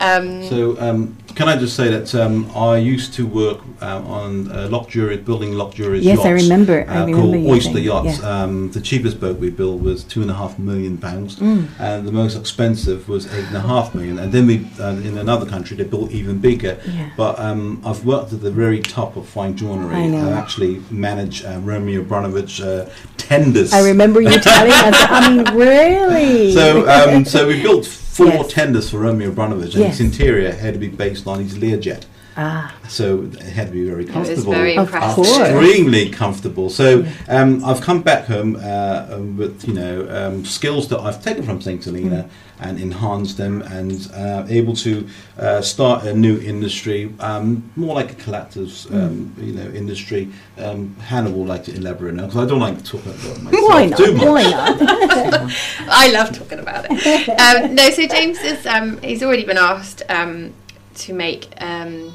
um, 0.00 0.42
So, 0.48 0.76
um, 0.80 1.16
can 1.34 1.48
I 1.48 1.56
just 1.56 1.76
say 1.76 1.88
that 1.90 2.12
um, 2.14 2.50
I 2.56 2.76
used 2.78 3.14
to 3.14 3.26
work 3.26 3.58
um, 3.80 4.06
on 4.06 4.50
uh, 4.50 4.68
Loch 4.68 4.88
Juris, 4.88 5.20
building 5.20 5.52
Loch 5.54 5.72
Juris 5.74 6.02
Yes, 6.04 6.16
yachts. 6.16 6.26
I 6.26 6.30
remember- 6.30 6.84
I 6.88 6.96
uh, 7.02 7.06
remember 7.06 7.38
called 7.38 7.46
Oyster 7.54 7.72
saying, 7.74 7.84
Yachts. 7.84 8.18
yeah. 8.20 8.42
Um, 8.42 8.70
the 8.72 8.80
cheapest 8.80 9.20
boat 9.20 9.38
we 9.38 9.48
built 9.50 9.80
was 9.80 10.02
two 10.04 10.22
and 10.22 10.30
a 10.30 10.34
half 10.34 10.58
million 10.58 10.98
pounds, 10.98 11.36
Mm. 11.36 11.66
and 11.78 12.06
the 12.08 12.12
most 12.12 12.36
expensive 12.36 13.08
was 13.08 13.26
eight 13.32 13.44
and 13.46 13.56
a 13.56 13.60
half 13.60 13.94
million. 13.94 14.18
And 14.18 14.32
then 14.32 14.46
we, 14.46 14.66
uh, 14.80 14.90
in 15.08 15.16
another 15.18 15.46
country, 15.46 15.76
they 15.76 15.84
built 15.84 16.10
even 16.10 16.38
bigger. 16.38 16.78
Yeah. 16.86 17.10
But 17.16 17.38
um, 17.38 17.80
I've 17.84 18.04
worked 18.04 18.32
at 18.32 18.40
the 18.42 18.50
very 18.50 18.80
top 18.80 19.16
of 19.16 19.26
fine 19.28 19.56
joinery. 19.56 19.94
I 19.94 20.06
know. 20.08 20.28
I 20.28 20.32
actually 20.32 20.82
managed 20.90 21.44
uh, 21.46 21.58
Romeo 21.62 22.00
Abramovich 22.00 22.60
uh, 22.60 22.86
tenders. 23.34 23.72
i 23.72 23.80
remember 23.92 24.20
you 24.20 24.38
telling 24.52 24.72
us 24.72 24.96
i 25.08 25.20
mean 25.30 25.54
really 25.56 26.52
So, 26.52 26.64
um, 26.88 27.24
so 27.24 27.46
we 27.46 27.62
built 27.62 27.86
four 27.86 28.26
Yes. 28.26 28.52
tenders 28.52 28.90
for 28.90 28.98
Romeo 28.98 29.28
Abramovich, 29.28 29.74
and 29.74 29.84
Yes. 29.84 29.92
its 29.94 30.00
interior 30.00 30.50
had 30.52 30.72
to 30.74 30.80
be 30.80 30.88
based 30.88 31.26
on 31.26 31.36
his 31.44 31.54
Learjet. 31.62 32.02
Ah 32.36 32.74
So 32.88 33.22
it 33.24 33.40
had 33.42 33.66
to 33.68 33.72
be 33.72 33.84
very 33.84 34.04
was 34.04 34.12
comfortable. 34.14 34.52
very 34.52 34.76
Of 34.76 34.86
impressive. 34.88 35.14
course. 35.16 35.38
Extremely 35.38 36.10
comfortable. 36.10 36.70
So 36.70 37.04
um, 37.28 37.64
I've 37.64 37.80
come 37.80 38.02
back 38.02 38.24
home 38.26 38.56
uh, 38.56 39.06
um, 39.14 39.36
with 39.36 39.66
you 39.68 39.74
know 39.74 40.06
um, 40.18 40.44
skills 40.44 40.88
that 40.88 40.98
I've 41.00 41.22
taken 41.22 41.42
from 41.44 41.60
St. 41.60 41.84
Helena 41.84 42.28
and 42.62 42.78
enhanced 42.78 43.36
them, 43.38 43.62
and 43.62 44.10
uh, 44.14 44.44
able 44.48 44.74
to 44.76 45.06
uh, 45.38 45.62
start 45.62 46.04
a 46.04 46.12
new 46.12 46.38
industry, 46.40 47.10
um, 47.18 47.70
more 47.74 47.94
like 47.94 48.10
a 48.12 48.14
collectives 48.16 48.86
um, 48.92 49.32
you 49.40 49.52
know 49.54 49.68
industry. 49.72 50.28
Um, 50.58 50.94
Hannah 51.00 51.30
will 51.30 51.46
like 51.46 51.64
to 51.64 51.72
elaborate 51.74 52.14
now 52.14 52.26
because 52.26 52.42
I 52.44 52.46
don't 52.46 52.60
like 52.60 52.76
to 52.78 52.84
talk 52.84 53.02
about 53.06 53.42
myself 53.42 53.68
why 53.68 53.86
not 53.86 53.98
too 53.98 54.12
much. 54.14 54.26
why 54.26 54.42
not 54.50 54.76
I 56.04 56.10
love 56.12 56.36
talking 56.38 56.58
about 56.58 56.84
it. 56.90 57.28
Um, 57.40 57.74
no, 57.74 57.88
so 57.90 58.06
James 58.06 58.38
is 58.40 58.66
um, 58.66 58.98
he's 59.02 59.22
already 59.22 59.44
been 59.44 59.58
asked 59.58 60.02
um, 60.10 60.52
to 60.96 61.14
make 61.14 61.48
um, 61.62 62.12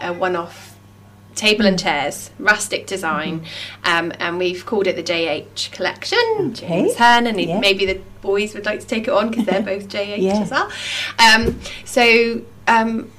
a 0.00 0.12
one-off 0.12 0.76
table 1.34 1.66
and 1.66 1.78
chairs, 1.78 2.30
rustic 2.38 2.86
design, 2.86 3.44
um, 3.84 4.12
and 4.18 4.38
we've 4.38 4.66
called 4.66 4.86
it 4.88 4.96
the 4.96 5.02
JH 5.02 5.70
collection. 5.70 6.18
Okay. 6.38 6.66
James 6.82 6.96
Hearn, 6.96 7.26
and 7.28 7.40
Yeah. 7.40 7.60
maybe 7.60 7.86
the 7.86 8.00
boys 8.22 8.54
would 8.54 8.66
like 8.66 8.80
to 8.80 8.86
take 8.86 9.06
it 9.06 9.10
on 9.14 9.30
because 9.30 9.46
they're 9.46 9.62
both 9.78 9.88
JH 9.88 10.18
Yeah. 10.18 10.40
as 10.40 10.50
well. 10.50 10.70
Um, 11.18 11.60
so. 11.84 12.40
Um, 12.66 13.10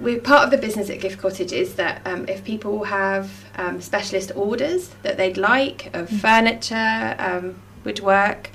we're 0.00 0.18
part 0.18 0.42
of 0.42 0.50
the 0.50 0.58
business 0.58 0.90
at 0.90 0.98
Gift 0.98 1.20
Cottage 1.20 1.52
is 1.52 1.74
that 1.76 2.02
um, 2.04 2.26
if 2.28 2.42
people 2.42 2.82
have 2.82 3.30
um, 3.54 3.80
specialist 3.80 4.32
orders 4.34 4.88
that 5.02 5.16
they'd 5.16 5.36
like 5.36 5.94
of 5.94 6.08
Mm. 6.10 6.18
furniture, 6.20 7.14
um, 7.20 7.54
woodwork, 7.84 8.50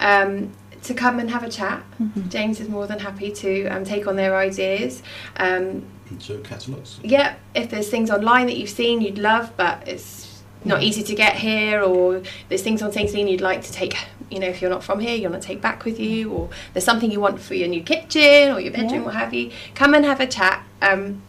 um, 0.00 0.52
to 0.82 0.94
come 0.94 1.18
and 1.18 1.30
have 1.30 1.44
a 1.44 1.48
chat. 1.48 1.82
Mm-hmm. 2.00 2.28
James 2.28 2.60
is 2.60 2.68
more 2.68 2.86
than 2.86 2.98
happy 2.98 3.30
to 3.32 3.66
um, 3.68 3.84
take 3.84 4.06
on 4.06 4.16
their 4.16 4.36
ideas. 4.36 5.02
Um, 5.36 5.84
So 6.18 6.38
catalogs. 6.38 6.98
yeah, 7.02 7.36
if 7.54 7.70
there's 7.70 7.88
things 7.88 8.10
online 8.10 8.46
that 8.46 8.56
you've 8.56 8.70
seen 8.70 9.00
you'd 9.00 9.18
love, 9.18 9.52
but 9.56 9.86
it's 9.88 10.42
not 10.64 10.82
easy 10.82 11.02
to 11.02 11.14
get 11.14 11.34
here, 11.36 11.82
or 11.82 12.22
there's 12.48 12.62
things 12.62 12.82
on 12.82 12.92
St. 12.92 13.12
you'd 13.28 13.40
like 13.40 13.62
to 13.62 13.72
take, 13.72 13.96
you 14.30 14.38
know, 14.38 14.46
if 14.46 14.60
you're 14.60 14.70
not 14.70 14.84
from 14.84 15.00
here, 15.00 15.14
you 15.16 15.28
want 15.28 15.40
to 15.42 15.46
take 15.46 15.60
back 15.60 15.84
with 15.84 15.98
you, 15.98 16.30
or 16.30 16.50
there's 16.72 16.84
something 16.84 17.10
you 17.10 17.20
want 17.20 17.40
for 17.40 17.54
your 17.54 17.68
new 17.68 17.82
kitchen 17.82 18.52
or 18.52 18.60
your 18.60 18.72
bedroom, 18.72 19.00
Yeah. 19.00 19.06
what 19.06 19.14
have 19.14 19.32
you, 19.34 19.50
come 19.74 19.94
and 19.94 20.04
have 20.04 20.20
a 20.20 20.26
chat. 20.26 20.62
Um, 20.80 21.22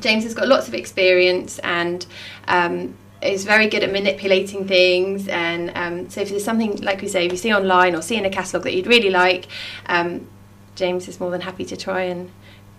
James 0.00 0.24
has 0.24 0.34
got 0.34 0.46
lots 0.48 0.68
of 0.68 0.74
experience 0.74 1.58
and 1.60 2.06
um, 2.48 2.94
is 3.22 3.44
very 3.44 3.68
good 3.68 3.82
at 3.82 3.92
manipulating 3.92 4.66
things. 4.66 5.28
And 5.28 5.70
um, 5.74 6.10
so, 6.10 6.20
if 6.22 6.30
there's 6.30 6.44
something, 6.44 6.76
like 6.82 7.00
we 7.02 7.08
say, 7.08 7.26
if 7.26 7.32
you 7.32 7.38
see 7.38 7.52
online 7.52 7.94
or 7.94 8.02
see 8.02 8.16
in 8.16 8.24
a 8.24 8.30
catalogue 8.30 8.64
that 8.64 8.74
you'd 8.74 8.86
really 8.86 9.10
like, 9.10 9.46
um, 9.86 10.26
James 10.74 11.08
is 11.08 11.20
more 11.20 11.30
than 11.30 11.40
happy 11.42 11.64
to 11.66 11.76
try 11.76 12.02
and 12.02 12.30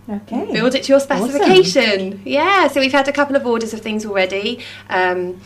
Okay. 0.09 0.51
build 0.51 0.73
it 0.73 0.83
to 0.83 0.89
your 0.93 0.97
Awesome. 0.99 1.29
specification. 1.29 2.21
Yeah, 2.25 2.67
so 2.67 2.79
we've 2.79 2.91
had 2.91 3.07
a 3.07 3.11
couple 3.13 3.35
of 3.35 3.45
orders 3.45 3.71
of 3.73 3.81
things 3.81 4.03
already. 4.05 4.59
Um, 4.89 5.39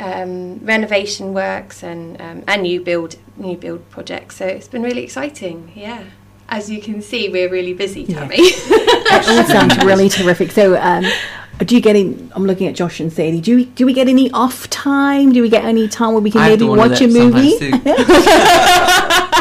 um, 0.00 0.58
renovation 0.64 1.34
works 1.34 1.82
and 1.82 2.20
um, 2.20 2.42
and 2.48 2.62
new 2.62 2.80
build 2.80 3.16
new 3.36 3.56
build 3.56 3.88
projects. 3.90 4.36
So 4.36 4.46
it's 4.46 4.66
been 4.66 4.82
really 4.82 5.02
exciting. 5.04 5.70
Yeah, 5.76 6.02
as 6.48 6.68
you 6.70 6.80
can 6.80 7.00
see, 7.02 7.28
we're 7.28 7.50
really 7.50 7.74
busy, 7.74 8.02
Yeah. 8.02 8.20
Tammy. 8.20 8.36
That 9.10 9.26
all 9.28 9.44
sounds 9.44 9.84
really 9.84 10.08
terrific. 10.08 10.52
So, 10.52 10.76
um, 10.80 11.04
do 11.64 11.74
you 11.74 11.80
get 11.80 11.94
any? 11.96 12.16
I'm 12.32 12.44
looking 12.46 12.66
at 12.66 12.74
Josh 12.74 13.00
and 13.00 13.12
Sadie. 13.12 13.40
Do 13.40 13.56
we 13.56 13.64
do 13.66 13.84
we 13.86 13.92
get 13.92 14.08
any 14.08 14.30
off 14.32 14.68
time? 14.70 15.32
Do 15.32 15.42
we 15.42 15.48
get 15.48 15.64
any 15.64 15.88
time 15.88 16.12
where 16.14 16.22
we 16.22 16.30
can 16.30 16.40
I 16.40 16.48
maybe 16.50 16.66
watch 16.68 17.00
a 17.00 17.06
movie? 17.08 17.56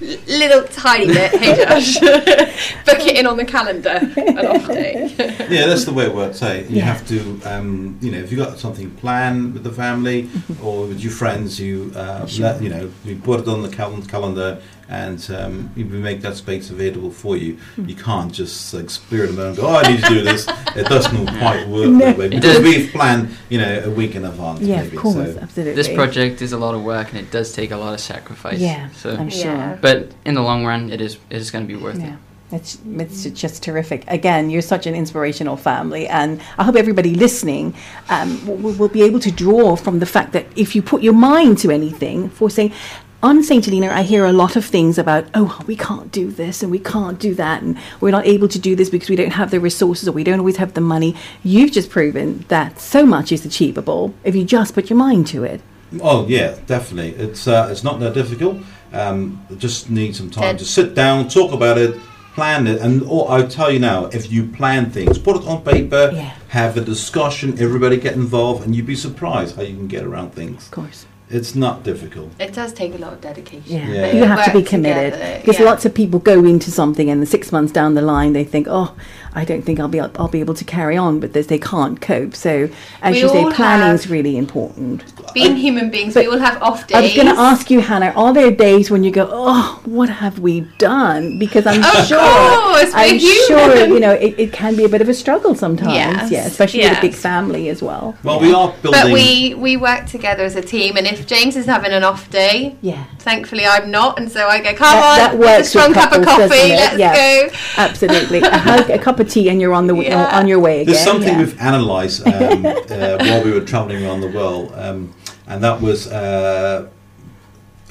Little 0.00 0.62
tiny 0.68 1.06
bit. 1.06 1.32
Hey 1.32 1.64
Josh, 1.64 1.94
book 2.86 3.00
it 3.06 3.16
in 3.18 3.26
on 3.26 3.36
the 3.36 3.44
calendar. 3.44 3.98
An 4.16 4.46
off 4.46 4.66
day. 4.68 5.14
Yeah, 5.48 5.66
that's 5.66 5.84
the 5.86 5.92
way 5.92 6.04
it 6.04 6.14
works. 6.14 6.40
Hey, 6.40 6.62
you 6.68 6.76
Yeah. 6.76 6.84
have 6.84 7.06
to, 7.08 7.40
um, 7.44 7.98
you 8.02 8.10
know, 8.12 8.18
if 8.18 8.30
you've 8.30 8.38
got 8.44 8.58
something 8.58 8.90
planned 8.92 9.54
with 9.54 9.64
the 9.64 9.72
family 9.72 10.24
Mm-hmm. 10.24 10.64
or 10.66 10.86
with 10.86 11.00
your 11.00 11.10
friends, 11.12 11.58
you, 11.58 11.90
uh, 11.96 12.28
let, 12.38 12.62
you 12.62 12.68
know, 12.68 12.90
you 13.04 13.16
put 13.16 13.40
it 13.40 13.48
on 13.48 13.62
the 13.62 13.68
cal- 13.70 14.02
calendar 14.02 14.60
and 14.88 15.30
um, 15.30 15.70
you 15.76 15.84
make 15.84 16.22
that 16.22 16.36
space 16.36 16.70
available 16.70 17.10
for 17.10 17.36
you. 17.36 17.58
Mm. 17.76 17.88
You 17.90 17.94
can't 17.94 18.32
just 18.32 18.72
like 18.72 18.88
spirit 18.88 19.26
them 19.28 19.38
and 19.38 19.56
go, 19.56 19.66
oh, 19.66 19.76
I 19.76 19.92
need 19.92 20.02
to 20.02 20.08
do 20.08 20.22
this. 20.22 20.46
It 20.74 20.86
doesn't 20.86 21.26
quite 21.38 21.68
work 21.68 21.90
No. 21.90 21.98
that 21.98 22.16
way 22.16 22.28
because 22.28 22.60
we've 22.60 22.90
planned, 22.90 23.36
you 23.50 23.58
know, 23.58 23.82
a 23.84 23.90
week 23.90 24.14
in 24.14 24.24
advance. 24.24 24.60
Yeah, 24.60 24.82
maybe, 24.82 24.96
of 24.96 25.02
course, 25.02 25.34
So. 25.34 25.38
absolutely. 25.40 25.74
This 25.74 25.88
project 25.88 26.40
is 26.40 26.52
a 26.52 26.58
lot 26.58 26.74
of 26.74 26.82
work 26.82 27.10
and 27.10 27.18
it 27.18 27.30
does 27.30 27.52
take 27.52 27.70
a 27.70 27.76
lot 27.76 27.92
of 27.92 28.00
sacrifice. 28.00 28.58
Yeah, 28.58 28.88
So, 28.90 29.14
I'm 29.14 29.28
sure. 29.28 29.52
Yeah. 29.52 29.78
but 29.80 30.12
in 30.24 30.34
the 30.34 30.42
long 30.42 30.64
run, 30.64 30.90
it 30.90 31.00
is 31.02 31.18
it 31.28 31.36
is 31.36 31.50
going 31.50 31.66
to 31.66 31.68
be 31.68 31.80
worth 31.80 32.00
Yeah. 32.00 32.12
it. 32.14 32.18
It's, 32.50 32.78
it's 32.86 33.24
just 33.38 33.62
terrific. 33.62 34.04
Again, 34.08 34.48
you're 34.48 34.62
such 34.62 34.86
an 34.86 34.94
inspirational 34.94 35.58
family, 35.58 36.08
and 36.08 36.40
I 36.56 36.64
hope 36.64 36.76
everybody 36.76 37.14
listening 37.14 37.74
um, 38.08 38.46
will, 38.46 38.72
will 38.72 38.88
be 38.88 39.02
able 39.02 39.20
to 39.20 39.30
draw 39.30 39.76
from 39.76 39.98
the 39.98 40.06
fact 40.06 40.32
that 40.32 40.46
if 40.56 40.74
you 40.74 40.80
put 40.80 41.02
your 41.02 41.12
mind 41.12 41.58
to 41.58 41.70
anything, 41.70 42.30
for 42.30 42.48
saying, 42.48 42.72
on 43.20 43.42
St. 43.42 43.64
Helena, 43.64 43.88
I 43.88 44.02
hear 44.02 44.24
a 44.24 44.32
lot 44.32 44.54
of 44.54 44.64
things 44.64 44.96
about, 44.96 45.26
oh, 45.34 45.60
we 45.66 45.74
can't 45.74 46.12
do 46.12 46.30
this 46.30 46.62
and 46.62 46.70
we 46.70 46.78
can't 46.78 47.18
do 47.18 47.34
that, 47.34 47.62
and 47.62 47.76
we're 48.00 48.12
not 48.12 48.26
able 48.26 48.46
to 48.48 48.58
do 48.60 48.76
this 48.76 48.90
because 48.90 49.08
we 49.10 49.16
don't 49.16 49.32
have 49.32 49.50
the 49.50 49.58
resources 49.58 50.08
or 50.08 50.12
we 50.12 50.22
don't 50.22 50.38
always 50.38 50.58
have 50.58 50.74
the 50.74 50.80
money. 50.80 51.16
You've 51.42 51.72
just 51.72 51.90
proven 51.90 52.44
that 52.48 52.80
so 52.80 53.04
much 53.04 53.32
is 53.32 53.44
achievable 53.44 54.14
if 54.22 54.36
you 54.36 54.44
just 54.44 54.72
put 54.74 54.88
your 54.88 54.98
mind 54.98 55.26
to 55.28 55.42
it. 55.42 55.60
Oh 56.00 56.26
yeah, 56.28 56.56
definitely. 56.66 57.12
It's 57.14 57.48
uh, 57.48 57.68
it's 57.72 57.82
not 57.82 57.98
that 58.00 58.14
difficult. 58.14 58.58
Um, 58.92 59.44
just 59.56 59.90
need 59.90 60.14
some 60.14 60.30
time 60.30 60.42
Ted. 60.42 60.58
to 60.60 60.64
sit 60.64 60.94
down, 60.94 61.28
talk 61.28 61.52
about 61.52 61.76
it, 61.78 61.98
plan 62.34 62.66
it, 62.68 62.80
and 62.80 63.02
or 63.02 63.30
I 63.32 63.46
tell 63.46 63.72
you 63.72 63.78
now, 63.80 64.04
if 64.06 64.30
you 64.30 64.46
plan 64.46 64.90
things, 64.90 65.18
put 65.18 65.36
it 65.36 65.46
on 65.48 65.62
paper, 65.62 66.10
Yeah. 66.14 66.34
have 66.48 66.76
a 66.76 66.82
discussion, 66.82 67.58
everybody 67.58 67.96
get 67.96 68.14
involved, 68.14 68.64
and 68.64 68.76
you'd 68.76 68.86
be 68.86 68.94
surprised 68.94 69.56
how 69.56 69.62
you 69.62 69.74
can 69.74 69.88
get 69.88 70.04
around 70.04 70.34
things. 70.34 70.66
Of 70.66 70.70
course. 70.70 71.06
It's 71.30 71.54
not 71.54 71.82
difficult. 71.82 72.30
It 72.40 72.54
does 72.54 72.72
take 72.72 72.94
a 72.94 72.98
lot 72.98 73.12
of 73.12 73.20
dedication. 73.20 73.62
Yeah, 73.66 73.88
Yeah. 73.88 74.12
you 74.12 74.24
have 74.24 74.44
to 74.46 74.52
be 74.52 74.62
committed 74.62 75.12
because 75.40 75.58
yeah. 75.60 75.66
lots 75.66 75.84
of 75.84 75.94
people 75.94 76.20
go 76.20 76.44
into 76.44 76.70
something 76.70 77.10
and 77.10 77.20
the 77.20 77.26
six 77.26 77.52
months 77.52 77.70
down 77.70 77.94
the 77.94 78.02
line 78.02 78.32
they 78.32 78.44
think, 78.44 78.66
oh, 78.70 78.94
I 79.34 79.44
don't 79.44 79.62
think 79.62 79.78
I'll 79.78 79.88
be 79.88 80.00
I'll 80.00 80.28
be 80.28 80.40
able 80.40 80.54
to 80.54 80.64
carry 80.64 80.96
on, 80.96 81.20
but 81.20 81.34
there's, 81.34 81.48
they 81.48 81.58
can't 81.58 82.00
cope. 82.00 82.34
So 82.34 82.70
as 83.02 83.14
We 83.14 83.22
you 83.22 83.28
say, 83.28 83.42
all 83.44 83.52
planning 83.52 83.94
is 83.94 84.08
really 84.08 84.36
important. 84.38 85.04
Being 85.34 85.56
human 85.56 85.90
beings, 85.90 86.14
we 86.16 86.26
all 86.26 86.38
have 86.38 86.62
off 86.62 86.86
days. 86.86 86.96
I 86.96 87.00
was 87.02 87.14
going 87.14 87.26
to 87.28 87.40
ask 87.40 87.70
you, 87.70 87.80
Hannah, 87.80 88.12
are 88.16 88.32
there 88.32 88.50
days 88.50 88.90
when 88.90 89.04
you 89.04 89.10
go, 89.10 89.28
oh, 89.30 89.80
what 89.84 90.08
have 90.08 90.38
we 90.38 90.60
done? 90.78 91.38
Because 91.38 91.66
I'm 91.66 91.82
Of 91.82 92.06
sure, 92.06 92.18
course, 92.18 92.90
I'm 92.94 93.18
human. 93.18 93.46
sure, 93.46 93.86
you 93.86 94.00
know, 94.00 94.12
it, 94.12 94.34
it 94.38 94.52
can 94.52 94.76
be 94.76 94.84
a 94.84 94.88
bit 94.88 95.00
of 95.00 95.08
a 95.08 95.14
struggle 95.14 95.54
sometimes. 95.54 95.92
Yes, 95.94 96.30
yeah, 96.30 96.46
especially 96.46 96.80
with 96.80 96.98
a 96.98 97.00
big 97.00 97.14
family 97.14 97.68
as 97.68 97.82
well. 97.82 98.16
Well, 98.24 98.40
we 98.40 98.52
are 98.52 98.72
building. 98.82 99.00
But 99.02 99.12
we 99.12 99.54
we 99.54 99.76
work 99.76 100.06
together 100.06 100.44
as 100.44 100.56
a 100.56 100.62
team, 100.62 100.96
and 100.96 101.06
if 101.06 101.26
James 101.26 101.56
is 101.56 101.66
having 101.66 101.92
an 101.92 102.04
off 102.04 102.30
day, 102.30 102.76
Yeah. 102.80 103.04
thankfully 103.18 103.64
I'm 103.66 103.90
not, 103.90 104.18
and 104.18 104.30
so 104.30 104.46
I 104.46 104.58
go, 104.60 104.74
come 104.74 104.92
That- 104.92 105.32
on, 105.32 105.38
that 105.38 105.38
works 105.38 105.66
a 105.68 105.70
strong 105.70 105.88
with 105.90 105.98
cup 105.98 106.12
of 106.12 106.24
coffee, 106.24 106.48
let's 106.48 106.98
Yeah. 106.98 107.14
go. 107.14 107.54
Absolutely, 107.76 108.38
a, 108.40 108.58
hug, 108.58 108.90
a 108.90 108.98
cup 108.98 109.20
of 109.20 109.30
tea, 109.30 109.48
and 109.50 109.60
you're 109.60 109.74
on 109.74 109.86
the 109.86 109.96
Yeah. 109.96 110.38
on 110.38 110.48
your 110.48 110.58
way 110.60 110.80
again. 110.82 110.94
There's 110.94 111.04
something 111.04 111.28
yeah. 111.34 111.38
we've 111.38 111.56
analysed 111.60 112.26
um, 112.26 112.32
uh, 112.66 113.16
while 113.18 113.42
we 113.44 113.52
were 113.52 113.60
travelling 113.60 114.04
around 114.04 114.20
the 114.20 114.28
world, 114.28 114.72
um, 114.76 115.14
and 115.48 115.62
that 115.64 115.80
was, 115.80 116.06
uh, 116.06 116.88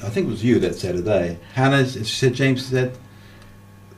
I 0.02 0.08
think 0.08 0.28
it 0.28 0.30
was 0.30 0.44
you 0.44 0.58
that 0.60 0.76
said 0.76 0.96
today. 0.96 1.38
Hannah 1.54 1.86
she 1.86 2.04
said, 2.04 2.34
James 2.34 2.64
said, 2.64 2.96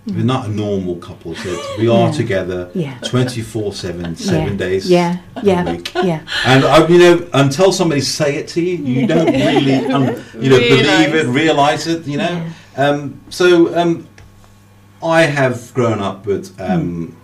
we're 0.07 0.25
not 0.25 0.47
a 0.47 0.49
normal 0.49 0.97
couple. 0.97 1.35
Said 1.35 1.59
we 1.79 1.87
are 1.87 2.07
Yeah. 2.09 2.13
together, 2.13 2.71
Yeah. 2.75 2.95
24 3.05 3.73
7, 3.75 4.17
seven 4.17 4.53
yeah. 4.53 4.57
days. 4.59 4.91
Yeah, 4.91 5.17
a 5.37 5.45
yeah, 5.45 5.71
week. 5.73 5.93
yeah. 5.95 6.21
And 6.47 6.65
I, 6.65 6.87
you 6.89 6.99
know, 6.99 7.29
until 7.35 7.71
somebody 7.71 8.01
say 8.01 8.37
it 8.37 8.49
to 8.49 8.63
you, 8.63 8.77
you 8.79 9.07
don't 9.07 9.27
really, 9.27 9.75
um, 9.93 10.07
you 10.41 10.51
know, 10.51 10.59
believe 10.59 11.15
it, 11.15 11.27
realise 11.27 11.87
it. 11.87 12.07
You 12.07 12.17
know. 12.17 12.47
Um, 12.77 13.21
so 13.29 13.77
um, 13.79 14.09
I 15.03 15.23
have 15.23 15.73
grown 15.75 16.01
up 16.01 16.25
with 16.27 16.59
um, 16.61 17.15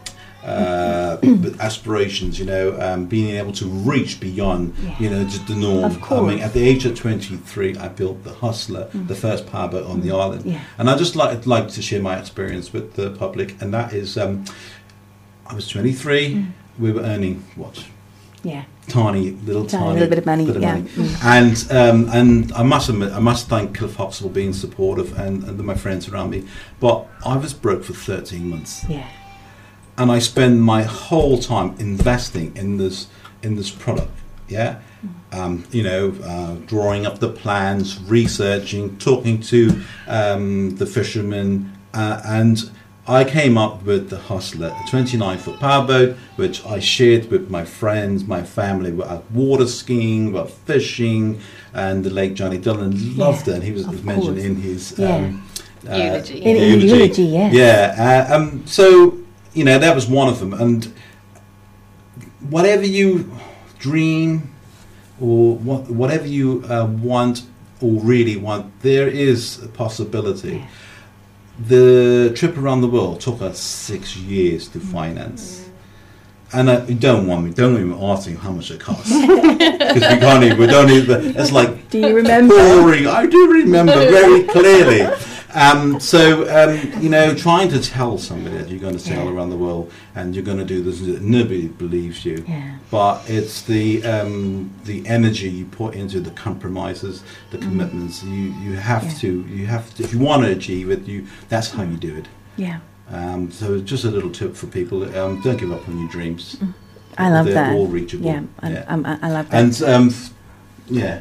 uh, 0.46 1.18
aspirations. 1.60 2.38
You 2.38 2.46
know, 2.46 2.80
um, 2.80 3.06
being 3.06 3.36
able 3.36 3.52
to 3.52 3.66
reach 3.66 4.20
beyond, 4.20 4.74
you 4.98 5.10
know, 5.10 5.24
just 5.24 5.46
the 5.48 5.54
norm. 5.56 5.84
Of 5.84 5.92
I 5.92 5.94
mean, 5.96 6.00
course. 6.00 6.40
at 6.42 6.52
the 6.54 6.66
age 6.66 6.84
of 6.86 6.98
23, 6.98 7.76
I 7.76 7.88
built 7.88 8.24
the 8.24 8.32
Hustler, 8.34 8.88
the 8.94 9.14
first 9.14 9.46
powerboat 9.46 9.86
on 9.86 10.00
the 10.00 10.12
island, 10.12 10.44
Yeah. 10.44 10.60
and 10.78 10.88
I 10.88 10.96
just 10.96 11.16
like 11.16 11.46
like 11.46 11.68
to 11.68 11.82
share 11.82 12.00
my 12.00 12.18
experience 12.18 12.72
with 12.72 12.94
the 12.94 13.10
public. 13.10 13.60
And 13.60 13.74
that 13.74 13.92
is, 13.92 14.16
um, 14.16 14.44
I 15.46 15.54
was 15.54 15.68
23. 15.68 16.46
We 16.78 16.92
were 16.92 17.02
earning 17.02 17.42
what 17.56 17.84
Yeah, 18.42 18.64
tiny 18.86 19.30
little 19.30 19.66
Tiny 19.66 19.82
tiny, 19.82 19.94
little 19.94 20.08
bit 20.10 20.18
of 20.18 20.26
money, 20.26 20.44
yeah. 20.44 20.78
Mm. 20.78 21.24
and 21.24 21.72
um, 22.06 22.10
and 22.14 22.52
I 22.52 22.62
must 22.62 22.88
admit 22.88 23.12
I 23.12 23.18
must 23.18 23.48
thank 23.48 23.76
Cliff 23.76 23.96
Hops 23.96 24.20
for 24.20 24.28
being 24.28 24.52
supportive 24.52 25.18
and, 25.18 25.42
and 25.44 25.58
my 25.64 25.74
friends 25.74 26.08
around 26.08 26.30
me 26.30 26.44
but 26.78 27.06
I 27.24 27.36
was 27.38 27.52
broke 27.54 27.82
for 27.82 27.94
13 27.94 28.48
months 28.48 28.84
yeah, 28.88 29.08
and 29.98 30.10
I 30.10 30.18
spend 30.18 30.62
my 30.62 30.82
whole 30.82 31.38
time 31.38 31.74
investing 31.78 32.56
in 32.56 32.76
this 32.76 33.08
in 33.42 33.56
this 33.56 33.70
product 33.70 34.10
yeah 34.48 34.80
um, 35.32 35.64
you 35.70 35.82
know 35.82 36.14
uh, 36.24 36.54
drawing 36.66 37.06
up 37.06 37.18
the 37.18 37.28
plans 37.30 38.00
researching 38.02 38.96
talking 38.98 39.40
to 39.42 39.82
um, 40.08 40.76
the 40.76 40.86
fishermen 40.86 41.72
uh, 41.94 42.20
and 42.24 42.70
I 43.08 43.22
came 43.22 43.56
up 43.56 43.84
with 43.84 44.10
the 44.10 44.18
Hustler, 44.18 44.74
a 44.84 44.90
29 44.90 45.38
foot 45.38 45.60
powerboat, 45.60 46.16
which 46.34 46.66
I 46.66 46.80
shared 46.80 47.30
with 47.30 47.48
my 47.48 47.64
friends, 47.64 48.24
my 48.24 48.42
family. 48.42 48.90
We 48.90 48.98
were 48.98 49.22
water 49.32 49.68
skiing, 49.68 50.26
we 50.26 50.32
were 50.32 50.46
fishing, 50.46 51.40
and 51.72 52.02
the 52.02 52.10
late 52.10 52.34
Johnny 52.34 52.58
Dillon 52.58 53.16
loved 53.16 53.46
Yeah, 53.46 53.52
it. 53.52 53.56
And 53.58 53.62
he 53.64 53.70
was, 53.70 53.86
was 53.86 54.02
mentioned 54.02 54.38
in 54.38 54.56
his 54.56 54.98
Yeah. 54.98 55.14
um, 55.14 55.48
uh, 55.88 55.94
Eulogy. 55.94 56.38
In- 56.42 56.56
in 56.56 56.80
the 56.80 56.86
eulogy, 56.86 57.22
yes. 57.22 57.54
Yeah. 57.54 58.26
Uh, 58.28 58.34
um, 58.38 58.66
so, 58.66 59.18
you 59.56 59.64
know, 59.64 59.78
that 59.78 59.94
was 59.94 60.06
one 60.06 60.28
of 60.28 60.38
them. 60.38 60.52
And 60.52 60.92
whatever 62.40 62.84
you 62.84 63.32
dream 63.78 64.54
or 65.18 65.56
what, 65.56 65.88
whatever 65.90 66.26
you 66.26 66.62
uh, 66.68 66.84
want 66.84 67.42
or 67.80 67.92
really 68.02 68.36
want, 68.36 68.80
there 68.82 69.08
is 69.08 69.62
a 69.64 69.68
possibility. 69.68 70.58
Yeah. 70.58 70.68
The 71.58 72.32
trip 72.36 72.58
around 72.58 72.82
the 72.82 72.88
world 72.88 73.22
took 73.22 73.40
us 73.40 73.58
six 73.58 74.14
years 74.14 74.68
to 74.68 74.78
finance. 74.78 75.70
And 76.52 76.68
uh, 76.68 76.84
you 76.86 76.94
don't 76.94 77.26
want 77.26 77.46
me, 77.46 77.50
don't 77.52 77.74
even 77.74 77.94
ask 77.94 78.28
me 78.28 78.34
how 78.34 78.52
much 78.52 78.70
it 78.70 78.78
costs. 78.80 79.10
Because 79.16 80.14
we 80.14 80.20
can't 80.20 80.44
even, 80.44 80.58
we 80.58 80.66
don't 80.66 80.90
even, 80.90 81.34
it's 81.36 81.50
like 81.50 81.88
Do 81.88 81.98
you 81.98 82.14
remember? 82.14 82.54
pouring. 82.54 83.06
I 83.06 83.24
do 83.26 83.50
remember 83.50 83.94
very 83.94 84.42
clearly. 84.44 85.08
Um, 85.56 85.98
so 86.00 86.20
um, 86.54 87.02
you 87.02 87.08
know, 87.08 87.34
trying 87.34 87.70
to 87.70 87.80
tell 87.80 88.18
somebody 88.18 88.58
that 88.58 88.68
you're 88.68 88.78
going 88.78 88.92
to 88.92 88.98
sail 89.00 89.24
Yeah. 89.24 89.30
around 89.32 89.48
the 89.50 89.56
world 89.56 89.90
and 90.14 90.34
you're 90.34 90.44
going 90.44 90.58
to 90.58 90.64
do 90.66 90.82
this, 90.82 91.00
nobody 91.20 91.68
believes 91.68 92.24
you. 92.26 92.44
Yeah. 92.46 92.76
But 92.90 93.22
it's 93.28 93.62
the 93.62 94.04
um, 94.04 94.70
the 94.84 95.06
energy 95.06 95.48
you 95.48 95.64
put 95.64 95.94
into 95.94 96.20
the 96.20 96.30
compromises, 96.32 97.22
the 97.52 97.58
commitments. 97.58 98.22
You 98.22 98.52
you 98.64 98.72
have 98.76 99.02
Mm. 99.02 99.12
Yeah. 99.12 99.18
to 99.20 99.28
you 99.56 99.66
have 99.66 99.94
to 99.94 100.02
if 100.04 100.12
you 100.12 100.18
want 100.20 100.44
to 100.44 100.50
achieve 100.52 100.90
it. 100.90 101.06
You 101.08 101.26
that's 101.48 101.70
how 101.70 101.84
you 101.84 101.96
do 101.96 102.14
it. 102.16 102.26
Yeah. 102.58 102.80
Um, 103.10 103.50
so 103.50 103.80
just 103.80 104.04
a 104.04 104.10
little 104.10 104.30
tip 104.30 104.54
for 104.56 104.66
people: 104.66 105.04
um, 105.18 105.40
don't 105.42 105.58
give 105.58 105.72
up 105.72 105.88
on 105.88 105.98
your 105.98 106.08
dreams. 106.10 106.56
I 107.16 107.30
love 107.30 107.46
They're 107.46 107.54
that. 107.54 107.72
all 107.72 107.86
reachable. 107.86 108.26
Yeah, 108.26 108.42
I, 108.60 108.68
I, 108.76 109.18
I 109.22 109.30
love 109.30 109.48
that. 109.50 109.64
And 109.64 109.82
um, 109.82 110.14
yeah, 110.90 111.20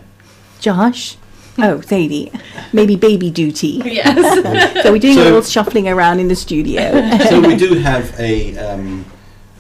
Josh. 0.60 1.16
Oh, 1.58 1.80
Sadie. 1.82 2.32
Maybe 2.74 2.96
baby 2.96 3.30
duty. 3.32 3.82
Yes. 3.86 4.74
So 4.84 4.92
we're 4.92 5.00
doing 5.00 5.18
a 5.18 5.24
little 5.24 5.42
shuffling 5.42 5.88
around 5.88 6.20
in 6.20 6.28
the 6.28 6.36
studio. 6.36 6.92
so 7.30 7.40
we 7.42 7.56
do 7.56 7.76
have 7.76 8.14
a, 8.20 8.56
um, 8.58 9.06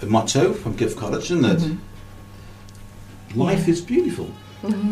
a 0.01 0.05
motto 0.05 0.53
from 0.53 0.75
Gift 0.75 0.97
Cottage, 0.97 1.31
and 1.31 1.43
that 1.43 1.77
life 3.33 3.67
is 3.67 3.81
beautiful. 3.81 4.29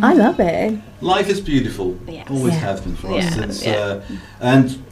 I 0.02 0.14
love 0.14 0.40
it. 0.40 0.80
Life 1.02 1.30
is 1.30 1.42
beautiful. 1.42 1.98
Yes. 2.08 2.30
Always 2.30 2.54
Yeah. 2.54 2.60
has 2.60 2.82
been 2.82 2.96
for 2.96 3.08
us. 3.14 3.36
Yeah, 3.36 3.44
It's, 3.44 3.66
yeah. 3.66 3.76
Uh, 3.76 4.02
and 4.40 4.84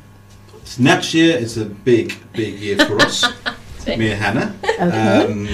next 0.79 1.13
year 1.13 1.37
is 1.37 1.57
a 1.57 1.65
big, 1.65 2.13
big 2.33 2.59
year 2.59 2.77
for 2.85 2.99
us. 3.01 3.23
Me 3.87 4.11
and 4.11 4.21
Hannah. 4.21 4.55
Okay. 4.63 5.25
Um, 5.25 5.47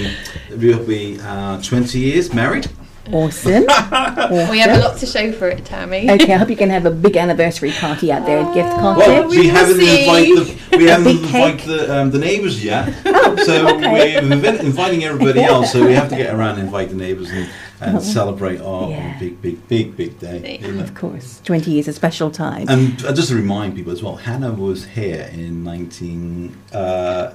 we'll 0.58 0.84
be 0.84 1.18
uh, 1.20 1.60
20 1.62 1.98
years 1.98 2.32
married. 2.34 2.68
Awesome. 3.12 3.62
we 4.50 4.58
have 4.58 4.76
a 4.78 4.80
lot 4.80 4.98
to 4.98 5.06
show 5.06 5.32
for 5.32 5.48
it, 5.48 5.64
Tammy. 5.64 6.10
Okay, 6.10 6.34
I 6.34 6.36
hope 6.36 6.50
you 6.50 6.56
can 6.56 6.70
have 6.70 6.86
a 6.86 6.90
big 6.90 7.16
anniversary 7.16 7.72
party 7.72 8.12
out 8.12 8.26
there 8.26 8.38
at 8.38 8.54
Gift 8.54 8.68
Well, 8.76 8.94
Cottage. 8.96 9.30
we, 9.30 9.38
we 9.40 9.46
haven't 9.48 9.76
see. 9.76 10.00
invited 10.04 10.36
the, 10.70 10.76
we 10.76 10.84
haven't 10.88 11.06
invited 11.24 11.60
the, 11.68 11.96
um, 12.00 12.10
the 12.10 12.18
neighbours 12.18 12.62
yet. 12.64 12.94
Oh, 13.06 13.36
so 13.44 13.68
okay. 13.76 13.92
we're 13.92 14.20
invi- 14.20 14.60
inviting 14.60 15.04
everybody 15.04 15.40
else. 15.44 15.72
So 15.72 15.84
we 15.86 15.94
have 15.94 16.08
to 16.10 16.16
get 16.16 16.34
around 16.34 16.56
and 16.58 16.64
invite 16.64 16.90
the 16.90 16.96
neighbours 16.96 17.30
and, 17.30 17.48
and 17.80 18.02
celebrate 18.02 18.60
our 18.60 18.84
Oh. 18.84 18.90
Yeah. 18.90 19.18
big, 19.18 19.40
big, 19.40 19.66
big, 19.68 19.96
big 19.96 20.18
day. 20.18 20.58
isn't? 20.60 20.80
Of 20.80 20.94
course, 20.94 21.40
20 21.44 21.70
years, 21.70 21.88
a 21.88 21.92
special 21.92 22.30
time. 22.30 22.68
And 22.68 23.04
uh, 23.04 23.12
just 23.12 23.28
to 23.28 23.34
remind 23.36 23.74
people 23.76 23.92
as 23.92 24.02
well, 24.02 24.16
Hannah 24.16 24.52
was 24.52 24.84
here 24.86 25.30
in 25.32 25.64
19, 25.64 26.56
uh, 26.72 27.32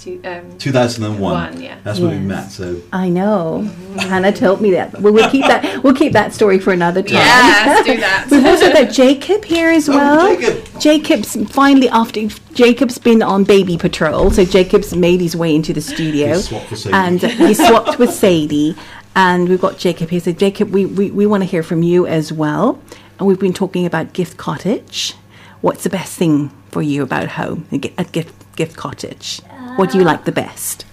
To, 0.00 0.22
um, 0.24 0.56
2001. 0.58 1.20
One, 1.20 1.60
yeah. 1.62 1.76
That's 1.84 1.98
when 2.00 2.10
we 2.10 2.18
met. 2.26 2.50
So 2.50 2.80
I 2.92 3.10
know. 3.10 3.62
Hannah 3.98 4.32
told 4.32 4.60
me 4.62 4.70
that. 4.70 4.98
Well, 5.00 5.12
we'll 5.12 5.28
keep 5.30 5.42
that. 5.46 5.82
We'll 5.84 5.94
keep 5.94 6.12
that 6.14 6.32
story 6.32 6.58
for 6.58 6.72
another 6.72 7.02
time. 7.02 7.16
yeah, 7.16 7.82
do 7.84 7.96
that. 8.00 8.28
We've 8.30 8.44
also 8.46 8.72
got 8.72 8.90
Jacob 8.90 9.44
here 9.44 9.68
as 9.70 9.88
Oh, 9.90 9.92
well. 9.96 10.36
Jacob. 10.40 10.80
Jacob's 10.80 11.36
finally 11.50 11.88
after 11.90 12.26
Jacob's 12.54 12.96
been 12.98 13.22
on 13.22 13.44
baby 13.44 13.76
patrol, 13.76 14.30
so 14.30 14.44
Jacob's 14.44 14.94
made 14.96 15.20
his 15.20 15.36
way 15.36 15.54
into 15.54 15.72
the 15.74 15.80
studio, 15.82 16.36
He 16.36 16.42
swapped 16.42 16.68
for 16.68 16.76
Sadie. 16.76 16.94
and 16.94 17.20
he 17.22 17.54
swapped 17.54 17.98
with 17.98 18.10
Sadie, 18.10 18.74
and 19.14 19.48
we've 19.50 19.60
got 19.60 19.76
Jacob 19.78 20.08
here. 20.08 20.20
So 20.20 20.32
Jacob, 20.32 20.70
we, 20.70 20.86
we, 20.86 21.10
we 21.10 21.26
want 21.26 21.42
to 21.42 21.46
hear 21.48 21.62
from 21.62 21.82
you 21.82 22.06
as 22.06 22.32
well, 22.32 22.80
and 23.18 23.28
we've 23.28 23.38
been 23.38 23.52
talking 23.52 23.84
about 23.84 24.14
Gift 24.14 24.38
Cottage. 24.38 25.14
What's 25.60 25.84
the 25.84 25.90
best 25.90 26.16
thing 26.16 26.48
for 26.70 26.80
you 26.80 27.02
about 27.02 27.28
home 27.28 27.66
at 27.98 28.12
Gift 28.12 28.34
Gift 28.60 28.76
Cottage? 28.76 29.40
What 29.76 29.90
do 29.90 29.96
you 29.96 30.04
like 30.04 30.26
the 30.26 30.32
best? 30.32 30.84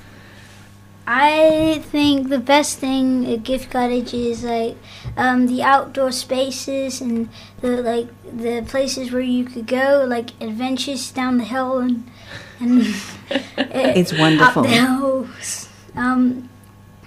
I 1.06 1.84
think 1.92 2.30
the 2.30 2.40
best 2.40 2.80
thing 2.80 3.26
at 3.26 3.44
Gift 3.44 3.70
Cottage 3.72 4.14
is 4.14 4.46
like 4.46 4.78
um, 5.18 5.48
the 5.48 5.64
outdoor 5.64 6.14
spaces 6.14 7.02
and 7.02 7.28
the 7.60 7.82
like 7.92 8.08
the 8.24 8.62
places 8.62 9.12
where 9.12 9.28
you 9.36 9.44
could 9.44 9.68
go, 9.68 10.06
like 10.08 10.30
adventures 10.40 11.12
down 11.12 11.40
the 11.40 11.44
hill 11.44 11.80
and 11.80 12.10
and 12.62 12.86
It's 14.00 14.14
up 14.14 14.20
wonderful. 14.20 14.64
the 14.64 14.70
hills. 14.70 15.68
Um, 15.96 16.48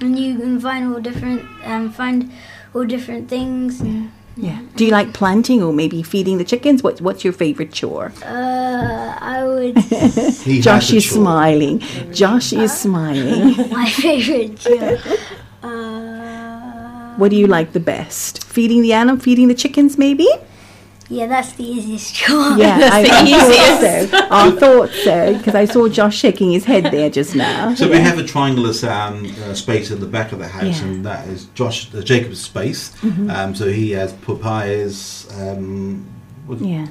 and 0.00 0.18
you 0.18 0.38
can 0.38 0.60
find 0.60 0.92
all 0.92 1.00
different 1.00 1.42
um, 1.64 1.90
find 1.90 2.30
all 2.74 2.84
different 2.84 3.30
things. 3.30 3.80
And, 3.80 4.12
Yeah. 4.40 4.58
Do 4.76 4.84
you 4.84 4.90
like 4.90 5.12
planting 5.12 5.62
or 5.62 5.72
maybe 5.72 6.02
feeding 6.02 6.38
the 6.38 6.44
chickens? 6.44 6.82
What 6.82 7.00
What's 7.00 7.22
your 7.24 7.32
favorite 7.34 7.72
chore? 7.72 8.12
uh, 8.24 9.14
I 9.20 9.44
would 9.44 9.78
He 10.48 10.60
Josh 10.60 10.88
has 10.88 10.92
a 10.92 10.96
is 10.96 11.04
chore. 11.04 11.18
smiling. 11.22 11.78
Josh 12.12 12.52
is 12.52 12.72
smiling. 12.72 13.56
my 13.80 13.88
favorite 13.90 14.56
job. 14.56 14.98
Uh, 15.62 17.14
What 17.20 17.30
do 17.30 17.36
you 17.36 17.46
like 17.46 17.72
the 17.72 17.80
best? 17.80 18.44
Feeding 18.44 18.80
the 18.82 18.92
animal, 18.94 19.20
feeding 19.20 19.48
the 19.48 19.54
chickens, 19.54 19.98
maybe? 19.98 20.26
Yeah, 21.10 21.26
that's 21.26 21.52
the 21.52 21.64
easiest 21.64 22.14
job. 22.22 22.58
Yeah, 22.58 22.88
I, 22.92 23.02
the 23.02 23.10
I 23.10 23.22
easiest. 23.24 24.10
thought 24.10 24.20
so. 24.20 24.28
I 24.30 24.50
thought 24.52 24.90
so 24.90 25.36
because 25.38 25.54
I 25.54 25.64
saw 25.64 25.88
Josh 25.88 26.16
shaking 26.16 26.52
his 26.52 26.64
head 26.64 26.84
there 26.84 27.10
just 27.10 27.34
now. 27.34 27.74
So 27.74 27.88
we 27.88 27.96
have 27.98 28.18
a 28.18 28.24
triangular 28.24 28.70
um, 28.88 29.26
uh, 29.44 29.54
space 29.54 29.90
in 29.90 30.00
the 30.00 30.06
back 30.06 30.32
of 30.32 30.38
the 30.38 30.48
house, 30.48 30.64
Yeah. 30.64 30.72
Mm-hmm. 30.74 30.88
and 30.88 31.06
that 31.06 31.28
is 31.28 31.46
Josh 31.54 31.92
uh, 31.94 32.00
Jacob's 32.02 32.40
space. 32.40 32.92
Um, 33.02 33.54
so 33.54 33.68
he 33.70 33.90
has 33.92 34.12
papayas, 34.14 35.26
um, 35.40 36.06
what- 36.46 36.60
Yeah, 36.60 36.86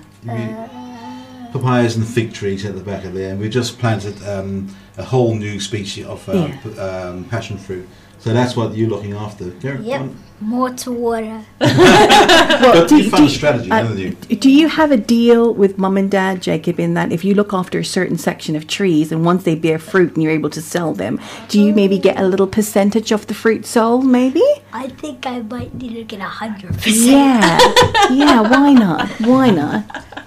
papayas 1.52 1.96
and 1.96 2.08
fig 2.08 2.34
trees 2.34 2.66
at 2.66 2.76
the 2.76 2.82
back 2.82 3.06
of 3.06 3.14
there, 3.14 3.32
and 3.32 3.40
we 3.40 3.50
just 3.50 3.80
planted 3.80 4.22
um, 4.28 4.68
a 4.98 5.04
whole 5.04 5.34
new 5.36 5.60
species 5.60 6.06
of 6.06 6.28
uh, 6.30 6.34
Yeah. 6.34 6.58
p- 6.62 6.78
um, 6.80 7.24
passion 7.26 7.58
fruit. 7.58 7.88
So 8.20 8.34
that's 8.34 8.56
what 8.56 8.76
you're 8.76 8.90
looking 8.90 9.14
after. 9.14 9.50
Gareth, 9.50 9.82
Yep. 9.86 10.10
More 10.42 10.70
to 10.70 10.92
water. 10.92 11.44
well, 11.60 12.74
But 12.74 12.88
do, 12.90 12.98
you 12.98 13.10
found 13.10 13.24
a 13.24 13.28
do- 13.28 13.34
strategy, 13.34 13.72
uh, 13.72 13.76
haven't 13.76 13.98
you? 13.98 14.12
do 14.38 14.50
you 14.50 14.68
have 14.70 14.92
a 14.92 14.98
deal 14.98 15.54
with 15.54 15.78
mum 15.78 15.98
and 15.98 16.10
dad, 16.10 16.42
Jacob, 16.42 16.80
in 16.80 16.94
that 16.94 17.12
if 17.12 17.26
you 17.26 17.34
look 17.34 17.54
after 17.54 17.80
a 17.80 17.86
certain 17.86 18.18
section 18.18 18.56
of 18.56 18.66
trees 18.68 19.12
and 19.12 19.26
once 19.26 19.44
they 19.44 19.56
bear 19.56 19.78
fruit 19.78 20.14
and 20.14 20.24
you're 20.24 20.32
able 20.32 20.50
to 20.52 20.62
sell 20.62 20.94
them, 20.94 21.20
do 21.50 21.62
you 21.62 21.74
maybe 21.74 21.98
get 22.00 22.18
a 22.18 22.24
little 22.28 22.48
percentage 22.48 23.12
of 23.12 23.28
the 23.28 23.34
fruit 23.34 23.66
sold, 23.66 24.06
maybe? 24.06 24.42
I 24.72 24.88
think 24.88 25.26
I 25.26 25.40
might 25.42 25.74
need 25.74 25.96
to 25.96 26.04
get 26.06 26.20
a 26.22 26.24
hundred 26.24 26.74
percent. 26.74 26.96
Yeah, 26.98 27.60
yeah. 28.12 28.42
Why 28.42 28.74
not? 28.74 29.10
Why 29.20 29.50
not? 29.50 29.84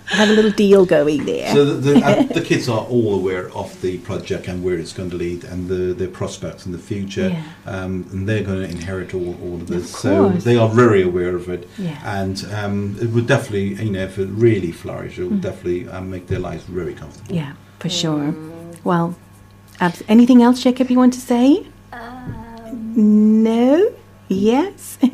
Have 0.08 0.28
a 0.28 0.32
little 0.34 0.50
deal 0.50 0.84
going 0.84 1.24
there. 1.24 1.50
So 1.54 1.64
the, 1.64 1.92
the, 1.94 2.04
uh, 2.04 2.22
the 2.24 2.42
kids 2.42 2.68
are 2.68 2.80
all 2.84 3.14
aware 3.14 3.50
of 3.52 3.80
the 3.80 3.96
project 3.98 4.46
and 4.46 4.62
where 4.62 4.74
it's 4.76 4.92
going 4.92 5.08
to 5.08 5.16
lead 5.16 5.44
and 5.44 5.68
the, 5.68 5.94
the 5.94 6.06
prospects 6.06 6.66
in 6.66 6.72
the 6.72 6.78
future, 6.78 7.28
Yeah. 7.28 7.42
um, 7.64 8.06
and 8.12 8.28
they're 8.28 8.42
going 8.42 8.58
to 8.62 8.68
inherit 8.68 9.14
all, 9.14 9.34
all 9.42 9.54
of 9.54 9.68
this. 9.68 10.01
Of 10.04 10.42
so 10.42 10.48
they 10.48 10.56
are 10.56 10.68
very 10.68 11.02
aware 11.02 11.34
of 11.36 11.48
it, 11.48 11.68
Yeah. 11.78 11.98
and 12.18 12.44
um, 12.52 12.96
it 13.00 13.08
would 13.10 13.26
definitely, 13.26 13.74
you 13.84 13.90
know, 13.92 14.02
if 14.04 14.18
it 14.18 14.28
really 14.28 14.72
flourished, 14.72 15.18
it 15.18 15.24
would 15.24 15.40
definitely 15.40 15.88
um, 15.88 16.10
make 16.10 16.26
their 16.26 16.38
lives 16.40 16.64
very 16.64 16.94
comfortable. 16.94 17.32
Mm. 17.32 17.36
yeah, 17.36 17.52
for 17.78 17.88
sure. 17.88 18.34
Well, 18.84 19.14
abs- 19.80 20.02
anything 20.08 20.42
else, 20.42 20.62
Jacob? 20.62 20.90
You 20.90 20.98
want 20.98 21.12
to 21.14 21.20
say? 21.20 21.66
no. 22.94 23.92
Yes. 24.28 24.98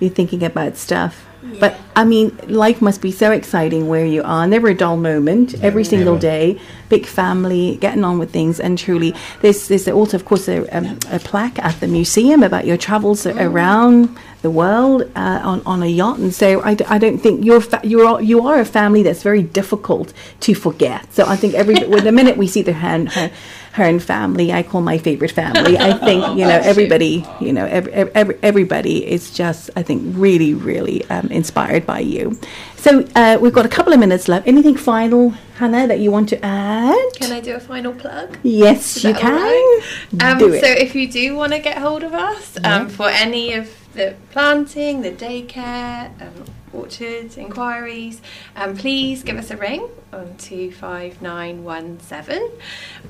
You're 0.00 0.10
thinking 0.10 0.42
about 0.42 0.76
stuff. 0.76 1.26
But 1.58 1.76
I 1.96 2.04
mean, 2.04 2.36
life 2.48 2.82
must 2.82 3.00
be 3.00 3.10
so 3.12 3.32
exciting 3.32 3.88
where 3.88 4.04
you 4.04 4.22
are. 4.22 4.46
Never 4.46 4.68
a 4.68 4.74
dull 4.74 4.96
moment. 4.96 5.54
every 5.62 5.84
single 5.84 6.14
never. 6.14 6.20
day, 6.22 6.60
big 6.88 7.06
family, 7.06 7.76
getting 7.80 8.04
on 8.04 8.18
with 8.18 8.30
things, 8.30 8.60
and 8.60 8.76
truly, 8.78 9.14
there's 9.40 9.68
there's 9.68 9.88
also, 9.88 10.16
of 10.16 10.24
course, 10.26 10.48
a, 10.48 10.66
um, 10.76 10.98
a 11.10 11.18
plaque 11.18 11.58
at 11.58 11.80
the 11.80 11.88
museum 11.88 12.42
about 12.42 12.66
your 12.66 12.76
travels 12.76 13.26
around 13.26 14.14
the 14.42 14.50
world 14.50 15.02
uh, 15.16 15.40
on 15.42 15.62
on 15.66 15.82
a 15.82 15.86
yacht. 15.86 16.18
And 16.18 16.34
so 16.34 16.62
I, 16.62 16.74
d- 16.74 16.84
I 16.88 16.98
don't 16.98 17.18
think 17.18 17.44
you're 17.44 17.60
fa- 17.62 17.80
you're 17.84 18.06
all- 18.06 18.20
you 18.22 18.46
are 18.46 18.60
a 18.60 18.64
family 18.66 19.02
that's 19.02 19.22
very 19.22 19.42
difficult 19.42 20.12
to 20.40 20.54
forget. 20.54 21.12
So 21.12 21.24
I 21.26 21.36
think 21.36 21.54
every 21.54 21.74
well, 21.86 22.02
the 22.02 22.12
minute 22.12 22.36
we 22.36 22.46
see 22.48 22.62
the 22.62 22.72
hand, 22.74 23.12
her, 23.12 23.30
her 23.72 23.84
and 23.84 24.02
family, 24.02 24.52
I 24.52 24.62
call 24.62 24.80
my 24.80 24.98
favorite 24.98 25.30
family. 25.30 25.78
I 25.78 25.92
think 25.92 26.26
you 26.38 26.44
know 26.44 26.60
everybody, 26.62 27.24
you 27.40 27.52
know 27.52 27.66
every, 27.66 27.92
every, 27.92 28.38
everybody 28.42 29.06
is 29.06 29.30
just 29.30 29.70
I 29.76 29.82
think 29.82 30.02
really 30.16 30.54
really 30.54 31.08
um, 31.10 31.28
inspired 31.28 31.86
by 31.86 32.00
you. 32.00 32.38
So 32.76 33.04
uh, 33.14 33.38
we've 33.40 33.52
got 33.52 33.66
a 33.66 33.68
couple 33.68 33.92
of 33.92 34.00
minutes 34.00 34.26
left. 34.26 34.48
Anything 34.48 34.74
final, 34.76 35.30
Hannah, 35.58 35.86
that 35.86 36.00
you 36.00 36.10
want 36.10 36.30
to 36.30 36.42
add? 36.44 37.12
Can 37.14 37.30
I 37.30 37.40
do 37.40 37.54
a 37.54 37.60
final 37.60 37.92
plug? 37.92 38.38
Yes, 38.42 38.96
Is 38.96 39.04
you 39.04 39.14
can. 39.14 39.34
right? 39.34 39.82
Um, 40.22 40.38
Do 40.38 40.52
it. 40.54 40.62
So 40.62 40.66
if 40.66 40.94
you 40.94 41.06
do 41.06 41.36
want 41.36 41.52
to 41.52 41.58
get 41.58 41.76
hold 41.76 42.02
of 42.02 42.14
us 42.14 42.56
um, 42.64 42.88
for 42.88 43.10
any 43.10 43.52
of 43.52 43.68
the 43.92 44.16
planting, 44.30 45.02
the 45.02 45.12
daycare, 45.12 46.10
um, 46.22 46.44
orchards, 46.72 47.36
inquiries, 47.36 48.20
um, 48.56 48.76
please 48.76 49.22
give 49.22 49.36
us 49.36 49.50
a 49.50 49.56
ring 49.56 49.88
on 50.12 50.36
25917 50.38 52.50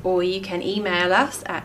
or 0.04 0.22
you 0.22 0.40
can 0.40 0.62
email 0.62 1.12
us 1.12 1.42
at 1.46 1.64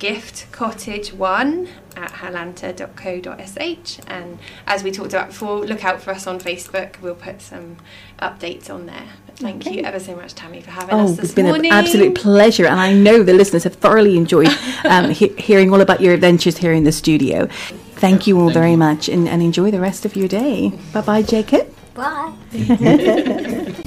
giftcottage1 0.00 1.68
at 1.96 2.10
helanta.co.sh 2.12 4.00
and 4.08 4.38
as 4.66 4.82
we 4.82 4.90
talked 4.90 5.12
about 5.12 5.28
before 5.28 5.64
look 5.64 5.84
out 5.84 6.02
for 6.02 6.10
us 6.10 6.26
on 6.26 6.40
facebook. 6.40 7.00
We'll 7.00 7.14
put 7.14 7.40
some 7.40 7.76
updates 8.20 8.68
on 8.68 8.86
there. 8.86 9.04
But 9.26 9.36
thank 9.38 9.64
Okay. 9.66 9.76
you 9.78 9.82
ever 9.84 10.00
so 10.00 10.16
much 10.16 10.34
tammy 10.34 10.60
for 10.60 10.70
having 10.72 10.94
Oh, 10.94 11.04
us 11.04 11.12
this 11.16 11.26
it's 11.26 11.34
been 11.34 11.46
morning. 11.46 11.70
an 11.72 11.78
absolute 11.78 12.14
pleasure, 12.16 12.66
and 12.66 12.80
I 12.80 12.92
know 12.92 13.22
the 13.22 13.32
listeners 13.34 13.62
have 13.64 13.74
thoroughly 13.76 14.16
enjoyed 14.16 14.48
um, 14.84 15.10
he- 15.20 15.32
hearing 15.38 15.72
all 15.72 15.80
about 15.80 16.00
your 16.00 16.12
adventures 16.12 16.58
here 16.58 16.72
in 16.72 16.82
the 16.84 16.92
studio. 16.92 17.48
Thank 17.96 18.26
you 18.26 18.40
all 18.40 18.50
very 18.50 18.76
much, 18.76 19.08
and, 19.08 19.28
and 19.28 19.42
enjoy 19.42 19.70
the 19.70 19.80
rest 19.80 20.04
of 20.04 20.16
your 20.16 20.28
day. 20.28 20.72
Bye 20.92 21.00
bye, 21.00 21.22
Jacob. 21.22 21.72
Bye. 21.94 22.32